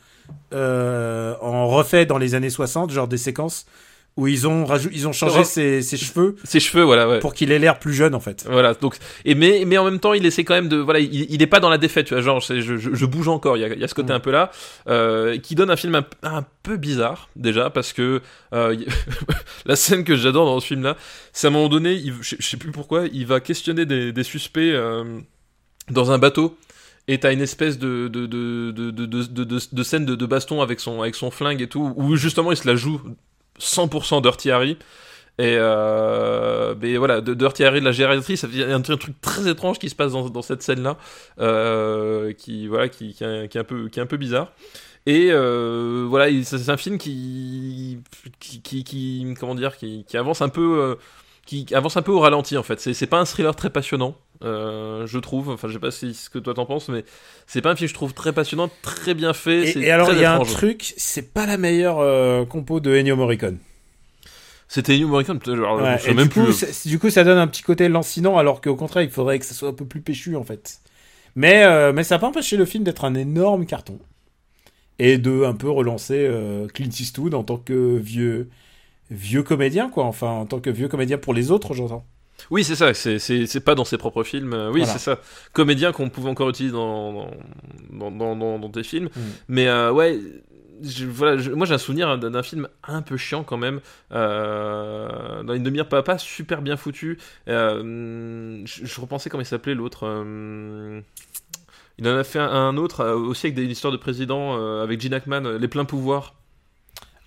[0.52, 3.66] euh, en refait dans les années 60, genre des séquences
[4.16, 7.18] où ils ont, ils ont changé ses, ses cheveux Ses cheveux, voilà, ouais.
[7.20, 8.44] pour qu'il ait l'air plus jeune, en fait.
[8.50, 11.26] Voilà, donc et mais mais en même temps il essaie quand même de voilà il,
[11.32, 13.60] il est pas dans la défaite tu vois genre je, je, je bouge encore il
[13.60, 14.50] y a, il y a ce côté un peu là
[14.88, 18.20] euh, qui donne un film un, un peu bizarre déjà parce que
[18.52, 18.76] euh,
[19.66, 20.96] la scène que j'adore dans ce film là
[21.32, 24.12] c'est à un moment donné il, je, je sais plus pourquoi il va questionner des,
[24.12, 25.20] des suspects euh,
[25.90, 26.56] dans un bateau
[27.08, 28.10] et t'as une espèce de
[29.82, 32.66] scène de, de baston avec son avec son flingue et tout où justement il se
[32.66, 33.00] la joue
[33.60, 34.78] 100% Dirty Harry
[35.38, 39.48] et euh, voilà, de Dirty Harry de la gératrice, fait un, truc- un truc très
[39.48, 40.98] étrange qui se passe dans, cette scène-là,
[41.40, 44.52] euh, qui voilà, qui, qui, est, un peu, qui est un peu bizarre.
[45.06, 48.00] Et euh, voilà, il- c'est un film qui,
[48.38, 50.98] qui, qui, comment dire, qui, avance un peu,
[51.46, 52.78] qui avance un peu au ralenti en fait.
[52.80, 55.50] C'est pas un thriller très passionnant, euh, je trouve.
[55.50, 57.04] Enfin, je sais pas si, ce que toi t'en penses, mais
[57.46, 59.76] c'est pas un film que je trouve très passionnant, très bien fait.
[59.78, 63.16] Et, alors, il y a un truc, c'est pas la meilleure euh, compo de Ennio
[63.16, 63.58] Morricone.
[64.68, 66.52] C'était Ennio Morricone, peut-être, alors, Ouais, et même du, coup, plus.
[66.54, 69.44] c'est- du coup, ça donne un petit côté lancinant, alors qu'au contraire, il faudrait que
[69.44, 70.78] ça soit un peu plus péchu, en fait.
[71.34, 73.98] Mais, euh, mais ça n'a pas empêché le film d'être un énorme carton.
[74.98, 76.30] Et de un peu relancer
[76.74, 78.50] Clint Eastwood en tant que vieux,
[79.10, 80.04] vieux comédien, quoi.
[80.04, 82.04] Enfin, en tant que vieux comédien pour les autres, j'entends.
[82.50, 84.52] Oui, c'est ça, c'est- pas dans ses propres films.
[84.54, 84.92] euh, Oui, Voilà.
[84.92, 85.18] c'est ça.
[85.52, 87.30] Comédien qu'on pouvait encore utiliser dans,
[87.90, 89.06] dans, dans, dans, dans tes films.
[89.14, 89.20] Mm.
[89.48, 90.18] Mais euh, ouais,
[90.82, 93.80] je- voilà, je- moi j'ai un souvenir d'un film un peu chiant quand même.
[94.12, 97.18] Euh, dans une demi-heure, pas, pas super bien foutu.
[97.48, 100.00] Euh, je, je repensais comment il s'appelait l'autre.
[100.06, 101.00] euh,
[101.98, 105.12] il en a fait un, un autre aussi avec des histoires de président avec Gene
[105.14, 106.34] Hackman, Les pleins pouvoirs.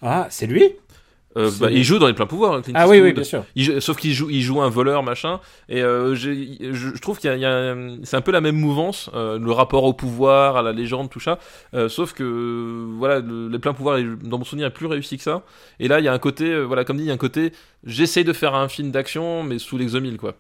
[0.02, 0.64] Ah, c'est lui?
[1.36, 2.62] Euh, bah, il joue dans Les pleins pouvoirs.
[2.62, 3.44] Clint Ah oui, oui, bien sûr.
[3.56, 5.40] Il sauf qu'il joue, il joue un voleur, machin.
[5.70, 6.32] Et euh, je,
[6.74, 9.40] je trouve qu'il y a, il y a- c'est un peu la même mouvance, euh,
[9.40, 11.40] le rapport au pouvoir, à la légende, tout ça.
[11.90, 15.44] Sauf que voilà, le- les pleins pouvoirs, dans mon souvenir, est plus réussi que ça.
[15.80, 17.52] Et là, il y a un côté, voilà, comme dit, il y a un côté,
[17.84, 20.36] j'essaye de faire un film d'action, mais sous l'exomile, quoi.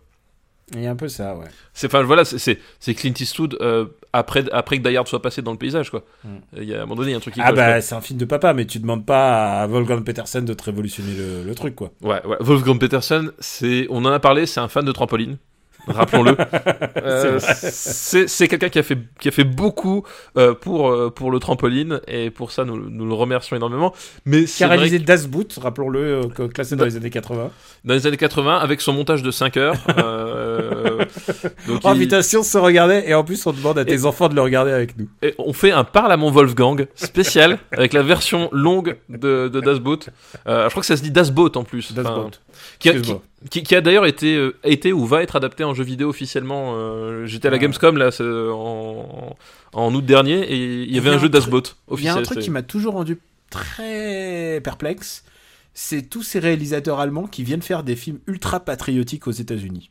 [0.75, 1.45] Il y a un peu ça, ouais.
[1.73, 2.57] C'est, enfin, voilà, c'est,
[2.95, 6.03] Clint Eastwood euh, après, après que Die Hard soit passé dans le paysage, quoi.
[6.23, 6.29] Mm.
[6.57, 7.57] Il y a, à un moment donné, il y a un truc qui Ah cloche,
[7.57, 10.63] bah, c'est un film de papa, mais tu demandes pas à Wolfgang Petersen de te
[10.63, 11.91] révolutionner le, le truc, quoi.
[12.01, 12.37] Ouais, ouais.
[12.39, 15.37] Wolfgang Peterson, c'est, on en a parlé, c'est un fan de trampoline.
[15.87, 16.35] Rappelons-le.
[17.03, 20.03] Euh, c'est quelqu'un qui a fait qui a fait beaucoup
[20.37, 23.93] euh, pour euh, pour le trampoline et pour ça nous, nous le remercions énormément.
[24.25, 27.47] Mais Qui a réalisé Das Boot, rappelons-le, euh, que- classé dans les années 80.
[27.47, 29.75] que dans les années 80 avec son montage de 5 heures.
[31.67, 34.05] donc Oh il- putain, si on se regardait, et en plus on demande à tes
[34.05, 35.07] enfants de le regarder avec nous.
[35.21, 39.59] et on fait un parle à mon Wolfgang spécial avec la version longue de, de
[39.61, 40.09] Das Boot.
[40.45, 41.93] Je crois que ça se dit Das Boat en plus.
[41.93, 42.41] Das Enfin, Boot.
[42.83, 43.21] Qui, a, qui, Excuse-moi.
[43.49, 46.73] qui- qui a d'ailleurs été, euh, été ou va être adapté en jeu vidéo officiellement.
[46.75, 47.59] euh, J'étais à la Ah.
[47.59, 49.35] Gamescom là en,
[49.73, 51.63] en août dernier et il y avait un un jeu Das truc- Boat
[51.97, 53.17] Il y a un truc qui m'a toujours rendu
[53.49, 55.23] très perplexe,
[55.73, 59.89] c'est tous ces réalisateurs allemands qui viennent faire des films ultra patriotiques aux États-Unis.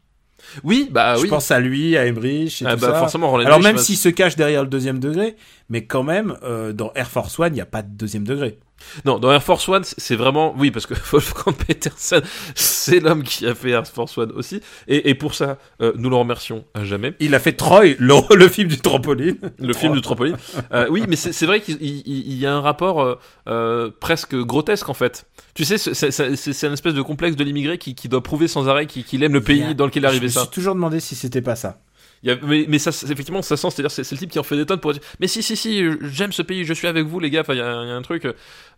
[0.65, 1.29] Oui, bah Je oui.
[1.29, 2.99] pense à lui, à Emmerich et Ah tout bah ça.
[2.99, 5.37] forcément, Roland Alors Emmerich, même s'il se cache derrière le deuxième degré,
[5.69, 8.59] mais quand même, euh, dans Air Force One, il n'y a pas de deuxième degré.
[9.05, 10.55] Non, dans Air Force One, c'est vraiment...
[10.59, 12.21] Oui, parce que Wolfgang Peterson,
[12.55, 14.61] c'est l'homme qui a fait Air Force One aussi.
[14.89, 17.15] Et, et pour ça, euh, nous le remercions à jamais.
[17.21, 19.39] Il a fait Troy, le, le film du trampoline.
[19.59, 20.37] Le film de trampoline.
[20.73, 23.19] Euh, oui, mais c'est vrai qu'il il- il y a un rapport
[23.49, 25.27] euh, presque grotesque en fait.
[25.55, 28.87] Tu sais, c'est- une espèce de complexe de l'immigré qui, qui doit prouver sans arrêt
[28.87, 30.41] qu'il aime le Il pays a- dans lequel est Je arrivé me ça.
[30.43, 31.79] suis toujours demandé si c'était pas ça.
[32.25, 34.79] Mais, mais ça, effectivement, ça sent, c'est-à-dire, c'est le type qui en fait des tonnes
[34.79, 37.41] pour dire, mais si, si, si, j'aime ce pays, je suis avec vous, les gars.
[37.41, 38.29] Enfin, il y, a un truc,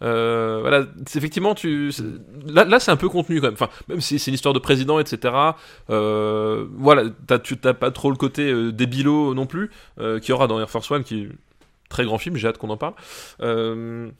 [0.03, 0.87] euh, voilà.
[1.15, 1.93] Effectivement, tu,
[2.47, 3.55] là, là, c'est un peu contenu quand même.
[3.55, 5.35] Enfin, même si c'est une histoire de président, etc.
[5.91, 8.73] Euh, voilà, t'as, tu t'as pas trop le côté euh,
[9.35, 11.29] non plus, euh, qu'il y aura dans Air Force One, qui est
[11.89, 12.37] très grand film.
[12.37, 12.95] J'ai hâte qu'on en parle.
[13.41, 14.11] Euh,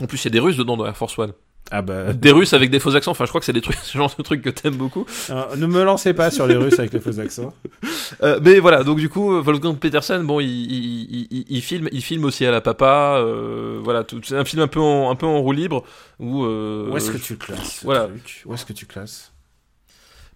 [0.00, 1.32] en plus, il y a des Russes dedans dans Air Force One.
[1.70, 3.10] Ah bah, Des Russes avec des faux accents.
[3.10, 5.04] Enfin, je crois que c'est des trucs, ce genre de trucs que t'aimes beaucoup.
[5.30, 7.52] euh, ne me lancez pas sur les Russes avec les faux accents.
[8.22, 11.60] Euh, mais voilà, donc du coup, euh, Wolfgang Petersen, bon, il, il, il, il- il
[11.62, 13.16] filme, il filme aussi à la papa.
[13.18, 15.82] euh, voilà, c'est un film un peu en, un peu en roue libre
[16.20, 16.44] où.
[16.44, 18.04] euh, Où est-ce que tu classes voilà.
[18.04, 18.42] truc?
[18.46, 19.32] Où est-ce que tu classes?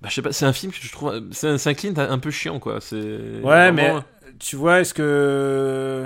[0.03, 2.19] Bah, je sais pas, c'est un film que je trouve, c'est un, un Clint un
[2.19, 2.81] peu chiant quoi.
[2.81, 3.41] C'est.
[3.43, 3.93] Ouais, mais
[4.41, 6.05] tu vois, est-ce que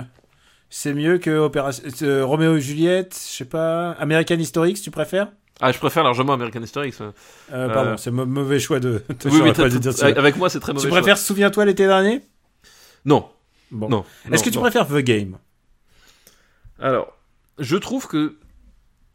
[0.77, 3.91] c'est mieux que Opération euh, Roméo et Juliette Je sais pas.
[3.91, 5.29] American Historics, tu préfères?
[5.61, 6.93] Ah, je préfère largement American History.
[6.99, 9.01] euh, Pardon, Euh, c'est mauvais choix de.
[9.23, 10.07] Oui, pas dû dire ça.
[10.07, 10.83] avec moi, c'est très mauvais.
[10.83, 10.99] Tu choix.
[10.99, 12.21] préfères Souviens-toi l'été dernier?
[13.05, 13.25] Non.
[13.71, 13.87] Bon.
[13.87, 14.03] Non.
[14.29, 14.63] Est-ce que tu non.
[14.63, 15.37] préfères The Game?
[16.77, 17.17] Alors,
[17.57, 18.35] je trouve que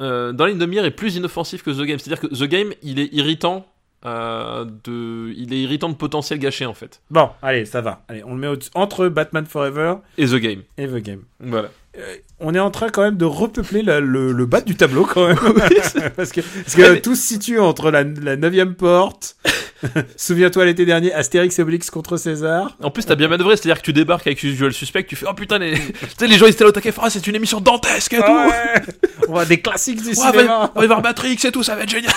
[0.01, 1.99] euh, dans la ligne de mire est plus inoffensif que The Game.
[1.99, 3.67] C'est-à-dire que The Game, il est irritant.
[4.07, 7.01] Euh, de, il est irritant de potentiel gâché en fait.
[7.11, 8.03] Bon, allez, ça va.
[8.09, 10.63] Allez, on le met au- entre Batman Forever Et The Game.
[10.79, 11.23] et The Game.
[11.41, 11.69] Voilà.
[11.99, 15.05] Euh, on est en train quand même de repeupler la- le, le bas du tableau
[15.05, 15.37] quand même.
[16.17, 19.37] parce que, parce que Ouais, mais- tout se situe entre la, la 9 porte.
[20.17, 22.77] Souviens-toi l'été dernier, Astérix et Obélix contre César.
[22.83, 25.35] En plus, t'as bien manœuvré, c'est-à-dire que tu débarques avec Usual Suspect, tu fais oh
[25.35, 27.61] putain, les, tu sais, les gens ils étaient là au taquet, ah, c'est une émission
[27.61, 28.23] dantesque et tout.
[28.33, 28.83] Ouais.
[29.29, 30.43] on voit des classiques du Ouais, cinéma.
[30.45, 32.13] va, on va y voir Matrix et tout, ça va être génial.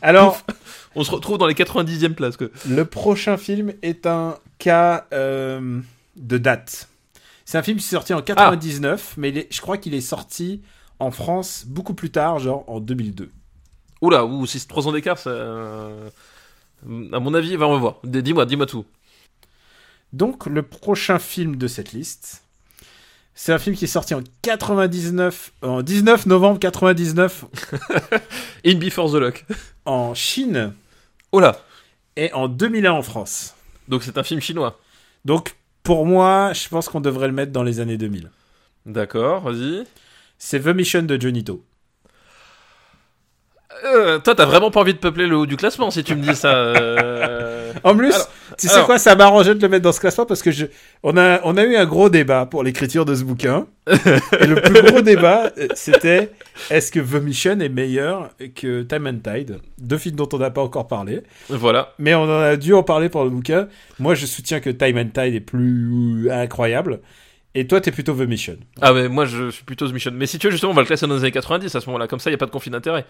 [0.00, 0.42] Alors,
[0.94, 2.36] On se retrouve dans les 90e places.
[2.36, 2.48] Quoi.
[2.68, 5.80] le prochain film est un cas euh,
[6.16, 6.88] de date.
[7.44, 10.00] C'est un film qui est sorti en 99, mais il est- je crois qu'il est
[10.00, 10.62] sorti
[10.98, 13.30] en France beaucoup plus tard, genre en 2002.
[14.00, 15.30] Oula, ou si c'est 3 ans d'écart, ça.
[16.84, 17.96] À mon avis, va, on va voir.
[18.04, 18.84] Dis-moi, dis-moi tout.
[20.12, 22.42] Donc, le prochain film de cette liste,
[23.34, 27.46] c'est un film qui est sorti en 99, en 19 novembre 99
[28.66, 29.46] In Before the Lock.
[29.86, 30.74] en Chine
[31.32, 31.58] Oh là
[32.16, 33.54] est en 2001 en France.
[33.88, 34.78] Donc c'est un film chinois.
[35.24, 38.30] Donc, pour moi, je pense qu'on devrait le mettre dans les années 2000.
[38.84, 39.84] D'accord, vas-y.
[40.36, 41.64] C'est The Mission de Johnny To.
[43.84, 46.22] Euh, toi, t'as vraiment pas envie de peupler le haut du classement si tu me
[46.22, 46.54] dis ça.
[46.54, 47.58] euh.
[47.84, 48.28] En plus, Alors-
[48.58, 50.66] tu sais alors- quoi, ça m'arrangeait de le mettre dans ce classement parce que je,
[51.02, 53.66] on a, on a eu un gros débat pour l'écriture de ce bouquin.
[53.88, 56.30] et le plus gros débat, euh, c'était
[56.70, 59.58] est-ce que The Mission est meilleur que Time and Tide?
[59.78, 61.22] Deux films dont on n'a pas encore parlé.
[61.48, 61.94] Voilà.
[61.98, 63.66] Mais on en a dû en parler pour le bouquin.
[63.98, 67.00] Moi, je soutiens que Time and Tide est plus incroyable.
[67.54, 68.56] Et toi, t'es plutôt The Mission.
[68.80, 70.12] Ah mais moi je suis plutôt The Mission.
[70.14, 71.86] Mais si tu veux justement on va le classer dans les années 90 à ce
[71.86, 72.06] moment-là.
[72.06, 73.04] Comme ça il y a pas de conflit d'intérêt.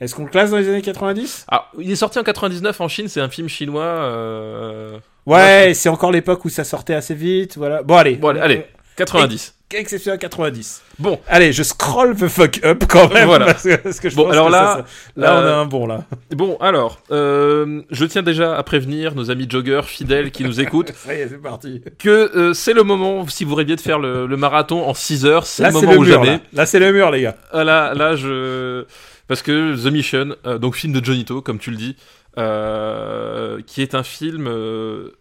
[0.00, 2.88] Est-ce qu'on le classe dans les années 90 Ah, il est sorti en 99 en
[2.88, 3.08] Chine.
[3.08, 3.82] C'est un film chinois.
[3.82, 7.56] euh, Ouais, c'est encore l'époque où ça sortait assez vite.
[7.58, 7.82] Voilà.
[7.82, 8.16] Bon, allez.
[8.16, 8.66] Bon allez, allez
[8.96, 9.54] 90.
[9.72, 10.82] Exception à 90.
[10.98, 11.20] Bon.
[11.28, 13.26] Allez, je scroll the fuck up quand même.
[13.26, 13.46] Voilà.
[13.46, 14.84] Parce que, parce que je Bon, pense alors que là, ça, ça-
[15.20, 16.04] là, on a euh, un bon là.
[16.34, 20.92] Bon alors, euh, je tiens déjà à prévenir nos amis joggers fidèles qui nous écoutent
[20.96, 21.82] Ça y est, c'est parti.
[22.00, 25.24] que euh, c'est le moment si vous rêviez de faire le, le marathon en 6
[25.24, 26.06] heures, c'est le moment le mur.
[26.14, 26.26] jamais.
[26.32, 27.36] Là, Là, c'est le mur, les gars.
[27.52, 28.84] Ah, là, là, je.
[29.30, 31.94] Parce que The Mission, euh, donc film de Johnny To, comme tu le dis,
[32.36, 35.12] euh, qui est un film euh,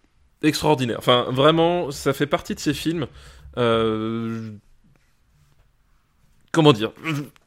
[0.42, 0.96] extraordinaire.
[0.98, 3.06] Enfin, vraiment, ça fait partie de ces films.
[6.52, 6.92] Comment dire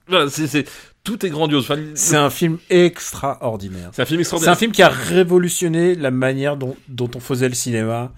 [0.06, 0.70] Voilà, c'est, c'est-
[1.04, 1.64] Tout est grandiose.
[1.64, 3.90] Enfin, C'est un film extraordinaire.
[3.92, 4.52] c'est un film C'est extraordinaire.
[4.52, 8.12] un film qui a révolutionné la manière dont, dont on faisait le cinéma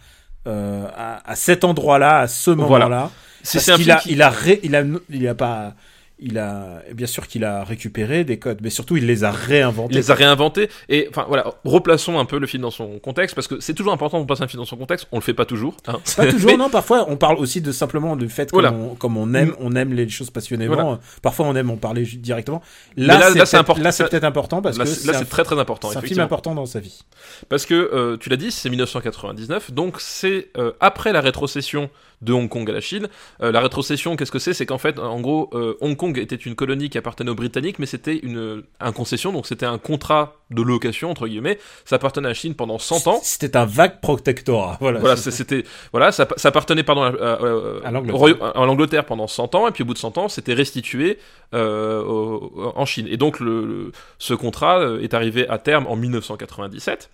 [0.47, 2.85] à, à cet endroit-là, à ce Voilà.
[2.85, 3.11] moment-là.
[3.43, 5.75] C'est, Parce qu'il film a, qui- il a, ré- il a, il a pas,
[6.21, 9.93] il a, bien sûr qu'il a récupéré des codes, mais surtout il les a réinventés.
[9.95, 13.35] Il les a réinventés et enfin voilà, replaçons un peu le film dans son contexte
[13.35, 15.09] parce que c'est toujours important de placer un film dans son contexte.
[15.13, 15.77] On le fait pas toujours.
[15.89, 15.99] hein.
[16.17, 16.71] Pas toujours, Mais- non.
[16.71, 18.71] Parfois, on parle aussi de simplement du fait Voilà.
[18.71, 20.75] comme, on, comme on aime, on aime les choses passionnément.
[20.75, 21.01] Voilà.
[21.21, 22.63] Parfois, on aime en parler directement.
[22.97, 23.83] Là, là- c'est là, c'est peut-être- important.
[23.83, 25.91] Là, c'est Ça- peut-être important parce Là, que là, c'est très très important.
[25.91, 27.01] c'est un film important dans sa vie.
[27.49, 31.91] Parce que, euh, tu l'as dit, c'est 1999, donc c'est euh, après la rétrocession
[32.25, 33.09] de Hong Kong à la Chine.
[33.43, 34.55] Euh, la rétrocession, qu'est-ce que c'est?
[34.55, 37.79] C'est qu'en fait, en gros, euh, Hong Kong était une colonie qui appartenait aux Britanniques,
[37.79, 41.59] mais c'était une un concession, donc c'était un contrat de location, entre guillemets.
[41.85, 43.21] Ça appartenait à la Chine pendant 100 ans.
[43.23, 44.79] C'était un vague protectorat.
[44.81, 45.17] Voilà.
[45.17, 47.91] C'était voilà, ça, ça appartenait pardon à, à- À
[48.67, 49.01] l'Angleterre.
[49.01, 51.19] à pendant 100 ans et puis au bout de 100 ans, c'était restitué
[51.55, 53.07] euh, au- en Chine.
[53.11, 57.11] Et donc le, le- ce contrat est arrivé à terme en 1997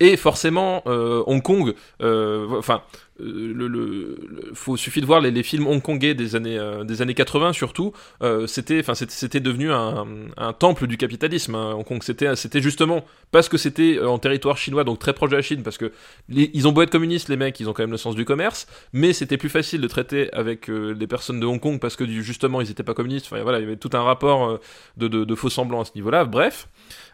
[0.00, 2.82] et forcément Hong Kong enfin
[3.20, 7.14] le, le, le- faut suffit de voir les, films hongkongais des années euh, des années
[7.14, 7.92] 80 surtout
[8.22, 10.04] euh, c'était enfin c'était, devenu un,
[10.36, 12.02] un temple du capitalisme hein, Hong Kong.
[12.02, 15.42] C'était c'était justement parce que c'était euh, en territoire chinois donc très proche de la
[15.42, 15.92] Chine parce que
[16.28, 18.24] les- ils ont beau être communistes les mecs ils ont quand même le sens du
[18.24, 21.94] commerce mais c'était plus facile de traiter avec euh, les personnes de Hong Kong parce
[21.96, 23.26] que justement ils étaient pas communistes.
[23.30, 24.60] Enfin voilà il y avait tout un rapport euh,
[24.96, 26.68] de, de, de faux semblants à ce niveau là bref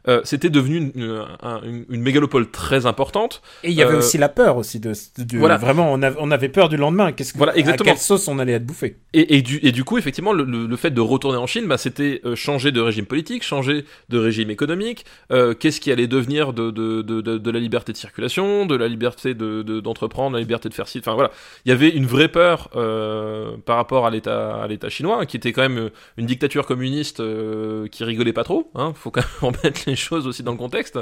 [0.09, 3.98] euh, c'était devenu une, une, un- une- mégalopole très importante Et il y avait Euh,
[3.98, 5.56] aussi la peur aussi de, de- Voilà.
[5.56, 7.12] vraiment, on, av- on avait peur du lendemain.
[7.12, 7.90] Qu'est-ce que, Voilà, exactement.
[7.90, 8.97] À quelle sauce on allait être bouffé?
[9.12, 11.66] Et, et, du, et du coup, effectivement, le, le, le fait de retourner en Chine,
[11.66, 15.05] bah, c'était euh, changer de régime politique, changer de régime économique.
[15.32, 18.89] euh, Qu'est-ce qui allait devenir de, de, de, de, la liberté de circulation, de la
[18.89, 20.98] liberté de- de- d'entreprendre, la liberté de faire ci.
[21.01, 21.31] Enfin voilà,
[21.64, 25.27] il y avait une vraie peur euh, par rapport à l'État à l'État chinois, hein,
[25.27, 28.70] qui était quand même une dictature communiste euh, qui rigolait pas trop.
[28.74, 30.99] Hein, faut quand même remettre les choses aussi dans le contexte.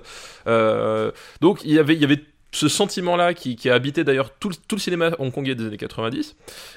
[0.47, 4.49] Euh, donc il y avait y avait ce sentiment-là qui, qui a habité d'ailleurs tout,
[4.49, 6.35] le- cinéma hongkongais des années 90.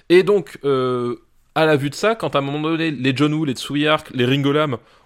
[0.09, 1.15] Et donc, euh,
[1.55, 3.85] à la vue de ça, quand à un moment donné, les John Woo, les Tsui
[4.13, 4.51] les Ringo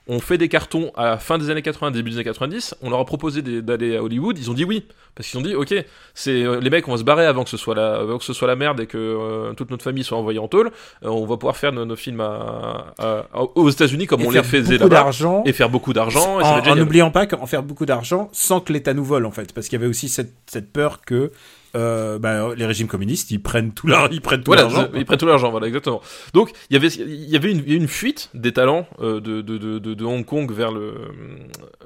[0.08, 2.92] Ont fait des cartons à la fin des années 80, début des années 90, on
[2.92, 4.86] leur a proposé d'aller à Hollywood, ils ont dit oui.
[5.16, 5.74] Parce qu'ils ont dit, ok,
[6.14, 8.24] c'est euh, les mecs, on va se barrer avant que ce soit la, avant que
[8.26, 10.72] ce soit la merde et que euh, toute notre famille soit envoyée en tôle.
[11.04, 14.28] Euh, on va pouvoir faire nos, nos films à, à- à- aux États-Unis comme Et
[14.28, 15.00] on les faisait là-bas.
[15.46, 16.40] Et faire beaucoup d'argent.
[16.44, 19.68] En, n'oubliant pas qu'en faire beaucoup d'argent sans que l'État nous vole en fait, parce
[19.70, 21.32] qu'il y avait aussi cette, cette peur que
[21.76, 24.88] euh, bah, les régimes communistes ils prennent tout leur, ils prennent tout Voilà, l'argent.
[24.96, 26.02] ils prennent tout l'argent, voilà, exactement.
[26.34, 29.58] Donc, il y avait, il y avait une, une fuite des talents euh, de, de,
[29.58, 30.94] de, de, Hong Kong vers le,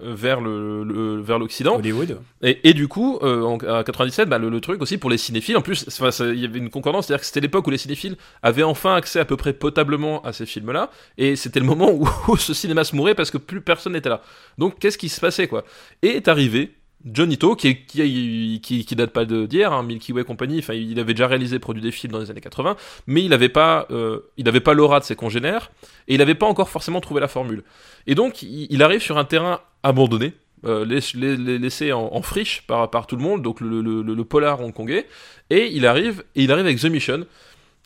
[0.01, 1.77] vers le, le- vers l'Occident.
[1.77, 2.19] Hollywood.
[2.41, 5.17] Et, et du coup, euh, en à 97, bah, le, le truc aussi pour les
[5.17, 5.85] cinéphiles, en plus,
[6.19, 9.19] il y avait une concordance, c'est-à-dire que c'était l'époque où les cinéphiles avaient enfin accès
[9.19, 12.83] à peu près potablement à ces films-là, et c'était le moment où, où ce cinéma
[12.83, 14.21] se mourait parce que plus personne n'était là.
[14.57, 15.63] Donc, qu'est-ce qui se passait, quoi?
[16.01, 16.71] Et est arrivé
[17.05, 21.27] Johnny To, qui, qui, qui, date pas d'hier, hein, Milky Way Company, il avait déjà
[21.27, 22.75] réalisé, produit des films dans les années 80,
[23.07, 25.71] mais il avait pas, euh, il avait pas l'aura de ses congénères,
[26.07, 27.63] et il avait pas encore forcément trouvé la formule.
[28.05, 30.33] Et donc, il, arrive sur un terrain abandonné,
[30.65, 34.23] euh, laiss- lai- lai- laissé en, friche par, par tout le monde, donc le- le
[34.25, 35.07] polar hongkongais,
[35.49, 37.25] et il arrive, et il arrive avec The Mission,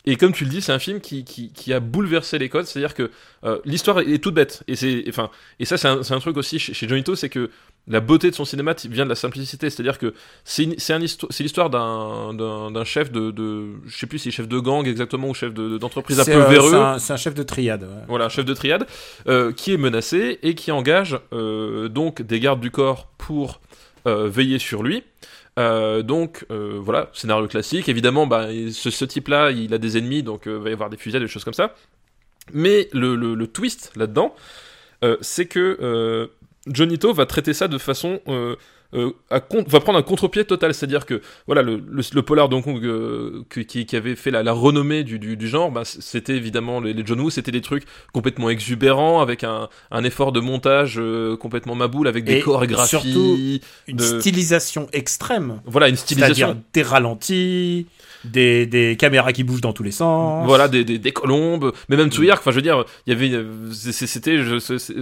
[0.06, 2.66] et comme tu le dis, c'est un film qui, qui, qui a bouleversé les codes.
[2.66, 3.10] C'est-à-dire que
[3.44, 4.62] euh, l'histoire est, toute bête.
[4.68, 7.30] Et, c'est, enfin, et ça, c'est un, c'est un truc aussi chez, chez Johnny c'est
[7.30, 7.50] que
[7.86, 9.70] la beauté de son cinéma vient de la simplicité.
[9.70, 10.12] C'est-à-dire que
[10.44, 13.68] c'est, une- c'est, un histo- c'est l'histoire d'un, d'un, d'un chef de, de.
[13.86, 16.48] Je sais plus si chef de gang exactement ou chef de, d'entreprise un peu euh,
[16.48, 16.70] véreux.
[16.98, 17.84] c'est un, chef de triade.
[17.84, 18.04] ouais.
[18.08, 18.86] Voilà, un chef de triade
[19.26, 23.60] euh, qui est menacé et qui engage euh, donc des gardes du corps pour
[24.06, 25.02] euh, veiller sur lui.
[25.58, 27.88] Euh, donc euh, voilà, scénario classique.
[27.88, 31.22] Évidemment, bah, ce, type-là, il a des ennemis, donc euh, va y avoir des fusillades,
[31.22, 31.74] des choses comme ça.
[32.52, 34.34] Mais le, le- twist là-dedans,
[35.20, 36.30] c'est que
[36.66, 38.20] Jonito va traiter ça de façon
[38.94, 42.54] euh, à va prendre un contre-pied total, c'est-à-dire que voilà le, le, le polar de
[42.54, 45.82] Hong Kong euh, qui, qui avait fait la, la renommée du, du, du genre, bah,
[45.84, 50.32] c'était évidemment les, les John Woo, c'était des trucs complètement exubérants avec un, un effort
[50.32, 53.38] de montage euh, complètement maboule avec des Et chorégraphies, surtout,
[53.88, 55.60] Une de- stylisation extrême.
[55.66, 56.62] voilà une C'est-à-dire stylisation.
[56.72, 57.86] des ralentis,
[58.24, 60.46] des, des caméras qui bougent dans tous les sens.
[60.46, 63.34] Voilà des, des, des colombes, mais même Tsuyark, enfin je veux dire, il y avait,
[63.34, 64.38] euh, c'était,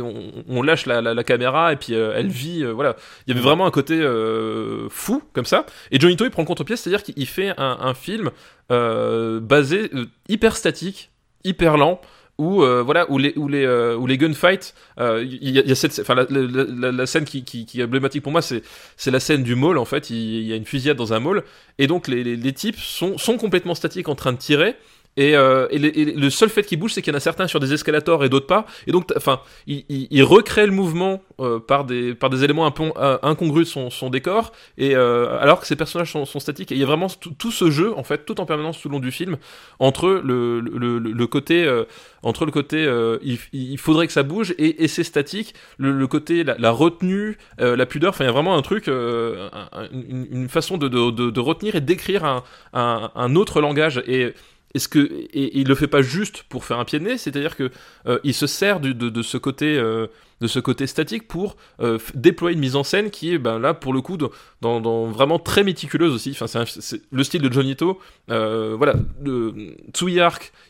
[0.00, 2.96] on, on lâche la, la, la caméra et puis euh, elle vit, euh, voilà,
[3.26, 5.66] il y avait vraiment un côté euh, fou comme ça.
[5.90, 8.30] Et Johnny To il prend le contre-pied, c'est-à-dire qu'il fait un, un film
[8.70, 11.10] euh, basé euh, hyper statique,
[11.44, 12.00] hyper lent.
[12.42, 15.74] Où euh, voilà où les où les euh, où les gunfights euh, il y, a-
[15.82, 18.62] cette enfin la, scène qui, qui, qui est emblématique pour moi c'est
[18.96, 20.10] c'est la scène du mall en fait.
[20.10, 21.44] Il, il y a une fusillade dans un mall
[21.78, 24.74] et donc les, les, les types sont sont complètement statiques en train de tirer
[25.16, 27.20] et, euh, et, le, et le seul fait qui bouge, c'est qu'il y en a
[27.20, 28.64] certains sur des escalators et d'autres pas.
[28.86, 32.64] Et donc, enfin, il, il, il recrée le mouvement euh, par des par des éléments
[32.66, 34.52] un peu euh, incongrus de son, son décor.
[34.78, 37.08] Et euh, alors que ces personnages sont, sont statiques, et il y a vraiment
[37.38, 39.36] tout, ce jeu en fait, tout en permanence tout le long du film,
[39.78, 41.84] entre le le, le, le côté euh,
[42.22, 46.06] entre le côté euh, il, il faudrait que ça bouge et, et c'est statique, le,
[46.06, 48.10] côté la, la retenue, la pudeur.
[48.10, 51.30] Enfin, il y a vraiment un truc, un- un- une, une façon de, de, de,
[51.30, 54.34] de retenir et d'écrire un, un, un autre langage et
[54.74, 54.98] est-ce que
[55.32, 57.70] et, il le fait pas juste pour faire un pied de nez, c'est-à-dire que
[58.06, 60.06] euh, il se sert de, ce côté euh,
[60.40, 63.74] de ce côté statique pour euh, déployer une mise en scène qui est ben là
[63.74, 64.18] pour le coup
[64.60, 66.36] vraiment très méticuleuse aussi.
[66.38, 68.00] Enfin c'est le style de Jonito.
[68.28, 69.76] Voilà, de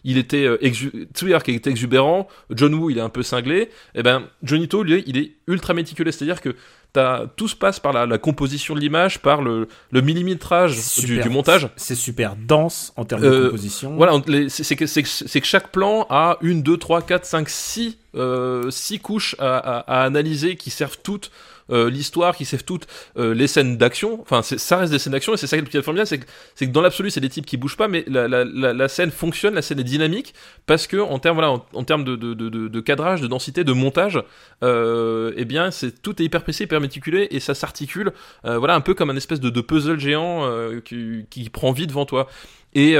[0.05, 3.71] il était exubérant, John Woo il est un peu cinglé.
[3.95, 6.55] Et ben Jonito lui il est ultra méticuleux, c'est-à-dire que
[6.93, 11.19] T'as- tout se passe par la, la composition de l'image, par le, le millimétrage du,
[11.23, 11.69] du montage.
[11.77, 13.97] C'est super dense en termes Euh, de composition.
[13.97, 14.13] Voilà,
[14.49, 19.57] c'est que chaque plan a une, deux, trois, quatre, cinq, six, euh, six couches à,
[19.57, 21.31] à- à analyser qui servent toutes
[21.73, 22.87] euh, l'histoire, qui servent toutes
[23.17, 24.21] euh, les scènes d'action.
[24.21, 26.65] Enfin, ça reste des scènes d'action et c'est ça qui est fort bien, c'est que,
[26.67, 29.85] dans l'absolu, c'est des types qui bougent pas, mais la, scène fonctionne, la scène est
[29.85, 30.35] dynamique
[30.67, 34.23] parce que en termes voilà, en, termes de, de, cadrage, de densité, de montage,
[34.63, 38.13] euh, eh bien, c'est tout est hyper précis, hyper méticulé et ça s'articule,
[38.45, 40.49] euh, voilà, un peu comme un espèce de, puzzle géant
[40.85, 42.29] qui, prend vie devant toi.
[42.75, 42.97] Et,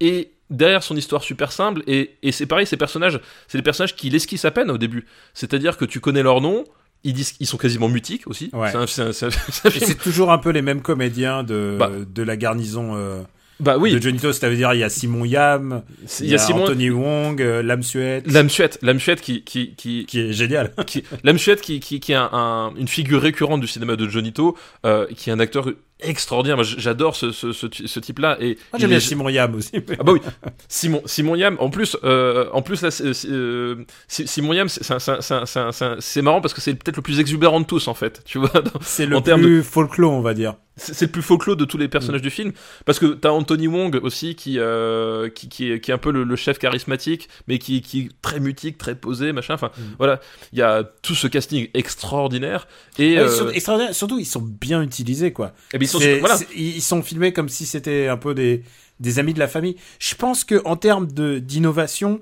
[0.00, 3.96] et derrière son histoire super simple, et, et c'est pareil, ces personnages, c'est des personnages
[3.96, 5.06] qui l'esquissent à peine au début.
[5.34, 6.64] C'est-à-dire que tu connais leur nom,
[7.04, 8.50] ils disent ils sont quasiment mutiques aussi.
[8.52, 8.70] Ouais.
[9.12, 11.90] C'est toujours un peu les mêmes comédiens de, Bah.
[12.14, 13.22] de la garnison euh,
[13.60, 15.82] Bah oui, de Johnny To, c'est-à-dire il y a Simon Yam,
[16.20, 16.62] il y a Simon.
[16.64, 20.72] Anthony Wong, euh, Lam Suet, L'âme chouette, l'âme chouette qui, qui, qui, qui est génial.
[20.86, 24.08] qui, l'âme chouette qui, qui, qui est un, un- une figure récurrente du cinéma de
[24.08, 24.56] Jonito,
[24.86, 25.68] euh, qui est un acteur
[26.02, 26.56] extraordinaire.
[26.56, 28.36] Moi, j'adore ce, ce, ce, ce type-là.
[28.40, 29.70] Et Moi il j'aime bien Simon Yam aussi.
[29.98, 30.20] Ah bah oui,
[30.68, 31.56] Simon, Simon Yam.
[31.60, 32.88] En plus, euh, en plus là,
[33.26, 37.88] euh, Si- Simon Yam, c'est marrant parce que c'est peut-être le plus exubérant de tous
[37.88, 38.22] en fait.
[38.24, 38.50] Tu vois,
[38.80, 40.54] C'est le En plus folklore, on va dire.
[40.76, 42.52] c'est le plus folklore de tous les personnages du film
[42.86, 46.10] parce que t'as Anthony Wong aussi qui euh, qui, qui, est, qui est un peu
[46.10, 50.18] le, le chef charismatique mais qui, qui est très mutique très posé machin enfin voilà
[50.54, 52.66] il y a tout ce casting extraordinaire
[52.98, 53.28] et Ouais,
[53.92, 55.52] surtout, ils sont bien utilisés, quoi.
[55.74, 58.62] et bien, ils sont- voilà ils sont filmés comme si c'était un peu des,
[59.00, 59.76] des amis de la famille.
[59.98, 62.20] Je pense que en termes de d'innovation,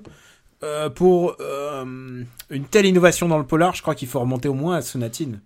[0.63, 4.53] euh, pour euh, une telle innovation dans le polar, je crois qu'il faut remonter au
[4.53, 5.41] moins à Sonatine.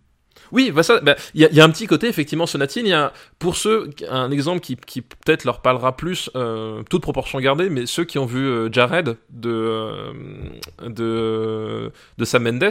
[0.51, 2.85] Oui, bah ça, bah, il y, a, il y a un petit côté effectivement sonatine.
[2.85, 7.01] Il y a pour ceux un exemple qui, qui peut-être leur parlera plus, euh, toute
[7.01, 10.11] proportion gardée, mais ceux qui ont vu euh, Jared de euh,
[10.85, 12.69] de de Sam Mendes,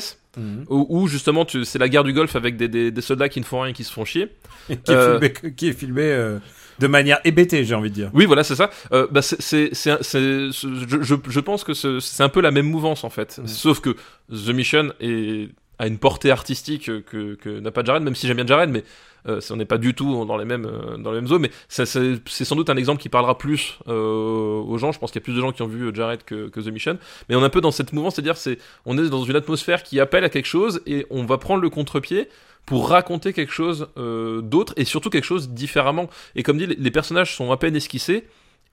[0.68, 3.44] où, où, justement c'est la guerre du Golfe avec des, des, des soldats qui ne
[3.44, 4.28] font rien, et qui se font chier.
[4.68, 6.36] qui est Euh, filmé, qui est filmé
[6.80, 8.10] de manière hébétée, j'ai envie de dire.
[8.14, 8.68] Oui, voilà, c'est ça.
[8.92, 13.04] Euh, bah, c'est, je, je, je pense que ce- c'est un peu la même mouvance
[13.04, 13.90] en fait, sauf que
[14.30, 18.46] The Mission est a une portée artistique que, n'a pas Jared, même si j'aime bien
[18.46, 18.84] Jared, mais
[19.26, 21.38] euh, on n'est pas du tout dans les mêmes euh, dans les mêmes eaux.
[21.38, 24.92] Mais c'est, sans doute un exemple qui parlera plus euh, aux gens.
[24.92, 26.98] Je pense qu'il y a plus de gens qui ont vu Jared que, The Mission,
[27.28, 29.82] mais on est un peu dans cette mouvance, c'est-à-dire c'est on est dans une atmosphère
[29.82, 32.28] qui appelle à quelque chose et on va prendre le contre-pied
[32.66, 36.08] pour raconter quelque chose euh, d'autre et surtout quelque chose différemment.
[36.34, 38.24] Et comme dit, les personnages sont à peine esquissés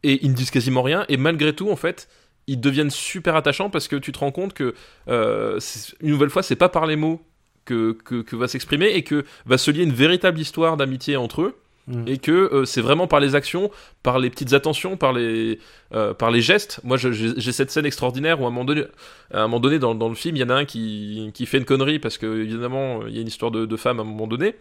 [0.04, 1.06] et ils ne disent quasiment rien.
[1.10, 2.08] Et malgré tout, en fait,
[2.48, 4.74] ils deviennent super attachants parce que tu te rends compte que
[5.08, 5.60] euh,
[6.02, 7.22] une nouvelle fois, c'est pas par les mots
[7.66, 11.44] que, que, que va s'exprimer et que va se lier une véritable histoire d'amitié entre
[11.44, 11.58] eux.
[11.88, 12.04] Mm.
[12.08, 13.72] Et que euh, c'est vraiment par les actions,
[14.04, 15.58] par les petites attentions, par les,
[15.94, 16.80] euh, par les gestes.
[16.84, 18.84] Moi, j'ai j'ai cette scène extraordinaire où à un moment donné,
[19.34, 21.48] à un moment donné dans, dans le film, il y en a un qui, qui
[21.48, 24.04] fait une connerie parce que évidemment, il y a une histoire de, de femme à
[24.04, 24.56] un moment donné.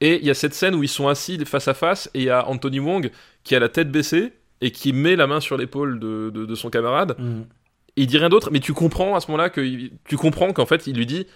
[0.00, 2.24] Et il y a cette scène où ils sont assis face à face et il
[2.24, 3.10] y a Anthony Wong
[3.44, 6.54] qui a la tête baissée et qui met la main sur l'épaule de, de- de
[6.54, 7.16] son camarade.
[7.18, 7.42] Mm.
[7.96, 9.60] Il dit rien d'autre, mais tu comprends à ce moment-là que
[10.04, 11.26] tu comprends qu'en fait il lui dit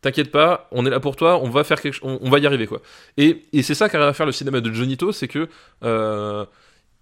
[0.00, 2.46] T'inquiète pas, on est là pour toi, on va faire quelque, on, on va y
[2.46, 2.82] arriver quoi.
[3.16, 5.48] Et, et c'est ça qu'arrive à faire le cinéma de Jonito, c'est que
[5.82, 6.44] euh,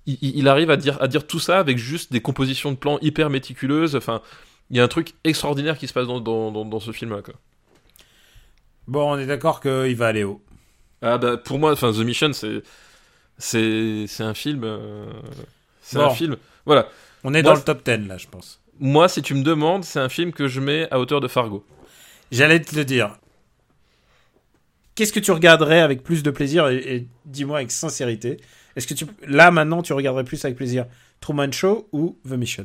[0.07, 2.99] il, il arrive à dire à dire tout ça avec juste des compositions de plans
[3.03, 3.97] hyper méticuleuses.
[3.97, 4.23] Enfin,
[4.71, 7.23] il y a un truc extraordinaire qui se passe dans, dans, dans, dans ce film-là.
[7.23, 7.35] Quoi.
[8.87, 10.41] Bon, on est d'accord qu'il va aller haut.
[11.03, 12.63] Ah bah pour moi, enfin The Mission, c'est
[13.37, 15.07] c'est c'est un film, euh,
[15.83, 16.07] c'est Bon.
[16.07, 16.37] un film.
[16.65, 16.89] Voilà.
[17.25, 18.61] On est Moi, dans le top 10 là, je pense.
[18.81, 21.65] Moi, si tu me demandes, c'est un film que je mets à hauteur de Fargo.
[22.33, 23.17] J'allais te le dire.
[24.95, 28.39] Qu'est-ce que tu regarderais avec plus de plaisir et, et dis-moi avec sincérité.
[28.77, 30.87] Est-ce que tu là maintenant tu regarderais plus avec plaisir
[31.21, 32.65] Truman Show ou The Mission?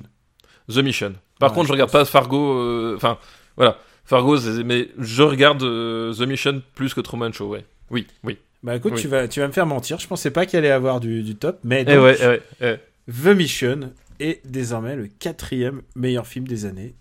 [0.70, 1.14] The Mission.
[1.40, 2.54] Par Ouais, contre, je je regarde pas Fargo.
[2.60, 3.18] euh, Enfin,
[3.56, 3.78] voilà.
[4.06, 7.66] Fargo, mais je regarde euh, The Mission plus que Truman Show, ouais.
[7.92, 8.38] Oui, oui.
[8.64, 9.02] Bah écoute, Oui.
[9.02, 10.00] tu vas tu vas me faire mentir.
[10.00, 12.42] Je pensais pas qu'il allait avoir du, du top, mais Eh donc, ouais, eh ouais,
[12.62, 12.76] eh.
[13.08, 16.94] The Mission est désormais le quatrième meilleur film des années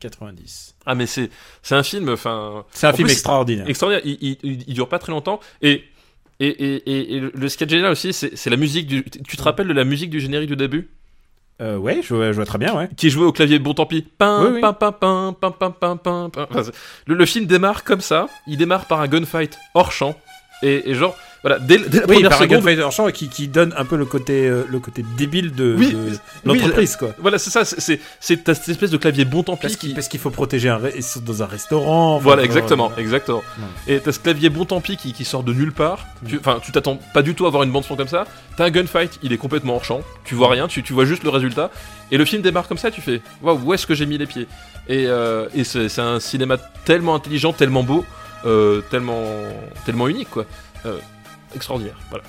[0.00, 0.76] 90.
[0.86, 1.30] Ah, mais c'est
[1.62, 2.64] c'est un film, enfin.
[2.72, 3.68] C'est un film plus, extraordinaire.
[3.68, 4.02] extraordinaire.
[4.06, 5.40] Il, il, il- il dure pas très longtemps.
[5.60, 5.84] Et,
[6.40, 9.02] et, et, et, le- sketch génial aussi, c'est la musique du.
[9.04, 10.88] Tu te rappelles de la musique du générique du début?
[11.60, 12.88] Euh, ouais, je vois, je vois très bien, ouais.
[12.96, 14.02] Qui jouait au clavier, bon tant pis.
[14.02, 14.60] Pin, Oui, oui.
[14.60, 16.46] pin, pin, pin, pin, pin, pin, pin, pin.
[16.48, 16.74] Enfin, c'est-
[17.06, 18.28] le, le film démarre comme ça.
[18.46, 20.16] Il démarre par un gunfight hors champ.
[20.62, 22.58] Et, et genre, voilà, dès, dès la Oui, première par seconde.
[22.64, 25.92] Gunfighter Champ qui, qui donne un peu le côté, euh, le côté débile de, Oui,
[25.92, 27.10] de oui, l'entreprise, quoi.
[27.18, 29.94] Voilà, c'est ça, c'est- cette espèce de clavier bon tant pis Parce qui.
[30.10, 30.80] qu'il faut protéger un,
[31.22, 32.16] dans un restaurant.
[32.16, 33.02] enfin, Voilà, euh, exactement, voilà.
[33.02, 33.42] exactement.
[33.86, 33.94] Ouais.
[33.94, 36.06] Et t'as ce clavier bon tant pis qui, qui sort de nulle part.
[36.40, 38.24] Enfin, tu t'attends pas du tout à voir une bande son comme ça.
[38.56, 40.00] T'as un gunfight, il est complètement hors champ.
[40.24, 41.70] Tu vois rien, tu, tu vois juste le résultat.
[42.10, 44.26] Et le film démarre comme ça, tu fais Waouh, où est-ce que j'ai mis les
[44.26, 44.48] pieds?
[44.88, 48.04] Et, euh, et c'est c'est un cinéma tellement intelligent, tellement beau,
[48.46, 49.22] euh, tellement,
[49.86, 50.44] tellement unique, quoi.
[50.86, 50.98] Euh,
[51.54, 52.24] extraordinaire, voilà.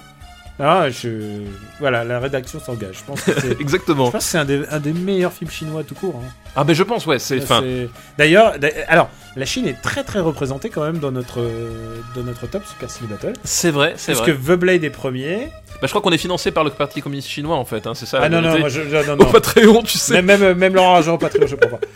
[0.62, 1.44] Ah, je...
[1.80, 2.98] Voilà, la rédaction s'engage.
[2.98, 4.12] Je pense que c'est, je Exactement.
[4.12, 6.22] pense que c'est un, des, un des meilleurs films chinois tout court.
[6.22, 6.28] hein.
[6.54, 7.42] Ah, mais je pense, ouais, c'est.
[7.42, 7.88] Enfin, C'est-
[8.18, 12.24] D'ailleurs, d'a- alors, la Chine est très très représentée quand même dans notre, euh, dans
[12.24, 13.32] notre top Super Cine Battle.
[13.46, 14.36] c'est vrai, c'est Parce vrai.
[14.36, 15.48] que The Blade est premier.
[15.76, 18.06] Bah, je crois qu'on est financé par le Parti communiste chinois, en fait, hein, c'est
[18.06, 18.20] ça.
[18.22, 19.32] Ah, non, non, moi, je, non, Au non.
[19.32, 20.22] Patreon, tu sais.
[20.22, 21.88] Même, même, même Laurent Argent, Patreon, je comprends pas.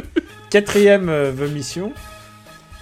[0.50, 1.92] Quatrième, euh, The Mission.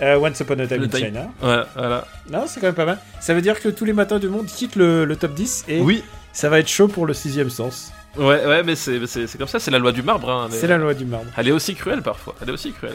[0.02, 0.98] Euh, Once Upon a Time in.
[0.98, 1.20] China.
[1.42, 2.06] Ouais, voilà.
[2.30, 2.98] Non, c'est quand même pas mal.
[3.20, 5.80] Ça veut dire que tous les matins du monde quittent le, le top 10 et
[5.80, 6.02] Oui,
[6.32, 7.92] ça va être chaud pour le sixième sens.
[8.16, 9.00] ouais, ouais, mais c'est
[9.38, 10.30] comme ça, c'est la loi du marbre.
[10.30, 11.26] Hein, mais- C'est la loi du marbre.
[11.36, 12.34] Elle est aussi cruelle parfois.
[12.42, 12.94] Elle est aussi cruelle.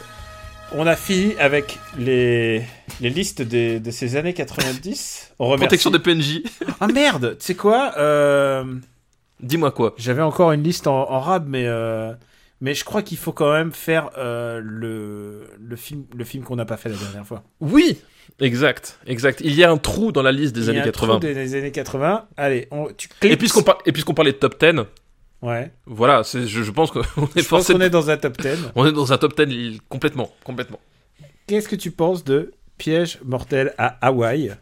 [0.73, 2.63] On a fini avec les,
[3.01, 5.33] les listes des- de ces années 90.
[5.39, 5.65] On remercie...
[5.65, 6.43] Protection des PNJ.
[6.79, 8.63] Ah merde, tu sais quoi euh,
[9.41, 9.95] Dis-moi quoi.
[9.97, 12.13] J'avais encore une liste en, en rab, mais, euh,
[12.61, 16.55] mais je crois qu'il faut quand même faire euh, le, le film, le film qu'on
[16.55, 17.43] n'a pas fait la dernière fois.
[17.59, 17.97] Oui,
[18.39, 19.41] exact, exact.
[19.43, 21.07] Il y a un trou dans la liste des Il y a années un 80.
[21.13, 22.27] trou des, des années 80.
[22.37, 23.33] Allez, on, tu cliques.
[23.33, 23.79] Et puisqu'on par...
[23.85, 24.81] et puisqu'on parlait de top 10,
[25.41, 25.71] Ouais.
[25.87, 27.73] voilà, c'est- je, je pense qu'on est Je pense forcé.
[27.73, 28.49] qu'on de- est dans un top 10.
[28.75, 30.79] On est dans un top 10 il- complètement, complètement.
[31.47, 34.55] Qu'est-ce que tu penses de Piège mortel à Hawaï?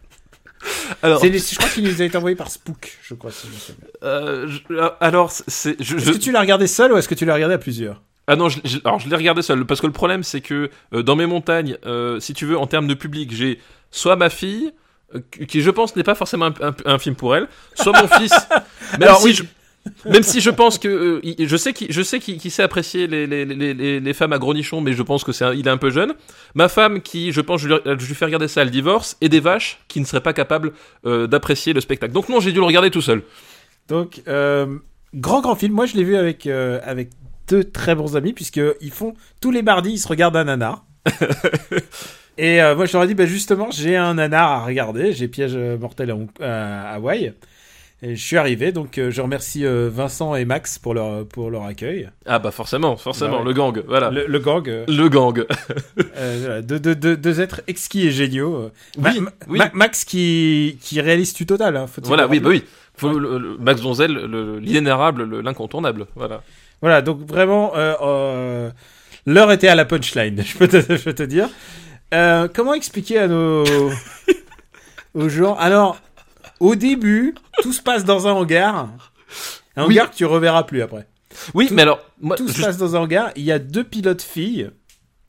[1.02, 3.30] Alors, les- Je crois qu'il nous a été envoyé par Spook, je crois.
[3.30, 3.84] Si je me souviens.
[4.02, 5.80] euh, je- alors c'est.
[5.80, 8.02] Est-ce je- que tu l'as regardé seul ou est-ce que tu l'as regardé à plusieurs?
[8.26, 11.02] Ah non, je, alors je l'ai regardé seul parce que le problème c'est que euh,
[11.02, 13.58] dans mes montagnes, euh, si tu veux, en termes de public, j'ai
[13.90, 14.72] soit ma fille
[15.14, 18.06] euh, qui je pense n'est pas forcément un, un- un film pour elle, soit mon
[18.06, 18.32] fils.
[18.98, 19.34] Même Alors si oui.
[19.34, 19.42] je,
[20.04, 23.06] même si je pense que euh, je sais qu'il je sais qu'il qu'il sait apprécier
[23.06, 25.66] les, les, les, les, les femmes à gros nichons, mais je pense que c'est il
[25.66, 26.14] est un peu jeune.
[26.54, 29.28] Ma femme qui je pense je lui, je lui fais regarder ça, elle divorce, et
[29.28, 30.72] des vaches qui ne seraient pas capables
[31.06, 32.12] euh, d'apprécier le spectacle.
[32.12, 33.22] Donc non, j'ai dû le regarder tout seul.
[33.88, 34.78] Donc, euh,
[35.14, 35.72] grand, grand film.
[35.72, 37.10] Moi, je l'ai vu avec, avec
[37.48, 40.84] deux très bons amis, puisqu'ils font tous les mardis, ils se regardent un nanar.
[42.38, 45.12] Et moi, je leur ai dit, bah, justement, j'ai un nanar à regarder.
[45.12, 47.34] J'ai Piège mortel à, à Hawaï.
[48.02, 51.50] Et je suis arrivé, donc euh, je remercie euh, Vincent et Max pour leur, pour
[51.50, 52.08] leur accueil.
[52.24, 53.44] Ah bah forcément, forcément, Bah ouais.
[53.44, 54.10] le gang, voilà.
[54.10, 55.44] Le, Le, le gang, euh, gang.
[56.16, 58.70] voilà, deux, deux, deux, deux êtres exquis et géniaux.
[58.98, 59.58] Ma- Oui, Ma- oui.
[59.58, 61.76] Ma- Max qui, qui réalise du total.
[61.76, 62.64] Hein, faut-il Voilà, oui, bah oui.
[62.96, 66.06] Faut le- le- Max Donzel, le- l'inénarrable, le- l'incontournable.
[66.16, 66.42] Voilà.
[66.80, 67.72] Voilà, donc vraiment,
[69.26, 71.50] l'heure était à la punchline, je peux te, je peux te dire.
[72.54, 73.64] Comment expliquer à nos
[75.14, 75.54] aux gens?
[75.56, 75.98] Alors,
[76.60, 78.88] au début, tout se passe dans un hangar
[79.76, 79.94] Un Oui.
[79.94, 81.06] hangar que tu reverras plus après.
[81.54, 83.30] Oui, Tout- mais alors, moi, Tout se passe dans un hangar.
[83.36, 84.70] Il y a deux pilotes filles,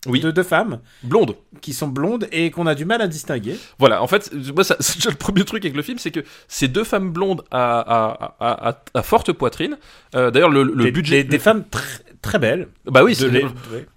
[0.07, 0.19] Oui.
[0.19, 1.35] deux, deux femmes, blonde.
[1.61, 3.55] qui sont blondes et qu'on a du mal à distinguer.
[3.77, 6.21] Voilà, en fait, moi, ça, c'est déjà le premier truc avec le film, c'est que
[6.47, 9.77] ces deux femmes blondes à, à, à, forte poitrine.
[10.15, 11.23] euh, D'ailleurs, le, le des, budget.
[11.23, 11.83] des, des femmes très,
[12.21, 12.67] très belles.
[12.85, 13.45] Bah oui, c'est- les-.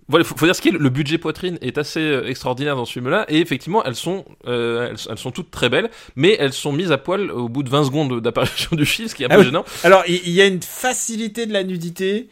[0.09, 2.85] Voilà, faut, faut dire ce qui est, le budget poitrine est assez euh, extraordinaire dans
[2.85, 6.53] ce film-là, et effectivement, elles sont, euh, elles, elles sont toutes très belles, mais elles
[6.53, 9.27] sont mises à poil au bout de 20 secondes d'apparition du film, ce qui est
[9.27, 9.47] un Ah peu oui.
[9.47, 9.65] gênant.
[9.83, 12.29] Alors, il y, a une facilité de la nudité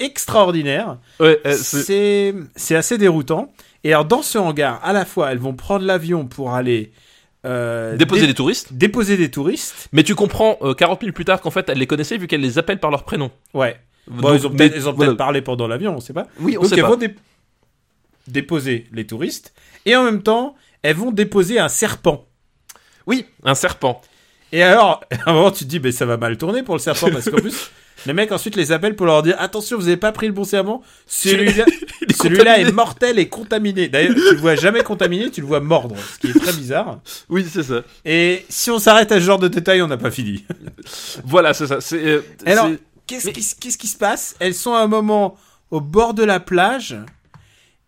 [0.00, 0.98] extraordinaire.
[1.20, 2.34] Ouais, euh, c'est-
[2.76, 3.52] assez déroutant.
[3.84, 6.92] Et alors, dans ce hangar, à la fois, elles vont prendre l'avion pour aller
[7.44, 9.88] euh, déposer dé- des touristes, déposer des touristes.
[9.92, 12.40] mais tu comprends euh, 40 minutes plus tard qu'en fait, elles les connaissaient vu qu'elles
[12.40, 13.30] les appellent par leur prénom.
[13.54, 13.76] Ouais.
[14.08, 15.14] Bon, Donc, ils ont peut-être voilà.
[15.14, 16.26] parlé pendant l'avion, on sait pas.
[16.40, 16.88] Oui, on Donc, sait elles pas.
[16.88, 17.14] vont dé-
[18.28, 19.52] déposer les touristes.
[19.86, 22.26] Et en même temps, elles vont déposer un serpent.
[23.06, 24.00] Oui, un serpent.
[24.52, 26.80] Et alors, à un moment, tu te dis, mais ça va mal tourner pour le
[26.80, 27.70] serpent, parce qu'en plus,
[28.06, 30.44] les mecs ensuite les appellent pour leur dire, attention, vous avez pas pris le bon
[30.44, 30.82] serment.
[31.06, 31.64] Celui-là,
[32.02, 32.68] Il est celui-là contaminé.
[32.68, 33.88] est mortel et contaminé.
[33.88, 36.98] D'ailleurs, tu le vois jamais contaminé, tu le vois mordre, ce qui est très bizarre.
[37.28, 37.82] Oui, c'est ça.
[38.04, 40.44] Et si on s'arrête à ce genre de détails, on n'a pas fini.
[41.24, 41.80] Voilà, c'est ça.
[41.80, 42.04] C'est.
[42.04, 42.20] euh,
[43.20, 44.34] qu'est-ce qui se passe?
[44.40, 45.36] Elles sont à un moment
[45.70, 46.96] au bord de la plage,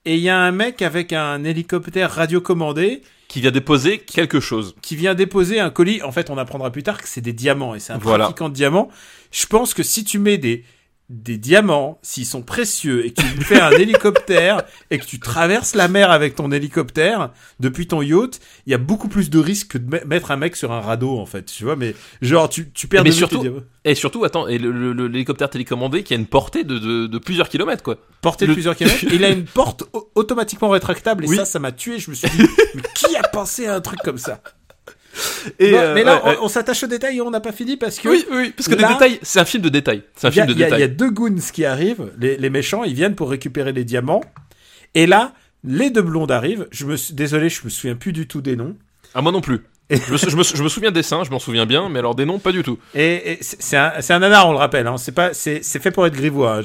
[0.05, 4.75] et il y a un mec avec un hélicoptère radiocommandé qui vient déposer quelque chose.
[4.83, 6.03] qui vient déposer un colis.
[6.03, 8.25] En fait, on apprendra plus tard que c'est des diamants et c'est un Voilà.
[8.25, 8.89] trafiquant de diamants.
[9.33, 10.65] Je pense que si tu mets des
[11.11, 15.75] des diamants, s'ils sont précieux et que tu fais un hélicoptère et que tu traverses
[15.75, 19.73] la mer avec ton hélicoptère depuis ton yacht, il y a beaucoup plus de risques
[19.73, 21.77] que de me- mettre un mec sur un radeau en fait, tu vois.
[21.77, 23.53] Mais genre tu tu perds Mais de surtout- tes.
[23.87, 27.83] Et surtout, attends, et l'hélicoptère télécommandé qui a une portée de, de, de plusieurs kilomètres,
[27.83, 27.97] quoi.
[28.23, 29.05] portée de le- plusieurs kilomètres.
[29.13, 31.37] Il a une porte au- automatiquement rétractable et Oui.
[31.37, 31.99] ça, ça m'a tué.
[31.99, 34.41] Je me suis dit, mais qui a pensé à un truc comme ça?
[35.59, 37.53] Et, Non, euh, Mais là, ouais, on, on s'attache aux détails et on n'a pas
[37.53, 40.03] fini parce que Oui, oui, parce que là- des détails, c'est un film de détails.
[40.17, 40.97] C'est un Il y, a, film de il y a- il y a détails.
[40.97, 44.23] deux goons qui arrivent, les, les méchants, ils viennent pour récupérer les diamants.
[44.95, 45.33] Et là,
[45.65, 46.67] les deux blondes arrivent.
[46.71, 48.77] Je me suis, désolé, je me souviens plus du tout des noms.
[49.15, 49.61] Ah, moi non plus.
[49.91, 51.67] Et- Je me, sou- je, me, sou- je me souviens des seins, je m'en souviens
[51.67, 52.79] bien, mais alors des noms, pas du tout.
[52.95, 54.87] Et, et c'est un, c'est un nanar, on le rappelle.
[54.87, 54.97] Hein.
[54.97, 56.59] C'est pas, c'est, c'est fait pour être grivois.
[56.59, 56.63] hein.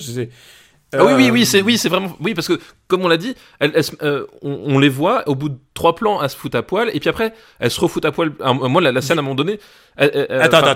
[0.92, 3.18] Ah oui, oui, Euh, oui, c'est oui, c'est vraiment oui parce que comme on l'a
[3.18, 6.30] dit, elles- elles se- euh, on, on les voit au bout de trois plans, elles
[6.32, 8.32] se foutent à poil et puis après elles se refoutent à poil.
[8.42, 9.60] Ah, moi, la, la scène à un moment donné.
[9.98, 10.10] elle-
[10.42, 10.68] Attends, enfin,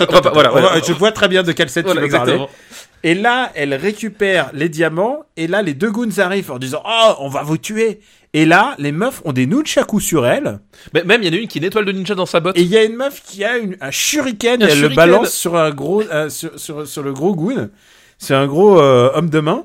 [0.00, 0.32] attends, attends.
[0.52, 0.72] voilà.
[0.86, 2.32] Je vois très bien de quelle scène Voilà, tu veux parler.
[3.04, 5.24] Et là, elle récupère les diamants.
[5.36, 8.00] Et là, les deux goons arrivent en disant Oh, on va vous tuer.
[8.34, 10.60] Et là, les meufs ont des nunchakus sur elles.
[10.94, 12.40] Mais même il y en a une qui a une étoile de ninja dans sa
[12.40, 12.56] botte.
[12.56, 14.88] Et il y a une meuf qui a une, un shuriken Un et elle le
[14.96, 17.68] balance sur un gros, euh, sur, sur, sur le gros goon.
[18.22, 19.64] C'est un gros euh, homme de main.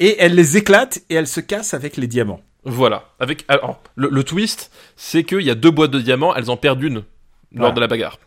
[0.00, 2.40] Et elle les éclate et elle se casse avec les diamants.
[2.64, 3.04] Voilà.
[3.20, 6.56] Avec alors le, le twist, c'est qu'il y a deux boîtes de diamants, elles en
[6.56, 7.02] perdent une
[7.54, 8.18] lors de la bagarre.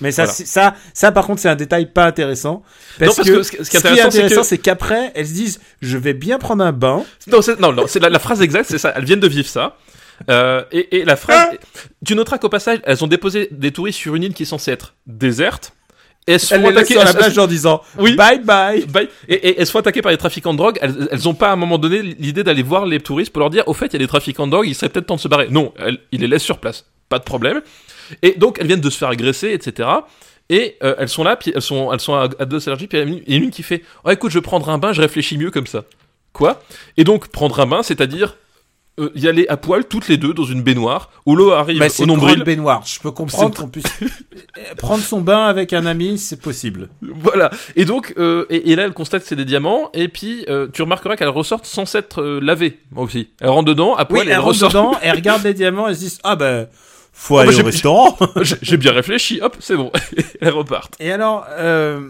[0.00, 0.34] Mais ça, Voilà.
[0.46, 2.62] ça, ça, par contre, c'est un détail pas intéressant.
[2.98, 5.98] Parce, Non, parce que, que ce qui- est intéressant, c'est qu'après, elles se disent, je
[5.98, 7.04] vais bien prendre un bain.
[7.26, 8.92] Non, c'est, non, non, c'est la, la phrase exacte, c'est ça.
[8.96, 9.76] Elles viennent de vivre ça.
[10.30, 11.48] Euh, et, et la phrase,
[12.04, 14.70] tu noteras qu'au passage, elles ont déposé des touristes sur une île qui est censée
[14.72, 15.72] être déserte.
[16.32, 18.14] Elles se font les attaquer sur la plage en disant, Oui.
[18.16, 18.84] bye bye.
[18.86, 19.08] Bye.
[19.28, 20.78] Et, et elles se font attaquer par des trafiquants de drogue.
[20.80, 23.50] Elles, elles ont pas à un moment donné l'idée d'aller voir les touristes pour leur
[23.50, 25.20] dire au fait il y a des trafiquants de drogue, il serait peut-être temps de
[25.20, 25.48] se barrer.
[25.50, 27.60] Non, elles, ils les laissent sur place, pas de problème.
[28.22, 29.88] Et donc elles viennent de se faire agresser, etc.
[30.50, 32.98] Et euh, elles sont là, puis elles sont, elles sont à, à deux allergies, puis
[33.26, 35.36] il y a une qui fait oh écoute je vais prendre un bain, je réfléchis
[35.38, 35.84] mieux comme ça.
[36.32, 36.62] Quoi?
[36.96, 38.36] Et donc prendre un bain, c'est-à-dire
[38.98, 41.86] euh, y aller à poil toutes les deux dans une baignoire où l'eau arrive Bah,
[41.86, 42.34] au une nombril.
[42.36, 42.82] grande baignoire.
[42.86, 46.88] Je peux comprendre qu'on puisse Euh, prendre son bain avec un ami, c'est possible.
[47.02, 47.50] Voilà.
[47.76, 49.90] Et donc, euh, et, et là, elle constate que c'est des diamants.
[49.94, 53.28] Et puis, euh, tu remarqueras qu'elle ressortent sans s'être euh, lavée aussi.
[53.40, 54.68] Elle rentre dedans, à Oui, poil, et elle elle rentre ressort.
[54.70, 56.66] dedans, elle regarde les diamants, elle se dit, ah ben,
[57.12, 58.16] faut Oh, bah, aller j'ai- au restaurant.
[58.42, 59.40] J'ai j'ai bien réfléchi.
[59.42, 59.90] Hop, c'est bon.
[60.40, 60.94] elle repart.
[61.00, 62.00] Et alors, euh,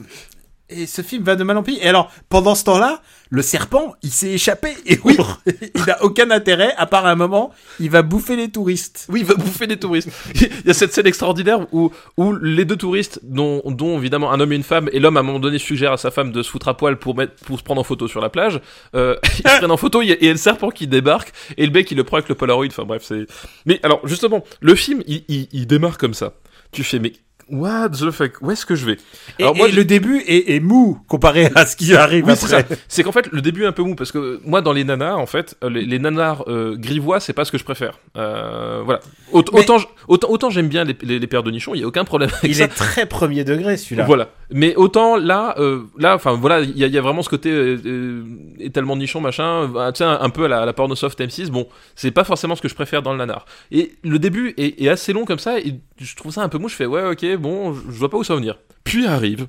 [0.71, 1.79] et ce film va de mal en pis.
[1.81, 3.01] Et alors, pendant ce temps-là,
[3.31, 4.71] le serpent, il s'est échappé.
[4.87, 5.17] Et oui,
[5.75, 9.07] il n'a aucun intérêt, à part un moment, il va bouffer les touristes.
[9.09, 10.09] Oui, il va bouffer des touristes.
[10.35, 14.41] Il y a cette scène extraordinaire où, où les deux touristes, dont, dont évidemment un
[14.41, 16.43] homme et une femme, et l'homme à un moment donné suggère à sa femme de
[16.43, 18.61] se foutre à poil pour, mettre, pour se prendre en photo sur la plage,
[18.95, 20.71] euh, ils se prennent en photo, il y a- et il y a le serpent
[20.71, 23.27] qui débarque, et le mec il le prend avec le Polaroid, enfin bref, c'est...
[23.67, 26.33] Mais alors, justement, le film, il, il, il démarre comme ça.
[26.73, 27.13] Tu fais, mais
[27.51, 28.97] what the fuck, où est-ce que je vais?
[29.39, 32.33] Et, Alors, moi, et le début est, est mou comparé à ce qui arrive Oui,
[32.37, 32.77] c'est après.
[32.89, 35.19] C'est qu'en fait, le début est un peu mou parce que moi, dans les nanars,
[35.19, 37.99] en fait, euh, les, les nanars euh, grivois, c'est pas ce que je préfère.
[38.17, 39.01] Euh, voilà.
[39.33, 39.77] Aut- Mais- Autant,
[40.09, 42.31] autant, autant j'aime bien les, les, les paires de nichons, il y a aucun problème
[42.39, 42.65] avec Il ça.
[42.65, 44.05] est très premier degré celui-là.
[44.05, 44.29] Voilà.
[44.51, 47.79] Mais autant là, euh, là, enfin voilà, il y, y a vraiment ce côté euh,
[47.85, 48.25] euh,
[48.59, 51.49] étalement nichon machin, euh, un, un peu à la, à la pornosoft M6.
[51.51, 53.45] Bon, c'est pas forcément ce que je préfère dans le nanar.
[53.71, 56.57] Et le début est, est assez long comme ça, et je trouve ça un peu
[56.59, 56.69] mou.
[56.69, 58.59] Je fais ouais, ok, bon, je vois pas où ça va venir.
[58.85, 59.47] Puis arrive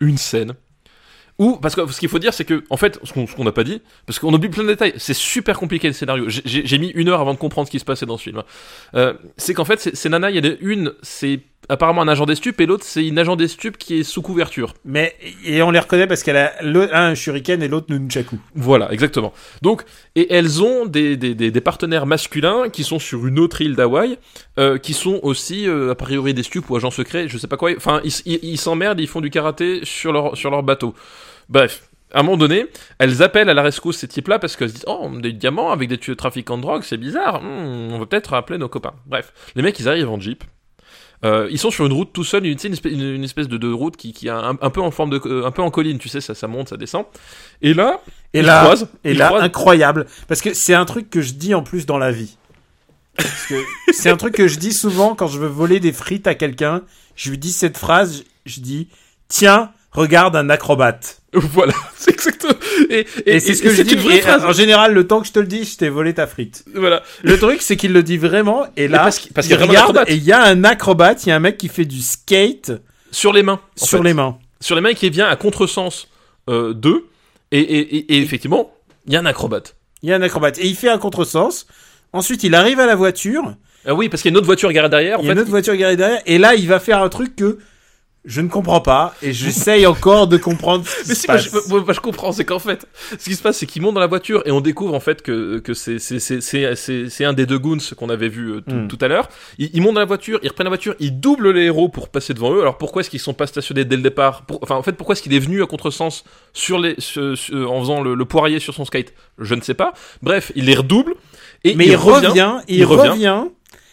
[0.00, 0.54] une scène
[1.38, 3.64] où, parce que ce qu'il faut dire, c'est que, en fait, ce qu'on n'a pas
[3.64, 6.26] dit, parce qu'on oublie plein de détails, c'est super compliqué le scénario.
[6.28, 8.38] J'ai- mis une heure avant de comprendre ce qui se passait dans ce film.
[8.38, 8.44] hein.
[8.94, 12.34] Euh, c'est qu'en fait, c'est Nana, il y a une, c'est apparemment un agent des
[12.34, 14.74] stupes, et l'autre, c'est une agent des stupes qui est sous couverture.
[14.84, 15.14] Mais
[15.44, 18.38] et on les reconnaît parce qu'elle a un shuriken et l'autre nunchaku.
[18.54, 19.32] Voilà, exactement.
[19.62, 19.84] Donc,
[20.16, 23.76] et elles ont des, des, des, des partenaires masculins qui sont sur une autre île
[23.76, 24.18] d'Hawaï,
[24.58, 27.56] euh, qui sont aussi, euh, a priori, des stupes ou agents secrets, je sais pas
[27.56, 27.70] quoi.
[27.76, 30.94] Enfin, ils ils- ils s'emmerdent, ils font du karaté sur leur, sur leur bateau.
[31.48, 31.82] Bref.
[32.12, 32.66] À un moment donné,
[32.98, 35.88] elles appellent à la rescousse ces types-là parce qu'elles se disent Oh, des diamants avec
[35.88, 37.40] des tueurs trafiquants de drogue, c'est bizarre.
[37.40, 38.94] Hmm, on va peut-être appeler nos copains.
[39.06, 40.42] Bref, les mecs, ils arrivent en jeep.
[41.24, 43.70] Euh, ils sont sur une route tout seuls, une, une, espèce, une- espèce de, de
[43.70, 45.98] route qui, qui a un, un peu en forme de, euh, un peu en colline,
[45.98, 47.04] tu sais, ça, ça monte, ça descend.
[47.60, 48.00] Et là,
[48.32, 50.06] Et ils là, croisent, et ils là, croisent- incroyable.
[50.28, 52.36] Parce que c'est un truc que je dis en plus dans la vie.
[53.92, 56.82] C'est un truc que je dis souvent quand je veux voler des frites à quelqu'un.
[57.16, 58.88] Je lui dis cette phrase, je dis,
[59.28, 61.16] tiens, regarde un acrobate.
[61.32, 62.54] Voilà, c'est exactement.
[62.88, 63.94] Et, Et, c'est ce que je dis.
[63.94, 64.44] une vraie et, phrase.
[64.44, 66.64] En général, le temps que je te le dis, je t'ai volé ta frite.
[66.74, 67.04] Voilà.
[67.22, 68.66] Le truc, c'est qu'il le dit vraiment.
[68.76, 70.10] Et là, parce qu'il- parce il qu'il y a vraiment un regarde acrobate.
[70.10, 71.24] et il y a un acrobate.
[71.24, 72.72] Il y a un mec qui fait du skate
[73.12, 73.60] Sur les mains.
[73.76, 74.04] sur fait.
[74.04, 74.38] les mains.
[74.60, 76.08] Sur les mains qui vient à contresens
[76.48, 77.06] euh, d'eux.
[77.52, 78.72] Et, et, et, et effectivement,
[79.06, 79.76] il y a un acrobate.
[80.02, 81.66] Il y a un acrobate et il fait un contresens.
[82.12, 83.54] Ensuite, il arrive à la voiture.
[83.86, 85.20] Ah oui, parce qu'il y a une autre voiture garée derrière.
[85.20, 86.22] En il y a fait, une autre voiture garée derrière.
[86.26, 87.58] Et là, il va faire un truc que
[88.24, 89.14] je ne comprends pas.
[89.22, 92.00] Et j'essaye encore de comprendre ce qui Mais se si, moi je, moi, moi, je
[92.00, 92.86] comprends, c'est qu'en fait,
[93.18, 95.22] ce qui se passe, c'est qu'ils montent dans la voiture et on découvre en fait
[95.22, 98.88] que, que c'est, un des deux goons qu'on avait vu euh, tout, Mm.
[98.88, 99.28] tout à l'heure.
[99.58, 102.08] Ils, ils montent dans la voiture, ils reprennent la voiture, ils doublent les héros pour
[102.10, 102.60] passer devant eux.
[102.60, 104.42] Alors pourquoi est-ce qu'ils sont pas stationnés dès le départ?
[104.42, 107.72] Pour- Enfin, en fait, pourquoi est-ce qu'il est venu à contresens sur les, sur- sur-
[107.72, 109.12] en faisant le, le poirier sur son skate?
[109.38, 109.92] Je ne sais pas.
[110.22, 111.14] Bref, il les redouble.
[111.64, 113.44] Et Mais il, revient, il, il revient,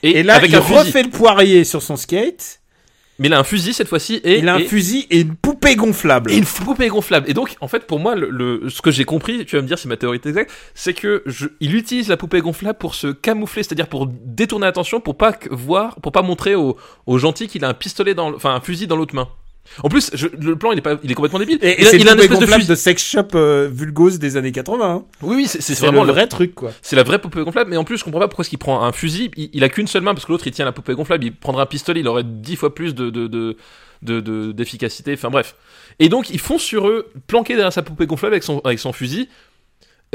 [0.03, 0.79] et, et là, avec il fusil.
[0.79, 2.59] refait le poirier sur son skate.
[3.19, 5.35] Mais il a un fusil cette fois-ci et, il a un et- fusil et une
[5.35, 6.31] poupée gonflable.
[6.31, 7.29] Et une poupée gonflable.
[7.29, 9.67] Et donc, en fait, pour moi, le, le- ce que j'ai compris, tu vas me
[9.67, 12.93] dire si ma théorie est exacte, c'est que je, il utilise la poupée gonflable pour
[12.95, 16.77] se camoufler, c'est-à-dire pour détourner l'attention, pour pas voir, pour pas montrer aux,
[17.07, 19.27] aux gentils qu'il a un pistolet dans, enfin un fusil dans l'autre main.
[19.83, 21.59] En plus, je- le plan, il est pas, il est complètement débile.
[21.61, 22.67] Et, et il a, il une espèce de fusil.
[22.67, 24.85] de sex shop euh, vulgose des années 80.
[24.89, 25.05] hein.
[25.21, 26.71] Oui, oui, c'est vraiment le vrai truc, quoi.
[26.81, 28.83] C'est la vraie poupée gonflable, mais en plus, je comprends pas pourquoi est-ce qu'il prend
[28.83, 29.29] un fusil.
[29.37, 31.23] Il, il a qu'une seule main parce que l'autre il tient la poupée gonflable.
[31.25, 33.55] Il prendrait un pistolet, il aurait dix fois plus de de de
[34.03, 35.13] de- de- d'efficacité.
[35.13, 35.55] Enfin bref.
[35.99, 38.93] Et donc ils font sur eux, planqués derrière sa poupée gonflable avec son avec son
[38.93, 39.27] fusil.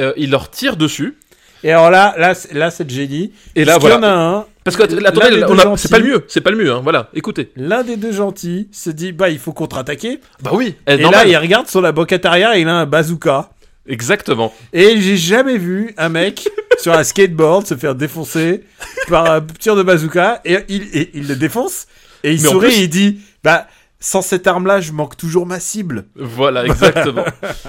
[0.00, 1.18] Euh, il leur tire dessus.
[1.64, 3.32] Et alors là, là, c'est- là, c'est le génie.
[3.54, 4.16] Et là Parce qu'il y voilà.
[4.16, 4.46] en a un.
[4.64, 5.44] Parce que attendez,
[5.76, 6.72] c'est pas le mieux, c'est pas le mieux.
[6.72, 7.50] Hein, voilà, écoutez.
[7.56, 10.20] L'un des deux gentils se dit, bah, il faut contre-attaquer.
[10.42, 10.76] Bah oui.
[10.86, 13.50] Et là, il regarde sur la banquette arrière et il a un bazooka.
[13.88, 14.52] Exactement.
[14.72, 16.48] Et j'ai jamais vu un mec
[16.78, 18.62] sur un skateboard se faire défoncer
[19.08, 21.86] par un tir de bazooka et il, et il le défonce
[22.22, 23.66] et il Mais sourit plus- et il dit bah
[24.04, 26.06] sans cette arme-là, je manque toujours ma cible.
[26.16, 27.24] Voilà, exactement.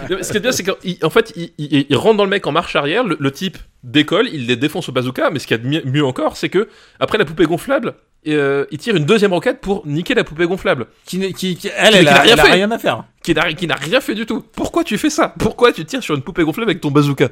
[0.09, 2.51] Ce qui est bien, c'est qu'en fait, il, il- il rentre dans le mec en
[2.51, 5.77] marche arrière, le, le type décolle, il les défonce au bazooka, mais ce qu'il y
[5.77, 6.67] a de mieux, encore, c'est que,
[6.99, 7.93] après la poupée gonflable,
[8.27, 11.91] euh, il tire une deuxième roquette pour niquer la poupée gonflable, Qui, qui, qui- elle,
[11.93, 12.51] Qui- elle, qui a, n'a rien elle a fait.
[12.51, 13.03] rien à faire.
[13.21, 14.43] qui n'a qui n'a rien fait du tout.
[14.55, 15.33] Pourquoi tu fais ça?
[15.37, 17.29] Pourquoi tu tires sur une poupée gonflable avec ton bazooka?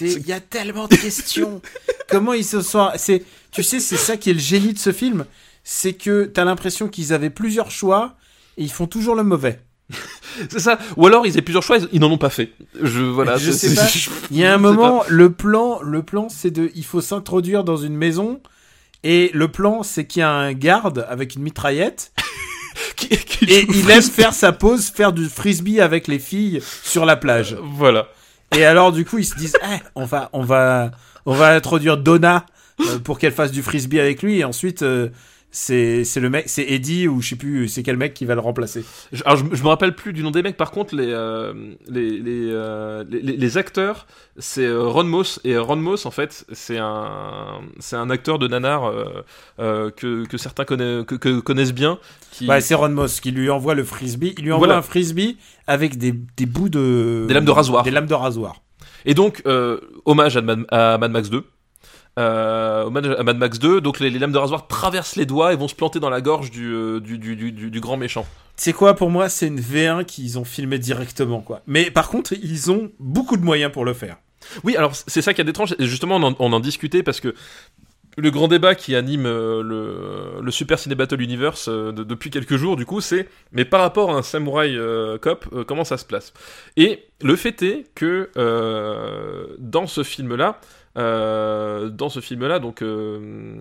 [0.00, 1.60] Il y a tellement de questions.
[2.08, 2.90] Comment ils se sont.
[2.96, 5.24] C'est, tu sais, c'est ça qui est le génie de ce film.
[5.64, 8.14] C'est que t'as l'impression qu'ils avaient plusieurs choix
[8.56, 9.60] et ils font toujours le mauvais.
[10.50, 12.52] C'est ça Ou alors, ils avaient plusieurs choix, ils, ils n'en ont pas fait.
[12.82, 13.36] Je, voilà.
[13.36, 13.86] Je c'est- sais pas.
[13.86, 17.62] c'est- Il y a un moment, le plan, le plan, c'est de, il faut s'introduire
[17.64, 18.40] dans une maison.
[19.04, 22.12] Et le plan, c'est qu'il y a un garde avec une mitraillette
[22.96, 24.10] Qui- qui et il aime frisbee.
[24.12, 27.56] faire sa pause, faire du frisbee avec les filles sur la plage.
[27.62, 28.08] Voilà.
[28.56, 30.90] Et alors du coup ils se disent, Eh, on va, on va,
[31.26, 32.46] on va introduire Donna
[32.80, 35.08] euh, pour qu'elle fasse du frisbee avec lui et ensuite euh,
[35.56, 38.34] c'est c'est le mec, c'est Eddie ou je sais plus, c'est quel mec qui va
[38.34, 38.84] le remplacer.
[39.12, 40.56] Je- Alors, je, je me rappelle plus du nom des mecs.
[40.56, 41.54] Par contre, les euh,
[41.88, 44.06] les, les, euh, les, acteurs,
[44.36, 48.48] c'est euh, Ron Moss et Ron Moss en fait, c'est un c'est un acteur de
[48.48, 49.04] nanar euh,
[49.60, 51.98] euh, que, que certains connaissent que, que connaissent bien.
[52.32, 52.48] Qui...
[52.48, 54.34] Ouais, c'est Ron Moss qui lui envoie le frisbee.
[54.36, 54.80] Il lui envoie Voilà.
[54.80, 55.36] un frisbee
[55.68, 57.84] avec des, des bouts de Des lames de rasoir.
[57.84, 58.60] Des lames de rasoir.
[59.06, 61.44] Et donc euh, hommage à Mad, à Mad Max 2.
[62.16, 65.56] Euh, à Mad Max 2, donc les, les lames de rasoir traversent les doigts et
[65.56, 68.24] vont se planter dans la gorge du, euh, du, grand méchant.
[68.54, 71.60] C'est quoi pour moi C'est une V1 qu'ils ont filmé directement quoi.
[71.66, 74.18] Mais par contre ils ont beaucoup de moyens pour le faire.
[74.62, 77.18] Oui, alors c'est ça qui est étrange, et justement on en, on en discutait parce
[77.20, 77.34] que
[78.16, 82.56] le grand débat qui anime euh, le, le Super Ciné Battle Universe de- depuis quelques
[82.56, 85.96] jours, du coup, c'est mais par rapport à un Samurai euh, Cop, euh, comment ça
[85.96, 86.32] se place?
[86.76, 90.60] Et le fait est que euh, dans ce film-là,
[90.96, 93.56] dans ce film-là, donc euh,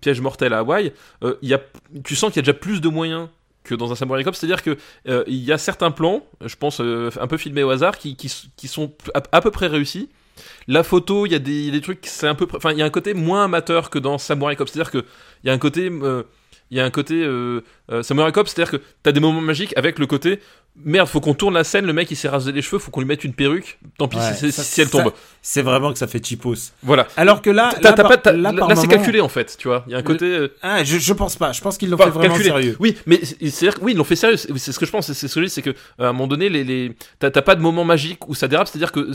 [0.00, 0.92] Piège mortel à Hawaï,
[1.22, 1.60] euh, y a,
[2.04, 3.28] tu sens qu'il y a déjà plus de moyens
[3.64, 4.76] que dans un Samurai Cop, c'est-à-dire que
[5.08, 8.16] euh, il y a certains plans, je pense euh, un peu filmés au hasard, qui,
[8.66, 10.08] sont à, peu près réussis.
[10.66, 12.90] La photo, il y a des, trucs, c'est un peu, enfin, il y a un
[12.90, 15.04] côté moins amateur que dans Samurai Cop, c'est-à-dire que
[15.44, 16.24] il y a un côté, euh,
[16.72, 19.74] il y a un côté euh, euh, Samurai Cop, c'est-à-dire que t'as des moments magiques
[19.76, 20.40] avec le côté
[20.84, 23.00] merde, faut qu'on tourne la scène, le mec il s'est rasé les cheveux, faut qu'on
[23.00, 25.12] lui mette une perruque, tant pis Ouais, si, ça, si elle tombe.
[25.42, 26.72] C'est vraiment que ça fait cheapos.
[26.82, 27.06] Voilà.
[27.16, 27.94] Alors que là, là,
[28.52, 29.84] là, c'est calculé en fait, tu vois.
[29.86, 30.24] Il y a un côté.
[30.26, 31.52] euh, Ah, je, je pense pas.
[31.52, 32.50] Je pense qu'ils l'ont Enfin, fait vraiment calculé.
[32.50, 32.76] sérieux.
[32.80, 34.36] Oui, mais c'est- c'est-à-dire oui, ils l'ont fait sérieux.
[34.36, 35.12] C'est ce que je pense.
[35.12, 36.92] C'est ce que je dis, c'est que euh, à un moment donné, les, les...
[37.18, 38.68] t'as pas de moment magique où ça dérape.
[38.68, 39.10] C'est-à-dire que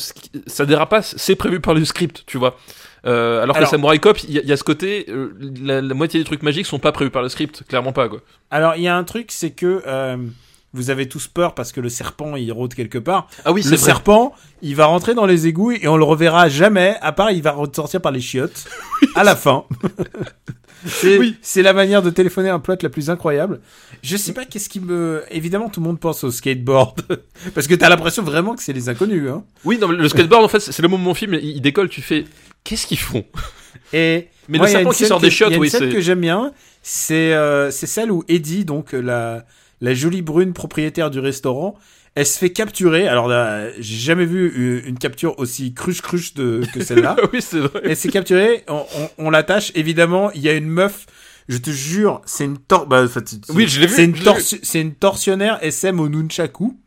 [0.47, 2.57] ça dérape pas, c'est prévu par le script, tu vois.
[3.05, 5.33] Euh, alors, Alors- que Samurai Cop, il y, a- il y a ce côté, euh,
[5.63, 8.19] la, la moitié des trucs magiques sont pas prévus par le script, clairement pas quoi.
[8.51, 10.17] Alors, il y a un truc, c'est que euh,
[10.73, 13.29] vous avez tous peur parce que le serpent, il rôde quelque part.
[13.45, 13.85] Ah oui, le c'est vrai.
[13.85, 17.41] serpent, il va rentrer dans les égouts et on le reverra jamais, à part il
[17.41, 18.65] va ressortir par les chiottes
[19.15, 19.63] à la fin.
[20.85, 21.35] c'est Oui.
[21.41, 23.61] c'est la manière de téléphoner un plot la plus incroyable.
[24.03, 25.23] Je sais pas qu'est-ce qui me...
[25.31, 27.01] Évidemment, tout le monde pense au skateboard.
[27.55, 29.29] parce que t'as l'impression vraiment que c'est les inconnus.
[29.29, 29.43] Hein.
[29.65, 31.61] Oui, non, mais le skateboard, en fait, c'est le moment où mon film, il, il
[31.61, 31.89] décolle.
[31.89, 32.25] Tu fais,
[32.63, 33.25] qu'est-ce qu'ils font?
[33.93, 35.69] Et Mais moi, le serpent qui sort que- des chiottes, il y a une oui,
[35.69, 35.95] scène c'est.
[35.95, 36.51] que j'aime bien,
[36.83, 39.45] c'est euh, c'est celle où Eddie, donc la
[39.81, 41.75] la jolie brune propriétaire du restaurant,
[42.15, 43.07] elle se fait capturer.
[43.07, 47.15] Alors là, j'ai jamais vu une, capture aussi cruche cruche de que celle-là.
[47.33, 47.81] oui, c'est vrai.
[47.83, 49.71] elle s'est capturée, on, on, on l'attache.
[49.75, 51.05] Évidemment, il y a une meuf.
[51.47, 52.87] Je te jure, c'est une tor.
[52.87, 53.05] Bah,
[53.49, 53.93] Oui, je l'ai vu,
[54.63, 56.77] C'est une une tortionnaire SM au nunchaku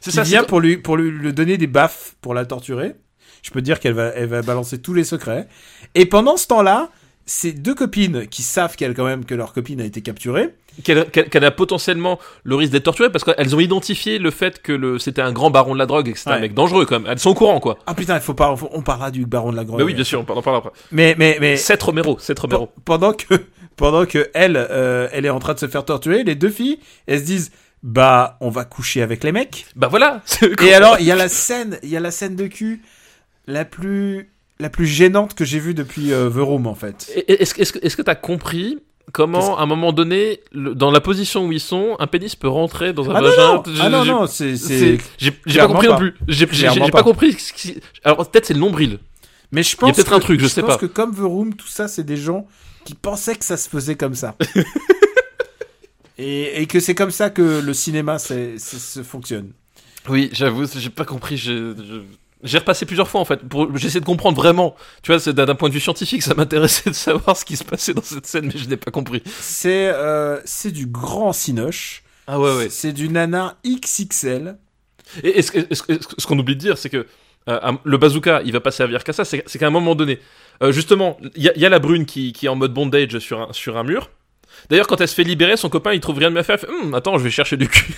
[0.00, 0.22] C'est ça.
[0.22, 2.94] vient pour lui pour lui, lui donner des baffes pour la torturer.
[3.42, 5.46] Je peux te dire qu'elle va elle va balancer tous les secrets.
[5.94, 6.90] Et pendant ce temps-là,
[7.30, 10.48] ces deux copines qui savent qu'elle quand même que leur copine a été capturée.
[10.82, 15.20] qu'elle a potentiellement le risque d'être torturée parce qu'elles ont identifié le fait que c'était
[15.22, 17.10] un grand baron de la drogue et que c'était un mec dangereux quand même.
[17.12, 17.78] Elles sont au courant quoi.
[17.86, 19.78] Ah putain, il faut pas on parlera du baron de la Grotte.
[19.80, 20.70] Bah oui, bien sûr, on en parlera après.
[20.92, 22.66] Mais mais mais Seth Romero, Seth Romero.
[22.66, 23.34] pe- pendant que
[23.76, 26.78] pendant que elle euh, elle est en train de se faire torturer, les deux filles,
[27.06, 27.50] elles se disent
[27.82, 29.66] bah on va coucher avec les mecs.
[29.76, 30.22] Bah voilà.
[30.64, 32.82] Et alors il y a la scène, il y a la scène de cul
[33.46, 37.10] la plus la plus gênante que j'ai vue depuis euh, The Room en fait.
[37.28, 38.78] Est-ce que est-ce que t'as compris
[39.12, 42.48] comment à un moment donné, le- dans la position où ils sont, un pénis peut
[42.48, 45.66] rentrer dans un Ah non vagin non, J'ai- ah non j'ai- non, c'est J'ai pas
[45.66, 45.92] compris pas.
[45.94, 46.14] non plus.
[46.28, 47.02] J'ai pas pas.
[47.02, 47.32] compris.
[47.34, 48.98] ce qui- Alors peut-être c'est le nombril.
[49.52, 50.78] Mais je pense peut-être que- un truc, je sais pense pas.
[50.78, 52.46] que comme The Room, tout ça, c'est des gens
[52.84, 54.34] qui pensaient que ça se faisait comme ça.
[56.18, 59.52] et, et que c'est comme ça que le cinéma se fonctionne.
[60.08, 61.36] Oui, j'avoue, j'ai pas compris.
[61.36, 61.74] Je-
[62.42, 63.38] j'ai repassé plusieurs fois en fait.
[63.48, 64.76] Pour j'essaie de comprendre vraiment.
[65.02, 67.64] Tu vois, c'est d'un point de vue scientifique, ça m'intéressait de savoir ce qui se
[67.64, 69.22] passait dans cette scène, mais je n'ai pas compris.
[69.40, 72.02] C'est, euh, c'est du grand cinoche.
[72.26, 72.68] Ah ouais, ouais.
[72.70, 74.56] C'est du nana XXL.
[75.24, 77.06] Et, et ce, qu'on oublie de dire, c'est que
[77.48, 79.24] euh, le bazooka, il va pas servir qu'à ça.
[79.24, 80.18] C'est qu'à un moment donné,
[80.62, 82.74] euh, justement, il y, a- il y a la brune qui, qui est en mode
[82.74, 84.10] bondage sur un, sur un mur.
[84.68, 86.56] D'ailleurs, quand elle se fait libérer, son copain, il trouve rien de mieux à faire.
[86.62, 87.94] Il fait, Hum, attends, je vais chercher du cul.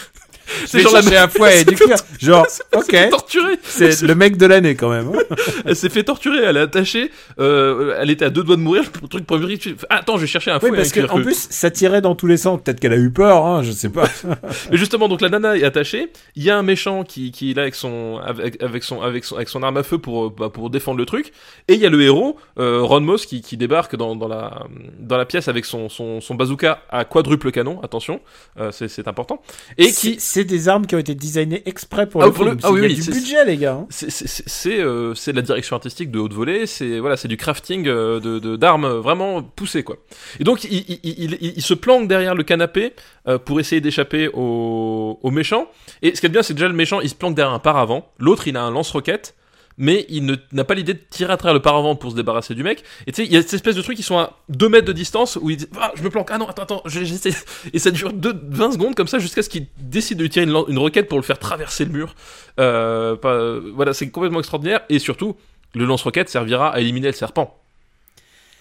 [0.66, 1.76] Je vais chercher un fouet et du.
[2.20, 3.08] Genre, ok.
[3.10, 3.54] Torturer.
[3.62, 5.08] C'est le mec de l'année quand même.
[5.14, 5.34] hein.
[5.66, 6.38] Elle s'est fait torturer.
[6.44, 7.10] Elle est attachée.
[7.38, 8.84] euh, elle était à deux doigts de mourir.
[9.02, 10.76] Le truc premier, fais, attends, je vais chercher un Oui, fouet.
[10.76, 12.60] parce un que en que- plus, ça tirait dans tous les sens.
[12.62, 14.08] Peut-être qu'elle a eu peur, hein, je sais pas.
[14.70, 16.12] Mais justement, donc la nana est attachée.
[16.36, 19.24] Il y a un méchant qui, qui est là avec son, avec, avec son, avec
[19.24, 21.32] son, avec son arme à feu pour, euh, bah, pour défendre le truc.
[21.68, 24.64] Et il y a le héros, euh, Ron Moss, qui, qui débarque dans, dans la,
[24.98, 27.80] dans la pièce avec son, son, son bazooka à quadruple canon.
[27.82, 28.20] Attention,
[28.58, 29.42] euh, c'est, c'est important.
[29.78, 32.44] Et C'est- qui, c'est des armes qui ont été designées exprès pour Ah, le pour
[32.44, 33.74] le- ah oui, Il y a oui, du budget, les gars.
[33.74, 33.86] hein.
[33.90, 36.66] c'est, euh, de la direction artistique de haute volée.
[36.66, 39.96] C'est, voilà, c'est du crafting euh, de, d'armes vraiment poussé, quoi.
[40.38, 42.92] Et donc, il, il, il, se planque derrière le canapé
[43.28, 45.68] euh, pour essayer d'échapper au, au méchant.
[46.02, 48.10] Et ce qui est bien, c'est déjà le méchant, il se planque derrière un paravent.
[48.18, 49.34] L'autre, il a un lance-roquette.
[49.82, 52.54] Mais il ne- n'a pas l'idée de tirer à travers le paravent pour se débarrasser
[52.54, 52.84] du mec.
[53.06, 54.84] Et tu sais, il y a cette espèce de trucs qui sont à 2 mètres
[54.86, 57.32] de distance où il dit Ah, je me planque, ah non, attends, attends, j'ai- j'essaie.
[57.72, 60.44] Et ça dure deux- 20 secondes comme ça jusqu'à ce qu'il décide de lui tirer
[60.44, 62.14] une, roquette pour le faire traverser le mur.
[62.60, 64.80] Euh, pas- euh, voilà, c'est complètement extraordinaire.
[64.90, 65.34] Et surtout,
[65.74, 67.56] le lance-roquette servira à éliminer le serpent.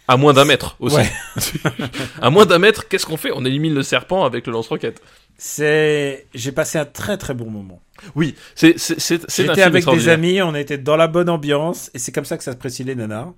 [0.08, 0.96] À moins d'un mètre aussi.
[0.96, 1.12] Ouais.
[2.22, 3.32] à moins d'un mètre, qu'est-ce qu'on fait?
[3.36, 5.02] On élimine le serpent avec le lance-roquette.
[5.42, 7.82] C'est, j'ai passé un très très bon moment.
[8.14, 12.26] Oui, c'est J'étais avec des amis, on était dans la bonne ambiance, et c'est comme
[12.26, 13.34] ça que ça se précise les nanars.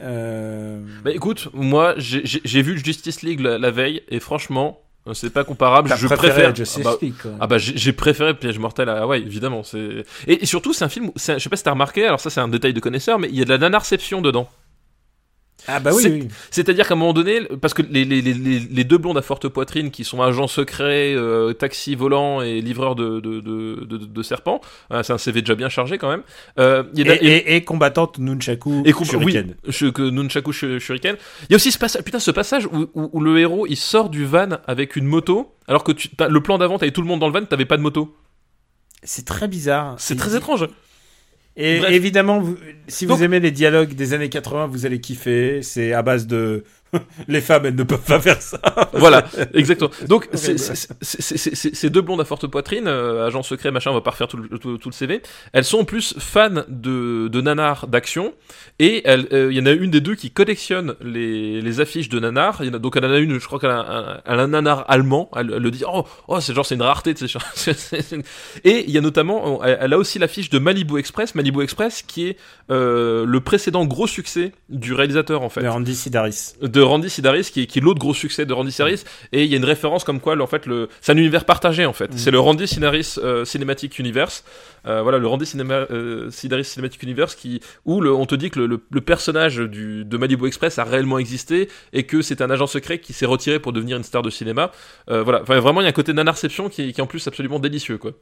[0.00, 0.80] Euh...
[1.04, 5.30] Bah écoute, moi j'ai vu le Justice League la, la veille et franchement, euh, c'est
[5.30, 5.94] pas comparable.
[5.96, 6.52] Je préfère.
[6.54, 9.62] Justice ah bah, League, ah bah, j'ai préféré Piège mortel à Hawaï, évidemment.
[9.62, 11.12] C'est et, et surtout c'est un film.
[11.14, 12.04] un- Je sais pas si t'as remarqué.
[12.06, 14.50] Alors ça c'est un détail de connaisseur, mais il y a de la nanarception dedans.
[15.68, 16.28] Ah bah oui, C'est- oui.
[16.50, 19.48] C'est-à-dire qu'à un moment donné, parce que les, les, les, les deux blondes à forte
[19.48, 24.22] poitrine qui sont agents secrets, euh, taxi volant et livreurs de, de, de, de, de
[24.22, 24.60] serpents,
[24.92, 26.22] euh, c'est un CV déjà bien chargé quand même.
[26.58, 29.54] Euh, il y a- Et, et- et combattante nunchaku et shuriken.
[29.66, 31.16] oui, que Nunchaku Shu- Shuriken.
[31.48, 33.76] Il y a aussi ce passage, putain, ce passage où, où, où le héros il
[33.76, 37.02] sort du van avec une moto, alors que tu, t'as- le plan d'avant, t'avais tout
[37.02, 38.16] le monde dans le van, t'avais pas de moto.
[39.04, 39.94] C'est très bizarre.
[39.98, 40.66] C'est très étrange.
[41.56, 41.92] Et Bref.
[41.92, 42.56] évidemment, vous-
[42.88, 45.60] si vous aimez les dialogues des années 80, vous allez kiffer.
[45.62, 46.64] C'est à base de
[47.28, 48.60] les femmes, elles ne peuvent pas faire ça.
[48.92, 49.24] voilà,
[49.54, 49.90] exactement.
[50.08, 54.28] Donc, ces deux blondes à forte poitrine, euh, agents secrets, machin, on va pas refaire
[54.28, 55.22] tout le, tout, tout le CV.
[55.52, 58.34] Elles sont en plus fans de, de nanars d'action.
[58.78, 62.08] Et elles- euh, il y en a une des deux qui collectionne les, les affiches
[62.08, 62.58] de nanars.
[62.60, 64.40] Il y en a, donc, elle en a une, je crois qu'elle a un, elle
[64.40, 65.30] a un nanar allemand.
[65.36, 67.14] Elle, elle le dit, oh, oh c'est genre, c'est une rareté.
[67.14, 67.38] tu sais,
[68.64, 71.34] Et il y a notamment, elle, elle a aussi l'affiche de Malibu Express.
[71.34, 72.36] Malibu Express qui est
[72.70, 76.54] euh, le précédent gros succès du réalisateur, en fait De Randy Sidaris.
[76.60, 79.04] de Randy Sidaris qui est, qui est l'autre gros succès de Randy Sidaris.
[79.32, 81.84] Et il y a une référence comme quoi en fait le c'est un univers partagé
[81.86, 82.12] en fait.
[82.14, 82.18] Mm.
[82.18, 84.44] c'est le Randy Sidaris euh, Cinematic Universe.
[84.86, 88.58] Euh, voilà le Randy euh, Sidaris Cinematic Universe qui où le- on te dit que
[88.60, 92.50] le, le- le personnage du, de Malibu Express a réellement existé et que c'est un
[92.50, 94.70] agent secret qui s'est retiré pour devenir une star de cinéma.
[95.08, 95.42] Voilà.
[95.42, 97.58] Enfin, vraiment il y a un côté nanarception qui, est- qui est en plus absolument
[97.58, 98.12] délicieux quoi.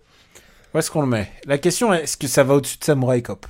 [0.75, 1.33] Où est-ce qu'on le met?
[1.47, 3.47] La question est est-ce que ça va au-dessus de Samurai Cop?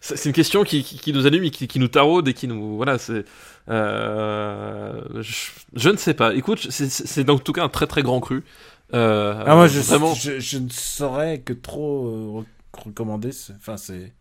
[0.00, 2.46] C'est une question qui, qui, qui nous allume et qui, qui nous taraude et qui
[2.48, 2.76] nous.
[2.76, 3.24] Voilà, c'est.
[3.68, 6.34] euh, je, je ne sais pas.
[6.34, 8.44] Écoute, c'est- en tout cas un très très grand cru.
[8.94, 10.14] Euh, ah, Moi, je, vraiment.
[10.14, 12.46] je, je ne saurais que trop euh, rec-
[12.84, 13.30] recommander.
[13.56, 14.12] Enfin, c'est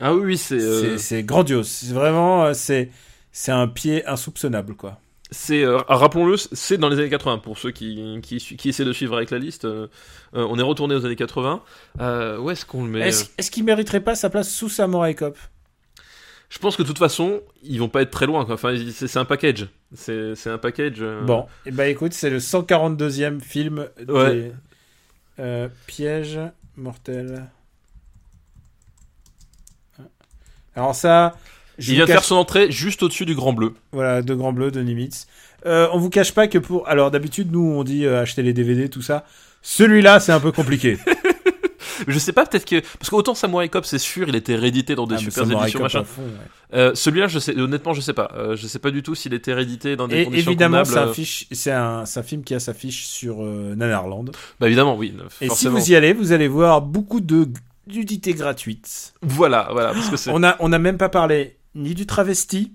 [0.00, 0.54] Ah oui, oui, c'est.
[0.60, 1.68] euh, c'est c'est grandiose.
[1.68, 2.90] C'est vraiment euh, c'est
[3.32, 5.00] c'est un pied insoupçonnable quoi.
[5.34, 8.84] C'est euh, rappelons-le, c'est dans les années 80 pour ceux qui, qui, su- qui essaient
[8.84, 9.64] de suivre avec la liste.
[9.66, 9.88] euh,
[10.34, 11.62] euh, on est retourné aux années 80.
[12.00, 15.14] Euh, où est-ce qu'on le met Est-ce est-ce qu'il mériterait pas sa place sous Samurai
[15.14, 15.36] Cop?
[16.50, 18.44] Je pense que de toute façon, ils vont pas être très loin.
[18.44, 18.54] quoi.
[18.54, 19.66] Enfin, c'est un package.
[19.94, 21.02] C'est un package.
[21.26, 24.52] Bon, et bah écoute, c'est le 142e film des Ouais.
[25.40, 26.38] euh, pièges
[26.76, 27.44] mortels.
[30.76, 31.36] Alors ça,
[31.78, 33.74] je Il vient de cache- faire son entrée juste au-dessus du Grand Bleu.
[33.92, 35.26] voilà, de Grand Bleu, de Nimitz.
[35.66, 38.52] Euh, on vous cache pas que pour, alors d'habitude nous on dit euh, acheter les
[38.52, 39.24] DVD tout ça.
[39.62, 40.98] Celui-là c'est un peu compliqué.
[42.08, 42.80] Je sais pas, peut-être que.
[42.98, 46.00] Parce qu'autant Samurai Cop, c'est sûr, il était réédité dans des Ah, super éditions, machin.
[46.00, 46.76] à fond, ouais.
[46.76, 48.32] Euh, Celui-là, je sais, honnêtement, je sais pas.
[48.34, 50.90] Euh, je sais pas du tout s'il était réédité dans des Et conditions évidemment, c'est
[50.90, 51.10] convenables.
[51.10, 54.24] un, fiche- c'est un, c'est un film qui a sa fiche sur euh, Nanarland.
[54.58, 55.14] Bah évidemment, oui.
[55.40, 55.76] Et forcément.
[55.78, 57.46] si vous y allez, vous allez voir beaucoup de
[57.86, 59.14] nudité gratuite.
[59.22, 60.30] Voilà, voilà, parce que c'est.
[60.32, 62.72] On a, on a même pas parlé ni du travesti,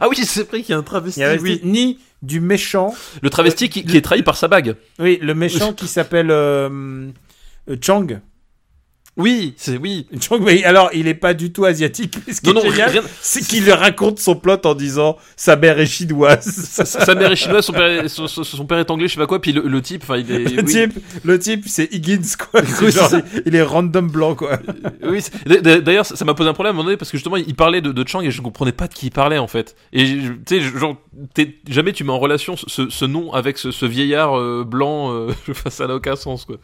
[0.00, 1.22] Ah oui, c'est vrai qu'il y a un travesti.
[1.40, 1.60] Oui.
[1.64, 2.94] ni du méchant.
[3.20, 4.76] Le travesti qui, qui est trahi par sa bague.
[4.98, 7.10] Oui, le méchant qui s'appelle euh,
[7.68, 8.06] euh, Chang.
[9.18, 10.06] Oui, c'est oui.
[10.20, 12.16] Chang, mais alors il est pas du tout asiatique.
[12.32, 15.54] Ce qui Non, est non, génial, rien- c'est qu'il raconte son plot en disant sa
[15.56, 16.46] mère est chinoise.
[16.84, 19.40] Sa, mère est chinoise, son père est, son, père est anglais, je sais pas quoi.
[19.40, 20.38] Puis le, le type, enfin, il est.
[20.44, 20.64] Le oui.
[20.64, 22.62] type, le type, c'est Higgins quoi.
[22.80, 23.10] Oui, genre,
[23.44, 24.58] il, est random blanc quoi.
[25.02, 27.18] Oui, d- d- d'ailleurs, ça m'a posé un problème à un moment donné parce que
[27.18, 29.46] justement, il parlait de, de Chang et je comprenais pas de qui il parlait en
[29.46, 29.76] fait.
[29.92, 30.96] Et tu sais, genre,
[31.68, 35.28] jamais tu mets en relation ce, ce nom avec ce, ce vieillard euh, blanc, euh,
[35.68, 36.56] ça n'a aucun sens quoi.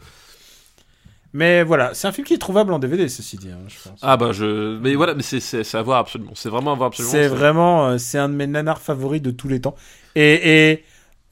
[1.33, 3.99] Mais voilà, c'est un film qui est trouvable en DVD, ceci dit, hein, je pense.
[4.01, 4.79] Ah bah je.
[4.79, 6.31] Mais voilà, mais c'est- à voir absolument.
[6.35, 7.11] C'est vraiment à voir absolument.
[7.11, 9.75] c'est vraiment, euh, c'est un de mes nanars favoris de tous les temps.
[10.15, 10.83] Et, et,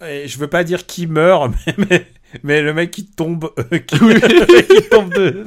[0.06, 2.08] et je veux pas dire qui meurt, mais, mais,
[2.44, 5.44] mais le mec qui tombe, euh, qui, tombe de,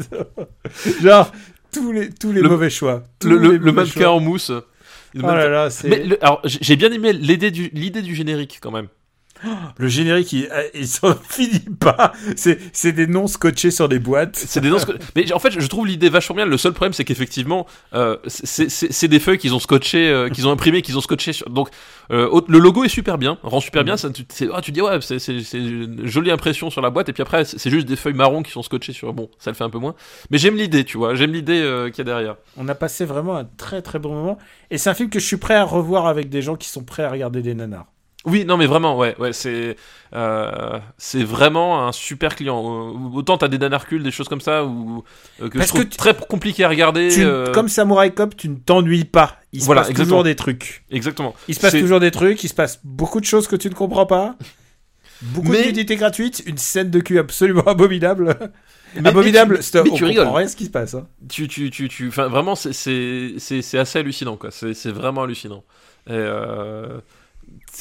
[1.02, 1.30] genre
[1.72, 3.04] tous les tous les Le- mauvais choix.
[3.24, 4.50] Le, le, le mannequin en mousse.
[4.50, 8.58] Oh là là, Mais le- alors j'ai j'ai bien aimé l'idée du l'idée du générique
[8.60, 8.86] quand même.
[9.78, 12.12] Le générique, il, il s'en finit pas.
[12.36, 14.36] C'est c'est des noms scotchés sur des boîtes.
[14.36, 14.78] C'est des noms
[15.16, 16.46] Mais en fait, je trouve l'idée vachement bien.
[16.46, 20.52] Le seul problème, c'est qu'effectivement, euh, c'est- des feuilles qu'ils ont scotché, euh, qu'ils ont
[20.52, 21.32] imprimées, qu'ils ont scotché.
[21.32, 21.48] Sur...
[21.50, 21.68] Donc,
[22.10, 23.96] euh, le logo est super bien, rend super bien.
[23.96, 25.16] Ça, tu, ah, tu dis ouais, c'est
[25.54, 27.08] une jolie impression sur la boîte.
[27.08, 29.12] Et puis après, c'est c'est juste des feuilles marron qui sont scotchées sur.
[29.12, 29.94] Bon, ça le fait un peu moins.
[30.30, 31.14] Mais j'aime l'idée, tu vois.
[31.14, 32.36] J'aime l'idée euh, qu'il y a derrière.
[32.56, 34.38] On a passé vraiment un très très bon moment.
[34.70, 36.82] Et c'est un film que je suis prêt à revoir avec des gens qui sont
[36.82, 37.86] prêts à regarder des nanars.
[38.26, 39.76] Oui, non, mais vraiment, ouais, ouais, c'est
[40.14, 42.60] euh, c'est vraiment un super client.
[43.14, 45.02] Autant t'as des nanarcules, des choses comme ça, ou
[45.40, 47.08] euh, que Parce je trouve que tu- très compliqué à regarder.
[47.08, 49.36] Tu- euh, Comme Samurai Cop, tu ne t'ennuies pas.
[49.52, 50.16] Il se Voilà, passe exactement.
[50.16, 50.84] toujours des trucs.
[50.90, 51.34] Exactement.
[51.48, 53.74] Il se passe toujours des trucs, il se passe beaucoup de choses que tu ne
[53.74, 54.36] comprends pas.
[55.22, 58.36] Beaucoup Mais- de nudité gratuite, une scène de cul absolument abominable.
[58.96, 60.28] Mais- abominable, mais tu- mais on tu comprend rigoles.
[60.36, 60.94] rien ce qui se passe.
[60.94, 61.06] hein.
[61.30, 65.62] tu tu tu tu vraiment c'est assez hallucinant quoi c'est vraiment hallucinant
[66.08, 66.12] et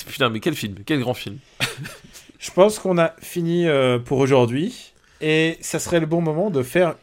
[0.08, 1.38] putain mais quel film quel grand film
[2.40, 4.94] Je pense qu'on a fini euh, pour aujourd'hui.
[5.20, 6.96] Et ça serait le bon moment de faire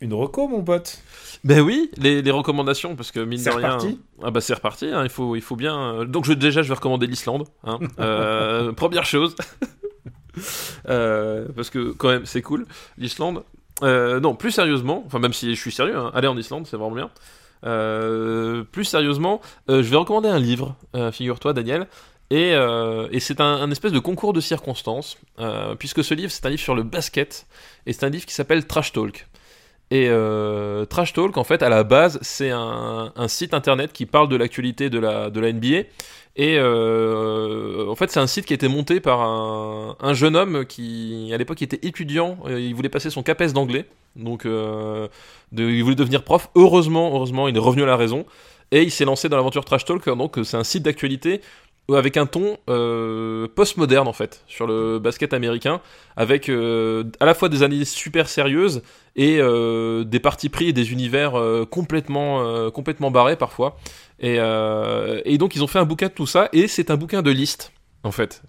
[0.00, 1.00] Une reco, mon pote.
[1.44, 3.68] Ben oui, les, les recommandations, parce que mine de C'est rien.
[3.68, 6.04] reparti Ah bah c'est reparti, hein, il, faut, il faut bien.
[6.06, 7.46] Donc je, déjà, je vais recommander l'Islande.
[7.64, 7.78] hein.
[8.00, 9.36] Euh, première chose.
[10.88, 12.66] Euh, parce que quand même, c'est cool,
[12.98, 13.42] l'Islande.
[13.82, 16.76] Euh, non, plus sérieusement, enfin même si je suis sérieux, hein, aller en Islande, c'est
[16.76, 17.10] vraiment bien.
[17.66, 21.86] Euh, plus sérieusement, euh, je vais recommander un livre, euh, figure-toi Daniel.
[22.30, 26.46] Et, euh, et c'est un, espèce de concours de circonstances, euh, puisque ce livre, c'est
[26.46, 27.46] un livre sur le basket,
[27.86, 29.26] et c'est un livre qui s'appelle Trash Talk.
[29.90, 34.28] Et euh, Trash Talk, en fait, à la base, c'est un, site internet qui parle
[34.28, 35.88] de l'actualité de la, de la NBA.
[36.36, 40.64] Et en fait, c'est un site qui a été monté par un, un jeune homme
[40.64, 42.38] qui, à l'époque, était étudiant.
[42.48, 43.86] Il voulait passer son CAPES d'anglais.
[44.14, 46.50] Donc, il voulait devenir prof.
[46.54, 48.26] Heureusement, heureusement, il est revenu à la raison.
[48.70, 50.08] Et il s'est lancé dans l'aventure Trash Talk.
[50.08, 51.40] Donc, c'est un site d'actualité
[51.96, 55.80] avec un ton euh, postmoderne en fait sur le basket américain
[56.16, 58.82] avec euh, à la fois des analyses super sérieuses
[59.16, 61.32] et euh, des partis pris et des univers
[61.70, 63.76] complètement complètement barrés parfois
[64.18, 67.22] et, et donc ils ont fait un bouquin de tout ça et c'est un bouquin
[67.22, 67.72] de liste
[68.02, 68.42] en fait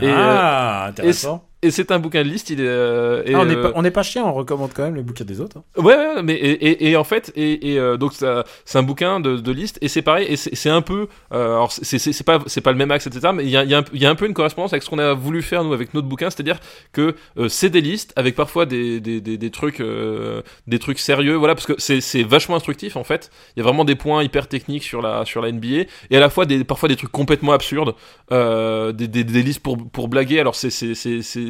[0.00, 1.49] Et, ah, intéressant.
[1.62, 3.90] Et c'est un bouquin de liste il est euh, et, Ah, on n'est euh, pas,
[3.90, 5.58] pas chien, on recommande quand même les bouquins des autres.
[5.58, 5.64] hein.
[5.82, 9.20] Ouais, ouais, mais et, et, et en fait, et, et euh, donc c'est un bouquin
[9.20, 12.60] de, de liste et c'est pareil et c'est un peu, euh, alors c'est pas c'est
[12.60, 13.32] pas le même axe etc.
[13.34, 14.98] Mais il y a, y, a y a un peu une correspondance avec ce qu'on
[14.98, 16.58] a voulu faire nous avec notre bouquin, c'est-à-dire
[16.92, 20.98] que euh, c'est des listes avec parfois des des, des, des trucs euh, des trucs
[20.98, 23.30] sérieux, voilà, parce que c'est c'est vachement instructif en fait.
[23.56, 26.20] Il y a vraiment des points hyper techniques sur la sur la NBA et à
[26.20, 27.94] la fois des parfois des trucs complètement absurdes,
[28.32, 30.40] euh, des, des, listes pour pour blaguer.
[30.40, 30.94] Alors c'est c'est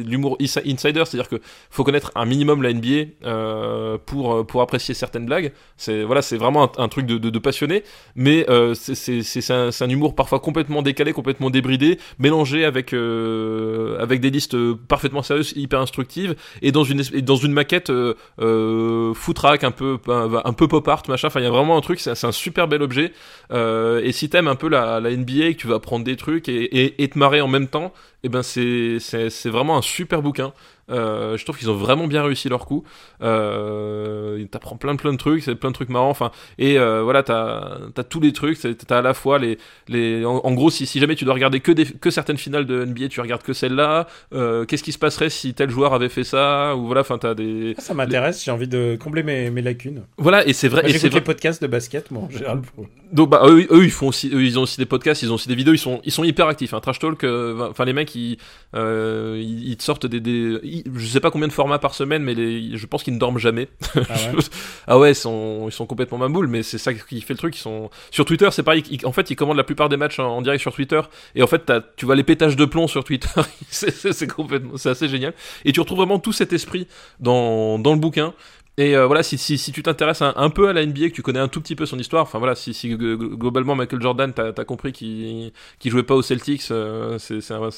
[0.03, 4.93] l'humour insider, c'est-à-dire que faut connaître un minimum la NBA euh, pour euh, pour apprécier
[4.93, 5.51] certaines blagues.
[5.77, 7.83] C'est voilà, c'est vraiment un, truc de, passionné,
[8.15, 14.57] mais euh, c'est un, humour parfois complètement décalé, complètement débridé, mélangé avec avec des listes
[14.87, 17.91] parfaitement sérieuses, hyper instructives, et dans une dans une maquette
[18.37, 21.27] footrack un peu un, un peu pop art machin.
[21.27, 23.13] Enfin, il y a vraiment un truc, c'est un super bel objet.
[23.51, 26.63] Et si t'aimes un peu la, la NBA, que tu vas apprendre des trucs et,
[26.63, 28.99] et, et te marrer en même temps, et ben c'est
[29.45, 30.53] vraiment un super bouquin.
[30.91, 32.83] Euh, je trouve qu'ils ont vraiment bien réussi leur coup.
[33.21, 36.09] Euh, T'apprends plein plein de trucs, c'est plein de trucs marrants.
[36.09, 38.57] Enfin, et euh, voilà, t'as as tous les trucs.
[38.87, 39.57] T'as à la fois les
[39.87, 40.25] les.
[40.25, 42.83] En, en gros, si, si jamais tu dois regarder que des que certaines finales de
[42.85, 44.07] NBA, tu regardes que celle-là.
[44.33, 47.01] Euh, Qu'est-ce qui se passerait si tel joueur avait fait ça ou voilà.
[47.01, 47.75] Enfin, t'as des.
[47.77, 50.03] Ah, Ça m'intéresse, j'ai envie de combler mes, mes lacunes.
[50.17, 50.83] Voilà, et c'est vrai.
[50.87, 52.61] J'écoute vrai- les podcasts de basket, moi, en général.
[52.61, 55.31] pour- Donc bah eux, eux, ils font aussi eux, ils ont aussi des podcasts, ils
[55.31, 56.73] ont aussi des vidéos, ils sont ils sont hyper actifs.
[56.73, 56.79] Hein.
[56.79, 58.37] Trash Talk, enfin les mecs ils,
[58.73, 62.23] ils ils te sortent des, des ils- je sais pas combien de formats par semaine,
[62.23, 63.67] mais les, je pense qu'ils ne dorment jamais.
[63.95, 64.43] Ah ouais
[64.87, 67.55] ah ouais, ils sont ils sont complètement mamoules, mais c'est ça qui fait le truc.
[67.55, 68.83] Ils sont sur Twitter, c'est pareil.
[68.91, 71.01] ils- en fait, ils commandent la plupart des matchs en, en direct sur Twitter,
[71.35, 73.29] et en fait tu vois les pétages de plomb sur Twitter.
[73.69, 75.33] c'est c'est- c'est complètement c'est assez génial.
[75.65, 76.87] Et tu retrouves vraiment tout cet esprit
[77.19, 78.33] dans dans le bouquin.
[78.77, 81.13] Et euh, voilà, si, si, si tu t'intéresses un, un peu à la NBA, que
[81.13, 84.47] tu connais un tout petit peu son histoire, enfin voilà, si, globalement Michael Jordan, t'as
[84.57, 87.69] as compris qu'il qu'il jouait pas aux Celtics, euh, c'est un, un,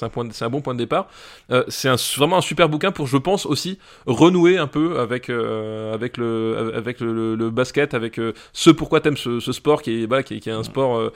[0.42, 1.08] un bon point de départ.
[1.52, 5.94] Euh, c'est vraiment un super bouquin pour, je pense aussi, renouer un peu avec euh,
[5.96, 8.22] avec le avec le, le- le basket, avec
[8.54, 11.12] ce pourquoi t'aimes ce, ce sport qui est voilà, qui est, qui est un sport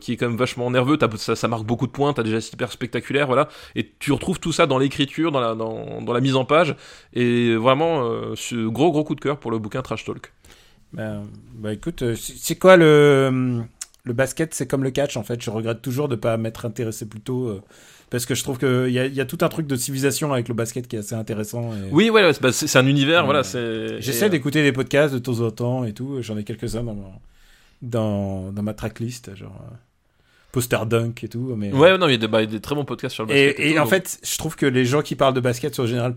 [0.00, 0.96] qui est quand même vachement nerveux.
[0.98, 3.48] T'as- ça, ça marque beaucoup de points, t'as déjà hyper spectaculaire, voilà.
[3.74, 6.76] Et tu retrouves tout ça dans l'écriture, dans la dans, dans la mise en page,
[7.12, 10.32] et vraiment ce gros gros coup de cœur pour le bouquin Trash Talk.
[10.92, 11.24] Ben,
[11.56, 13.62] bah écoute, euh, c'est quoi le
[14.04, 14.54] le basket?
[14.54, 15.42] C'est comme le catch en fait.
[15.42, 17.60] Je regrette toujours de pas m'être intéressé plus tôt euh,
[18.08, 20.32] parce que je trouve que il y a, y a tout un truc de civilisation
[20.32, 21.72] avec le basket qui est assez intéressant.
[21.74, 23.24] et- Oui, ouais, bah, c'est- un univers, Ouais.
[23.24, 23.42] voilà.
[23.42, 26.18] J'essaie et, euh, d'écouter des podcasts de temps en temps et tout.
[26.22, 27.12] J'en ai quelques-uns dans, mon-
[27.82, 29.60] dans dans ma tracklist, genre
[30.52, 31.54] Poster Dunk et tout.
[31.56, 33.14] Mais Ouais, non, il y a des, bah, il y a des très bons podcasts
[33.14, 33.58] sur le basket.
[33.58, 35.74] Et, et tout, en donc- fait, je trouve que les gens qui parlent de basket,
[35.74, 36.16] sur le général,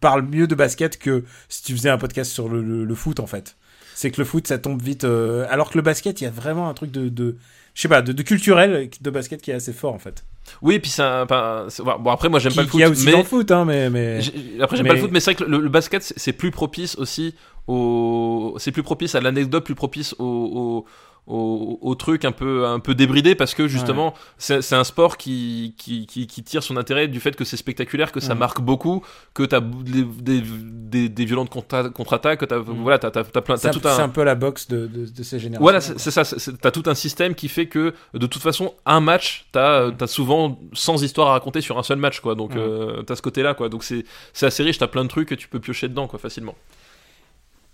[0.00, 3.20] parlent mieux de basket que si tu faisais un podcast sur le, le- le foot,
[3.20, 3.56] en fait.
[3.94, 5.04] C'est que le foot, ça tombe vite.
[5.04, 7.36] euh, alors que le basket, il y a vraiment un truc de, de
[7.74, 10.24] je sais pas, de, de culturel de basket qui est assez fort, en fait.
[10.62, 13.04] Oui, et puis pas, c'est- bon, après, moi, j'aime pas le foot, y a aussi
[13.06, 13.90] mais dans le foot, hein, mais.
[13.90, 14.20] mais...
[14.60, 16.50] après, j'aime mais- pas le foot, mais c'est vrai que le, le basket, c'est plus
[16.50, 17.34] propice aussi
[17.66, 20.86] au, c'est plus propice à l'anecdote, plus propice au, au,
[21.26, 25.16] au, au truc un peu, un peu débridé parce que justement, c'est c'est un sport
[25.16, 28.38] qui, qui, qui, qui tire son intérêt du fait que c'est spectaculaire, que ça Ouais.
[28.38, 29.02] marque beaucoup,
[29.34, 33.40] que t'as des, des, des, des violentes contra- contre-attaques, que t'as, voilà, t'as, t'as, t'as
[33.40, 35.38] plein, C'est t'as un, tout un, c'est un peu la boxe de, de, de ces
[35.38, 35.62] générations.
[35.62, 36.24] Voilà, c'est c'est ça.
[36.24, 39.80] c'est- c'est- T'as tout un système qui fait que, de toute façon, un match, t'as
[39.82, 42.34] euh, t'as souvent 100 histoires à raconter sur un seul match, quoi.
[42.34, 43.68] Donc, euh, t'as ce côté-là, quoi.
[43.68, 44.78] Donc, c'est c'est assez riche.
[44.78, 46.54] T'as plein de trucs que tu peux piocher dedans, quoi, facilement.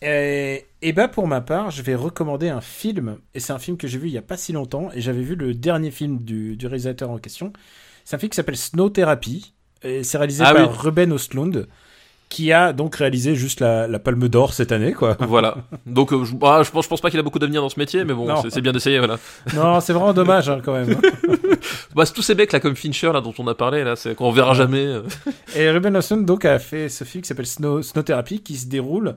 [0.04, 3.76] Et, et bah pour ma part, je vais recommander un film, et c'est un film
[3.76, 6.18] que j'ai vu il y a pas si longtemps, et j'avais vu le dernier film
[6.18, 7.52] du, du réalisateur en question.
[8.04, 10.76] C'est un film qui s'appelle Snow Therapy, et c'est réalisé Ah par oui.
[10.76, 11.68] Ruben Östlund,
[12.28, 15.16] qui a donc réalisé juste la, la Palme d'Or cette année, quoi.
[15.20, 15.58] Voilà.
[15.86, 17.78] Donc euh, je, bah, je pense, je pense pas qu'il a beaucoup d'avenir dans ce
[17.78, 19.18] métier, mais bon, c'est- bien d'essayer, voilà.
[19.54, 20.96] non, c'est vraiment dommage hein, quand même.
[21.94, 24.14] Bah, c'est tous ces mecs là comme Fincher là dont on a parlé là, c'est
[24.14, 24.96] qu'on verra jamais.
[25.54, 28.66] Et Ruben Östlund donc a fait ce film qui s'appelle Snow, Snow Therapy qui se
[28.66, 29.16] déroule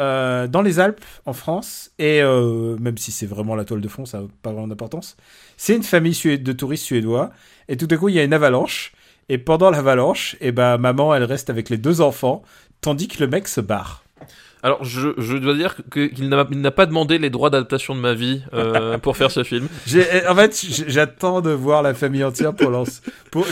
[0.00, 3.88] euh, dans les Alpes en France et euh, même si c'est vraiment la toile de
[3.88, 5.16] fond, ça n'a pas vraiment d'importance.
[5.56, 7.30] C'est une famille de touristes suédois
[7.68, 8.92] et tout à coup il y a une avalanche
[9.28, 12.42] et pendant l'avalanche, et ben maman elle reste avec les deux enfants
[12.80, 14.04] tandis que le mec se barre.
[14.62, 18.42] Alors je, je dois dire qu'il n'a pas demandé les droits d'adaptation de ma vie
[18.54, 19.68] euh, pour faire ce film.
[19.86, 23.00] J'ai- En fait, j'attends de voir la famille entière pour lancer.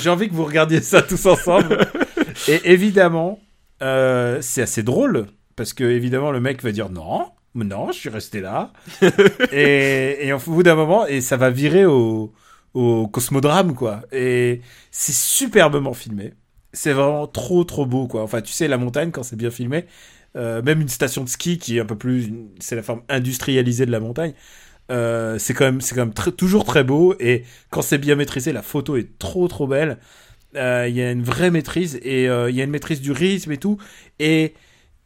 [0.00, 1.78] J'ai envie que vous regardiez ça tous ensemble.
[2.48, 3.38] Et évidemment,
[3.82, 8.08] euh, c'est assez drôle parce que évidemment le mec va dire non, non, je suis
[8.08, 8.72] resté là.
[9.52, 12.32] et, et au bout d'un moment, et ça va virer au,
[12.74, 14.02] au cosmodrame quoi.
[14.12, 14.60] Et
[14.90, 16.34] c'est superbement filmé.
[16.72, 18.22] C'est vraiment trop trop beau quoi.
[18.22, 19.86] Enfin, tu sais la montagne quand c'est bien filmé.
[20.36, 23.86] euh, même une station de ski qui est un peu plus, c'est la forme industrialisée
[23.86, 24.34] de la montagne.
[24.90, 28.16] Euh, c'est quand même, c'est quand même très- toujours très beau et quand c'est bien
[28.16, 29.98] maîtrisé, la photo est trop trop belle.
[30.56, 33.52] Euh, Il y a une vraie maîtrise et il y a une maîtrise du rythme
[33.52, 33.78] et tout.
[34.18, 34.54] Et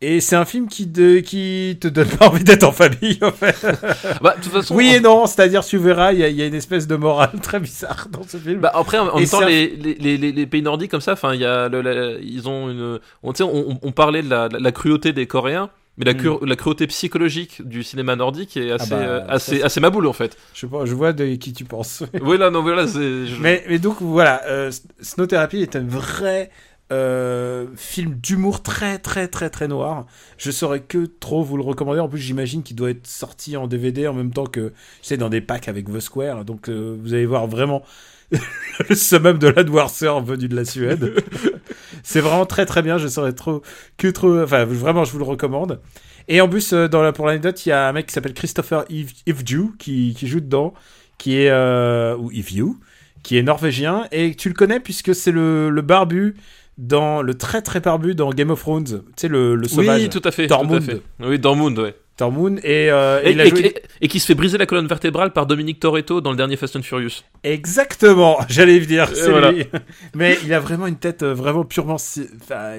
[0.00, 3.32] et c'est un film qui de, qui te donne pas envie d'être en famille en
[3.32, 3.56] fait.
[4.22, 4.74] Bah de toute façon.
[4.76, 6.94] Oui et non, c'est-à-dire tu verras, il y, a- il y a une espèce de
[6.96, 8.60] morale très bizarre dans ce film.
[8.60, 11.00] Bah après en Et même temps un- les, les, les, les- les pays nordiques comme
[11.00, 14.72] ça enfin il y a le- la- ils ont une on, parlait de la, la
[14.72, 18.98] cruauté des coréens mais la, cru- la cruauté psychologique du cinéma nordique est assez Mm.
[18.98, 22.04] bah, euh, ça, assez c'est- assez maboule en fait je vois de qui tu penses.
[22.22, 24.70] oui là non voilà je- Mais, mais donc voilà, euh,
[25.00, 26.50] Snow Therapy est un vrai
[26.90, 30.06] euh, film d'humour très très très très noir.
[30.38, 32.00] Je saurais que trop vous le recommander.
[32.00, 35.28] En plus, j'imagine qu'il doit être sorti en DVD en même temps que, sais, dans
[35.28, 36.44] des packs avec The Square.
[36.44, 37.82] Donc euh, vous allez voir vraiment
[38.88, 41.14] le summum de la noirceur venu de la Suède.
[42.02, 42.98] C'est vraiment très très bien.
[42.98, 43.62] Je saurais trop
[43.96, 44.40] que trop.
[44.40, 45.80] Enfin, vraiment, je vous le recommande.
[46.28, 48.34] Et en plus, euh, dans la, pour l'anecdote, il y a un mec qui s'appelle
[48.34, 48.84] Christopher
[49.26, 50.74] Evju qui, qui joue dedans,
[51.16, 52.74] qui est euh, ou Evju,
[53.22, 56.36] qui est norvégien et tu le connais puisque c'est le, le barbu
[56.78, 58.84] dans le très très barbu dans Game of Thrones.
[58.86, 60.00] Tu sais le, le sauvage.
[60.02, 60.84] oui tout à fait Tormund.
[60.84, 61.02] tout à fait.
[61.28, 64.18] oui Dortmund ouais Tormund et, euh, et et, il a et- joué- et- et qui
[64.20, 67.22] se fait briser la colonne vertébrale par Dominique Toretto dans le dernier Fast and Furious
[67.44, 69.08] Exactement, j'allais y venir.
[69.14, 69.52] C'est voilà.
[69.52, 69.64] lui.
[70.14, 71.98] Mais il a vraiment une tête euh, vraiment purement.
[71.98, 72.74] si- Enfin,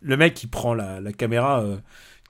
[0.00, 1.60] le mec qui prend la, la caméra.
[1.62, 1.76] euh,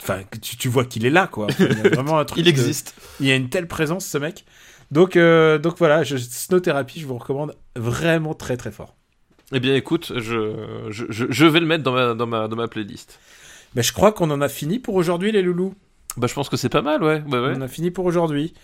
[0.00, 1.46] Enfin, tu, tu vois qu'il est là, quoi.
[1.46, 2.38] Enfin, il y a vraiment un truc.
[2.38, 4.44] il de- existe Il y a une telle présence, ce mec.
[4.92, 8.94] Donc, euh, donc voilà, je, Snow Therapy, je vous recommande vraiment très très fort.
[9.52, 10.52] Eh bien écoute je,
[10.90, 13.18] je, je, vais le mettre dans ma, dans ma, dans ma playlist
[13.74, 15.74] Mais je crois qu'on en a fini pour aujourd'hui, les loulous.
[16.16, 17.52] bah je pense que c'est pas mal ouais ouais.
[17.56, 18.54] On a fini pour aujourd'hui.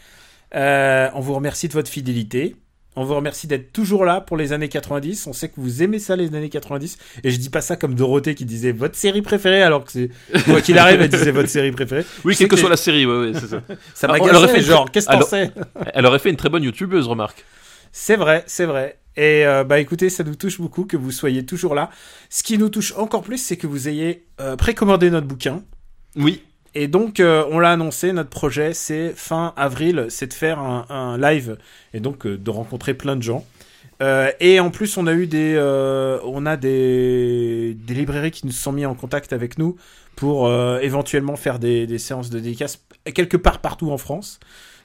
[0.54, 2.54] Euh, on vous remercie de votre fidélité.
[2.96, 5.26] On vous remercie d'être toujours là pour les années 90.
[5.26, 6.96] On sait que vous aimez ça, les années 90.
[7.24, 10.10] Et je dis pas ça comme Dorothée qui disait votre série préférée, alors que c'est.
[10.44, 12.04] Quoi qu'il arrive, elle disait votre série préférée.
[12.24, 13.62] oui quelle que que soit la série ouais, ouais c'est ça
[13.94, 15.50] Ça m'a fait genre, qu'est-ce Alors- sais?
[15.92, 17.44] elle aurait fait une très bonne youtubeuse remarque
[17.96, 18.98] C'est vrai, c'est vrai.
[19.16, 21.90] Et euh, bah écoutez, ça nous touche beaucoup que vous soyez toujours là.
[22.28, 25.62] Ce qui nous touche encore plus, c'est que vous ayez euh, précommandé notre bouquin.
[26.16, 26.42] oui
[26.74, 30.86] Et donc, euh, on l'a annoncé, notre projet, c'est fin avril, c'est de faire un,
[30.88, 31.56] un live
[31.92, 33.46] et donc de rencontrer plein de gens.
[34.40, 35.56] Et en plus, on a eu des,
[36.24, 39.76] on a des, des librairies qui nous sont mis en contact avec nous
[40.14, 42.84] pour éventuellement faire des, des séances de dédicaces
[43.14, 44.40] quelque part partout en France.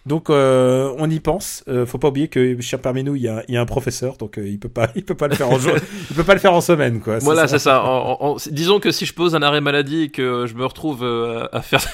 [0.10, 1.64] Donc, euh, on y pense.
[1.70, 3.66] Euh, faut pas oublier que cher parmi nous, il y a, il y a un
[3.66, 5.74] professeur, donc euh, il peut pas, il peut pas le faire en jour,
[6.10, 7.20] il peut pas le faire en semaine, quoi.
[7.20, 7.84] Voilà, c'est ça.
[7.84, 10.66] En- en- en- disons que si je pose un arrêt maladie et que je me
[10.66, 11.86] retrouve euh, à faire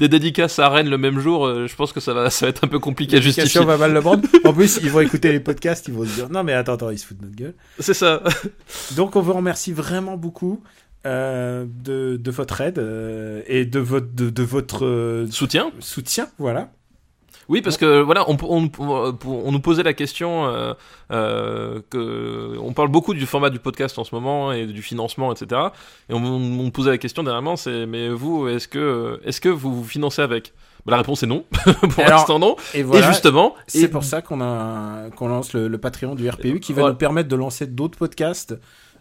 [0.00, 2.64] des dédicaces à Rennes le même jour, je pense que ça va, ça va être
[2.64, 3.64] un peu compliqué à justifier.
[3.64, 4.22] Va mal le prendre.
[4.44, 6.90] En plus, ils vont écouter les podcasts, ils vont se dire non mais attends, attends,
[6.90, 7.54] ils se foutent de notre gueule.
[7.78, 8.22] C'est ça.
[8.96, 10.60] Donc on vous remercie vraiment beaucoup
[11.06, 15.70] euh, de, de votre aide euh, et de votre de, de votre euh, Soutien.
[15.78, 16.72] soutien, voilà.
[17.50, 20.72] Oui, parce que voilà, on, on, on- on nous posait la question euh,
[21.10, 25.32] euh, que on parle beaucoup du format du podcast en ce moment et du financement,
[25.32, 25.60] etc.
[26.08, 29.74] Et on, nous posait la question dernièrement, c'est mais vous, est-ce que est-ce que vous
[29.74, 30.52] vous financez avec?
[30.86, 31.44] Bah, La réponse est non.
[31.90, 32.56] pour l'instant non.
[32.72, 33.04] Et voilà.
[33.06, 36.60] et justement, c'est et- pour ça qu'on a qu'on lance le, le Patreon du RPU
[36.60, 36.92] qui va Voilà.
[36.92, 38.54] nous permettre de lancer d'autres podcasts.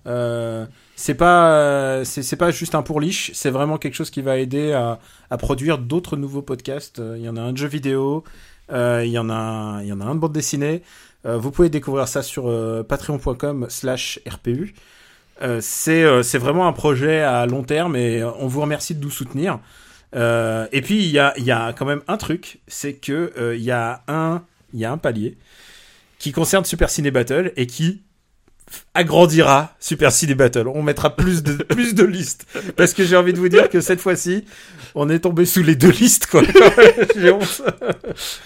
[0.08, 0.66] Euh,
[0.96, 4.74] c'est pas euh, c'est pas juste un pourliche, c'est vraiment quelque chose qui va aider
[4.74, 5.00] à,
[5.38, 7.00] produire d'autres nouveaux podcasts.
[7.00, 8.24] Euh, Il y en a un de jeux vidéo,
[8.70, 10.82] il y en a un- il y en a un de bande dessinée.
[11.26, 12.44] Vous pouvez découvrir ça sur
[12.88, 14.74] patreon.com/slash RPU.
[15.42, 19.60] Euh, c'est vraiment un projet à long terme et on vous remercie de nous soutenir.
[20.14, 23.72] Et puis il y a, y a quand même un truc, c'est que il y
[23.72, 24.44] a un
[24.74, 25.38] il y a un palier
[26.20, 28.02] qui concerne Super Ciné Battle et qui
[28.94, 30.68] agrandira Super Ciné Battle.
[30.68, 33.82] On mettra plus de plus de listes parce que j'ai envie de vous dire que
[33.82, 34.46] cette fois-ci,
[34.96, 36.42] on est tombé sous les deux listes quoi.
[37.16, 37.62] j'ai honte.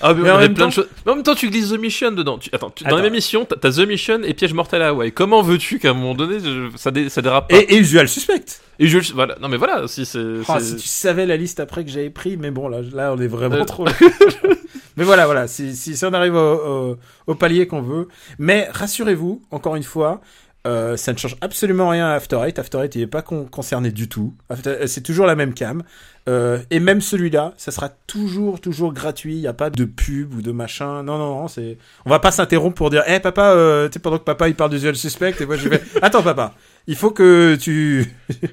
[0.02, 0.88] Ah, mais, Mais on en avait plein temps- de choses.
[1.06, 2.38] Mais en même temps, tu glisses The Mission dedans.
[2.38, 2.98] Tu- Attends, tu- dans Attends.
[2.98, 5.12] la même mission, t'as The Mission et Piège mortel à Hawaï.
[5.12, 6.38] Comment veux-tu qu'à un moment donné,
[6.76, 8.44] ça, dé- ça dérape pas Et, et Usual Suspect.
[8.80, 9.36] Et voilà.
[9.42, 10.44] Non, mais voilà, si c'est.
[10.44, 13.20] C'est- si tu savais la liste après que j'avais pris, mais bon là, là on
[13.22, 13.64] est vraiment Euh.
[13.66, 13.86] trop.
[14.98, 16.98] mais voilà, voilà, si, si, si on arrive au, au,
[17.28, 18.08] au palier qu'on veut.
[18.40, 20.22] Mais rassurez-vous, encore une fois,
[20.66, 22.58] euh, ça ne change absolument rien à After Eight.
[22.58, 24.34] After Eight, il n'est pas con- concerné du tout.
[24.50, 25.84] After- C'est toujours la même cam.
[26.30, 29.36] Euh, et même celui-là, ça sera toujours, toujours gratuit.
[29.36, 31.04] Il n'y a pas de pub ou de machin.
[31.04, 31.48] Non, non, non.
[31.50, 31.78] C'est.
[32.06, 34.56] On va pas s'interrompre pour dire, hé papa, euh, tu sais pendant que papa il
[34.56, 36.54] parle d'Usual Suspect et moi je vais, attends papa,
[36.88, 38.06] il faut que tu,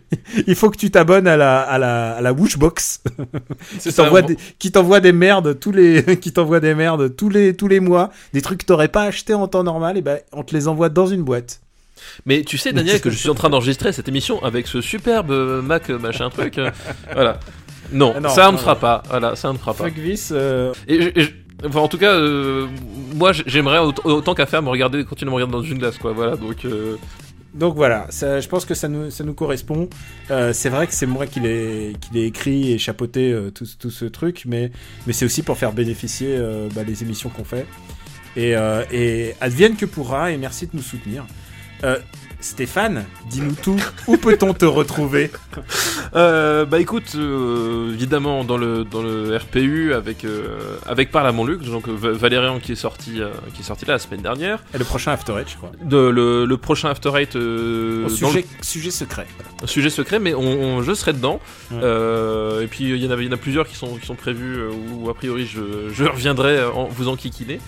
[0.46, 3.02] il faut que tu t'abonnes à la, à la, à la Wishbox
[3.80, 7.54] qui t'envoie des, qui t'envoie des merdes tous les, qui t'envoie des merdes tous les,
[7.56, 10.42] tous les mois, des trucs que t'aurais pas acheté en temps normal, et ben, on
[10.42, 11.60] te les envoie dans une boîte.
[12.24, 15.30] Mais tu sais, Daniel, que je suis en train d'enregistrer cette émission avec ce superbe
[15.62, 16.56] Mac euh, machin truc.
[16.58, 16.70] euh,
[17.12, 17.38] voilà.
[17.92, 18.80] Non, Ah non, ça ne fera non.
[18.80, 19.02] pas.
[19.10, 19.84] Voilà, ça ne fera pas.
[20.32, 21.32] Euh, Et, je- et je-
[21.66, 22.68] enfin, en tout cas, euh,
[23.16, 25.98] moi, j'aimerais autant, autant qu'à faire me regarder, continuer à me regarder dans une glace,
[25.98, 26.12] quoi.
[26.12, 26.64] Voilà, donc.
[26.64, 26.96] euh,
[27.54, 29.88] Donc voilà, je pense que ça nous, correspond.
[30.30, 34.04] Euh, c'est vrai que c'est moi qui l'ai, qui écrit et chapeauté euh, tout, ce
[34.04, 34.70] truc, mais,
[35.10, 37.66] c'est aussi pour faire bénéficier euh, bah, les émissions qu'on fait.
[38.36, 38.54] Et
[39.40, 41.26] advienne que pourra, et merci de nous soutenir.
[42.40, 43.76] Stéphane, dis-nous tout.
[44.06, 45.30] Où peut-on te retrouver
[46.16, 51.32] Euh, bah écoute, euh, évidemment dans le dans le RPU avec euh, avec Parle à
[51.32, 53.20] mon Luc, donc euh, Va- Valérian qui est sorti
[53.54, 54.60] qui est sorti là la semaine dernière.
[54.74, 55.70] Et le prochain After Eight, je crois.
[55.84, 59.26] De, le, le prochain After Eight Au sujet, sujet secret.
[59.66, 61.40] sujet secret, mais on, on- je serai dedans.
[61.70, 62.64] Ouais.
[62.64, 64.14] Et puis il y en a il y en a plusieurs qui sont qui sont
[64.16, 64.60] prévus
[64.94, 65.60] où a priori je,
[65.92, 67.60] je reviendrai en, vous enquiquiner.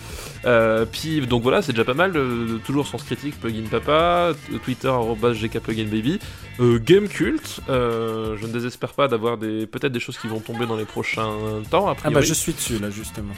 [0.91, 2.13] Puis donc voilà, c'est déjà pas mal.
[2.65, 4.31] toujours Sens Critique, Plugin Papa,
[4.63, 6.19] Twitter arobase GK Plugin Baby,
[6.59, 7.59] euh, Game Cult.
[7.69, 10.85] euh, je ne désespère pas d'avoir des peut-être des choses qui vont tomber dans les
[10.85, 11.31] prochains
[11.69, 11.87] temps.
[11.89, 13.33] A Ah bah je suis dessus là justement.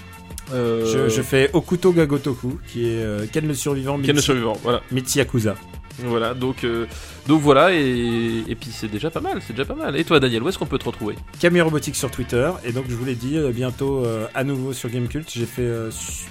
[0.53, 4.53] Euh, Je, je fais Okuto Gagotoku, qui est euh, Ken le survivant, Ken le survivant,
[4.64, 4.81] voilà.
[4.91, 5.56] Yakuza.
[6.03, 6.85] Voilà, donc, euh,
[7.26, 9.95] donc voilà, et, et puis c'est déjà pas mal, c'est déjà pas mal.
[9.95, 11.15] Et toi, Daniel, où est-ce qu'on peut te retrouver?
[11.39, 14.03] Camille Robotique sur Twitter, et donc je vous l'ai dit, bientôt
[14.35, 15.68] à nouveau sur Gamecult, j'ai fait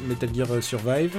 [0.07, 1.17] Metal Gear Survive.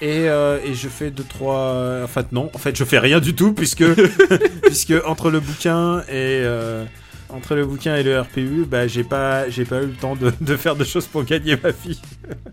[0.00, 3.34] Et, euh, et je fais deux trois enfin non en fait je fais rien du
[3.34, 3.84] tout puisque
[4.62, 6.84] puisque entre le bouquin et euh,
[7.30, 10.32] entre le bouquin et le RPU bah j'ai pas j'ai pas eu le temps de,
[10.40, 12.00] de faire de choses pour gagner ma fille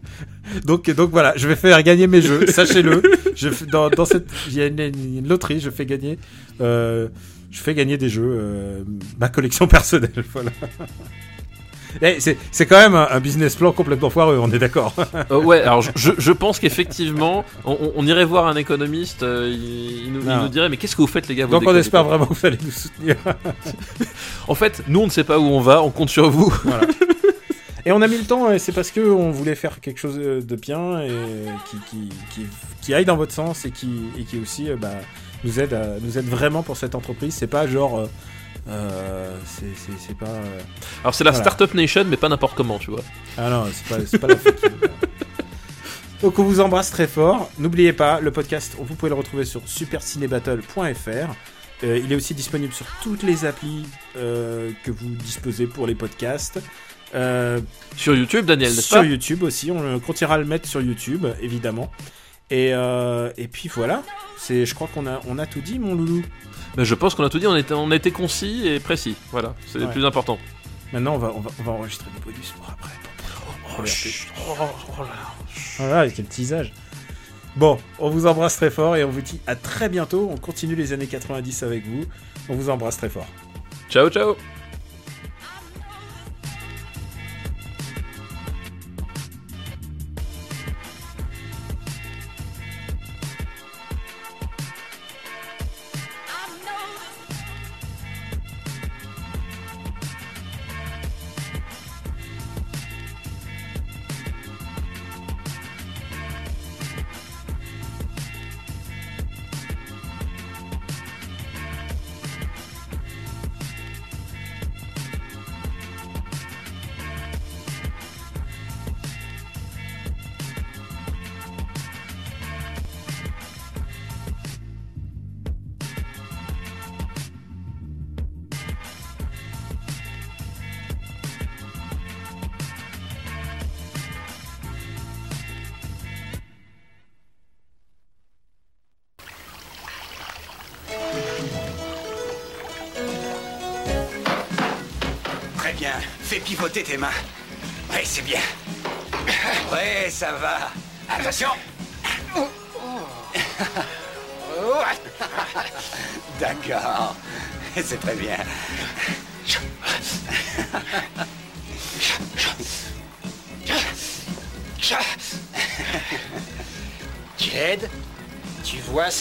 [0.66, 3.02] donc donc voilà je vais faire gagner mes jeux sachez-le.
[3.36, 6.20] Je dans, dans cette il y a une, une loterie je fais gagner
[6.62, 7.08] euh,
[7.50, 8.84] je fais gagner des jeux euh,
[9.20, 10.52] ma collection personnelle voilà
[12.20, 14.94] c'est c'est quand même un, business plan complètement foireux on est d'accord
[15.32, 20.14] Euh, Ouais, alors je, je- pense qu'effectivement, on, irait voir un économiste, euh, il, il
[20.14, 20.44] nous, il Non.
[20.44, 22.34] nous dirait, mais qu'est-ce que vous faites, les gars vous donc on espère vraiment que
[22.34, 23.16] vous allez nous soutenir
[24.48, 26.54] En fait, nous, on ne sait pas où on va, on compte sur vous.
[26.64, 26.88] Voilà.
[27.86, 30.16] Et on a mis le temps, et c'est parce que on voulait faire quelque chose
[30.18, 31.10] de bien et
[31.70, 32.46] qui, qui, qui,
[32.82, 33.90] qui aille dans votre sens et qui,
[34.20, 34.90] et qui aussi euh, bah,
[35.44, 37.34] nous, aide à- nous aide vraiment pour cette entreprise.
[37.34, 38.08] C'est pas genre.
[38.68, 40.26] Euh, c'est- c'est c'est pas.
[40.28, 40.60] euh,
[41.04, 41.44] Alors c'est la Voilà.
[41.44, 43.02] Startup Nation, mais pas n'importe comment, tu vois.
[43.38, 44.40] Ah non, c'est pas, pas la.
[46.22, 47.50] Donc on vous embrasse très fort.
[47.58, 51.34] N'oubliez pas, le podcast, vous pouvez le retrouver sur supercinébattle.fr.
[51.84, 55.96] Euh, il est aussi disponible sur toutes les applis euh, que vous disposez pour les
[55.96, 56.62] podcasts.
[57.16, 57.60] Euh,
[57.98, 61.92] Sur YouTube, Daniel, sur pas YouTube aussi, on continuera à le mettre sur YouTube, évidemment.
[62.52, 64.04] Et, et puis voilà,
[64.38, 66.22] c'est, je crois qu'on a, on a tout dit, mon loulou.
[66.76, 69.16] Ben, Je pense qu'on a tout dit, on, était, on été concis et précis.
[69.32, 70.38] Voilà, c'est le plus important.
[70.94, 72.90] Maintenant, on va, on va, on va enregistrer des bonus pour après.
[73.76, 75.08] pour- pour- pour-
[75.78, 76.74] Voilà, avec le teasage.
[77.56, 80.30] Bon, on vous embrasse très fort et on vous dit à très bientôt.
[80.32, 82.06] On continue les années 90 avec vous.
[82.50, 83.28] On vous embrasse très fort.
[83.90, 84.36] Ciao, ciao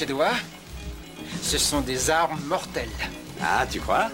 [0.01, 0.39] ces doigts
[1.43, 2.89] Ce sont des armes mortelles.
[3.43, 4.09] Ah, tu crois?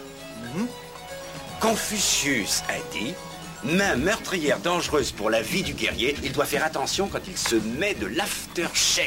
[1.61, 3.15] Confucius a dit
[3.63, 7.55] Main meurtrière dangereuse pour la vie du guerrier, il doit faire attention quand il se
[7.79, 9.05] met de l'aftershave.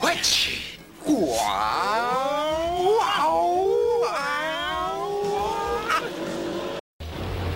[0.00, 0.14] Ouais.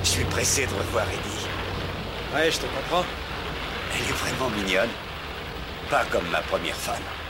[0.02, 1.46] Je suis pressé de revoir Eddie.
[2.34, 3.04] Ouais, je te comprends.
[3.94, 4.90] Elle est vraiment mignonne.
[5.88, 7.21] Pas comme ma première femme.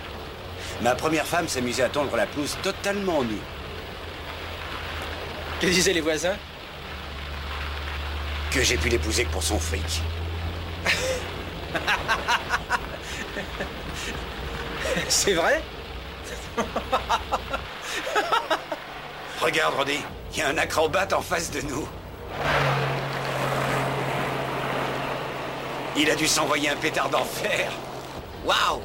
[0.83, 3.39] Ma première femme s'amusait à tondre la pelouse totalement nue.
[5.61, 6.35] Que disaient les voisins?
[8.51, 10.03] Que j'ai pu l'épouser que pour son fric.
[15.09, 15.63] C'est vrai?
[19.41, 20.01] Regarde, Roddy,
[20.33, 21.89] il y a un acrobate en face de nous.
[25.97, 27.71] Il a dû s'envoyer un pétard d'enfer.
[28.45, 28.83] Waouh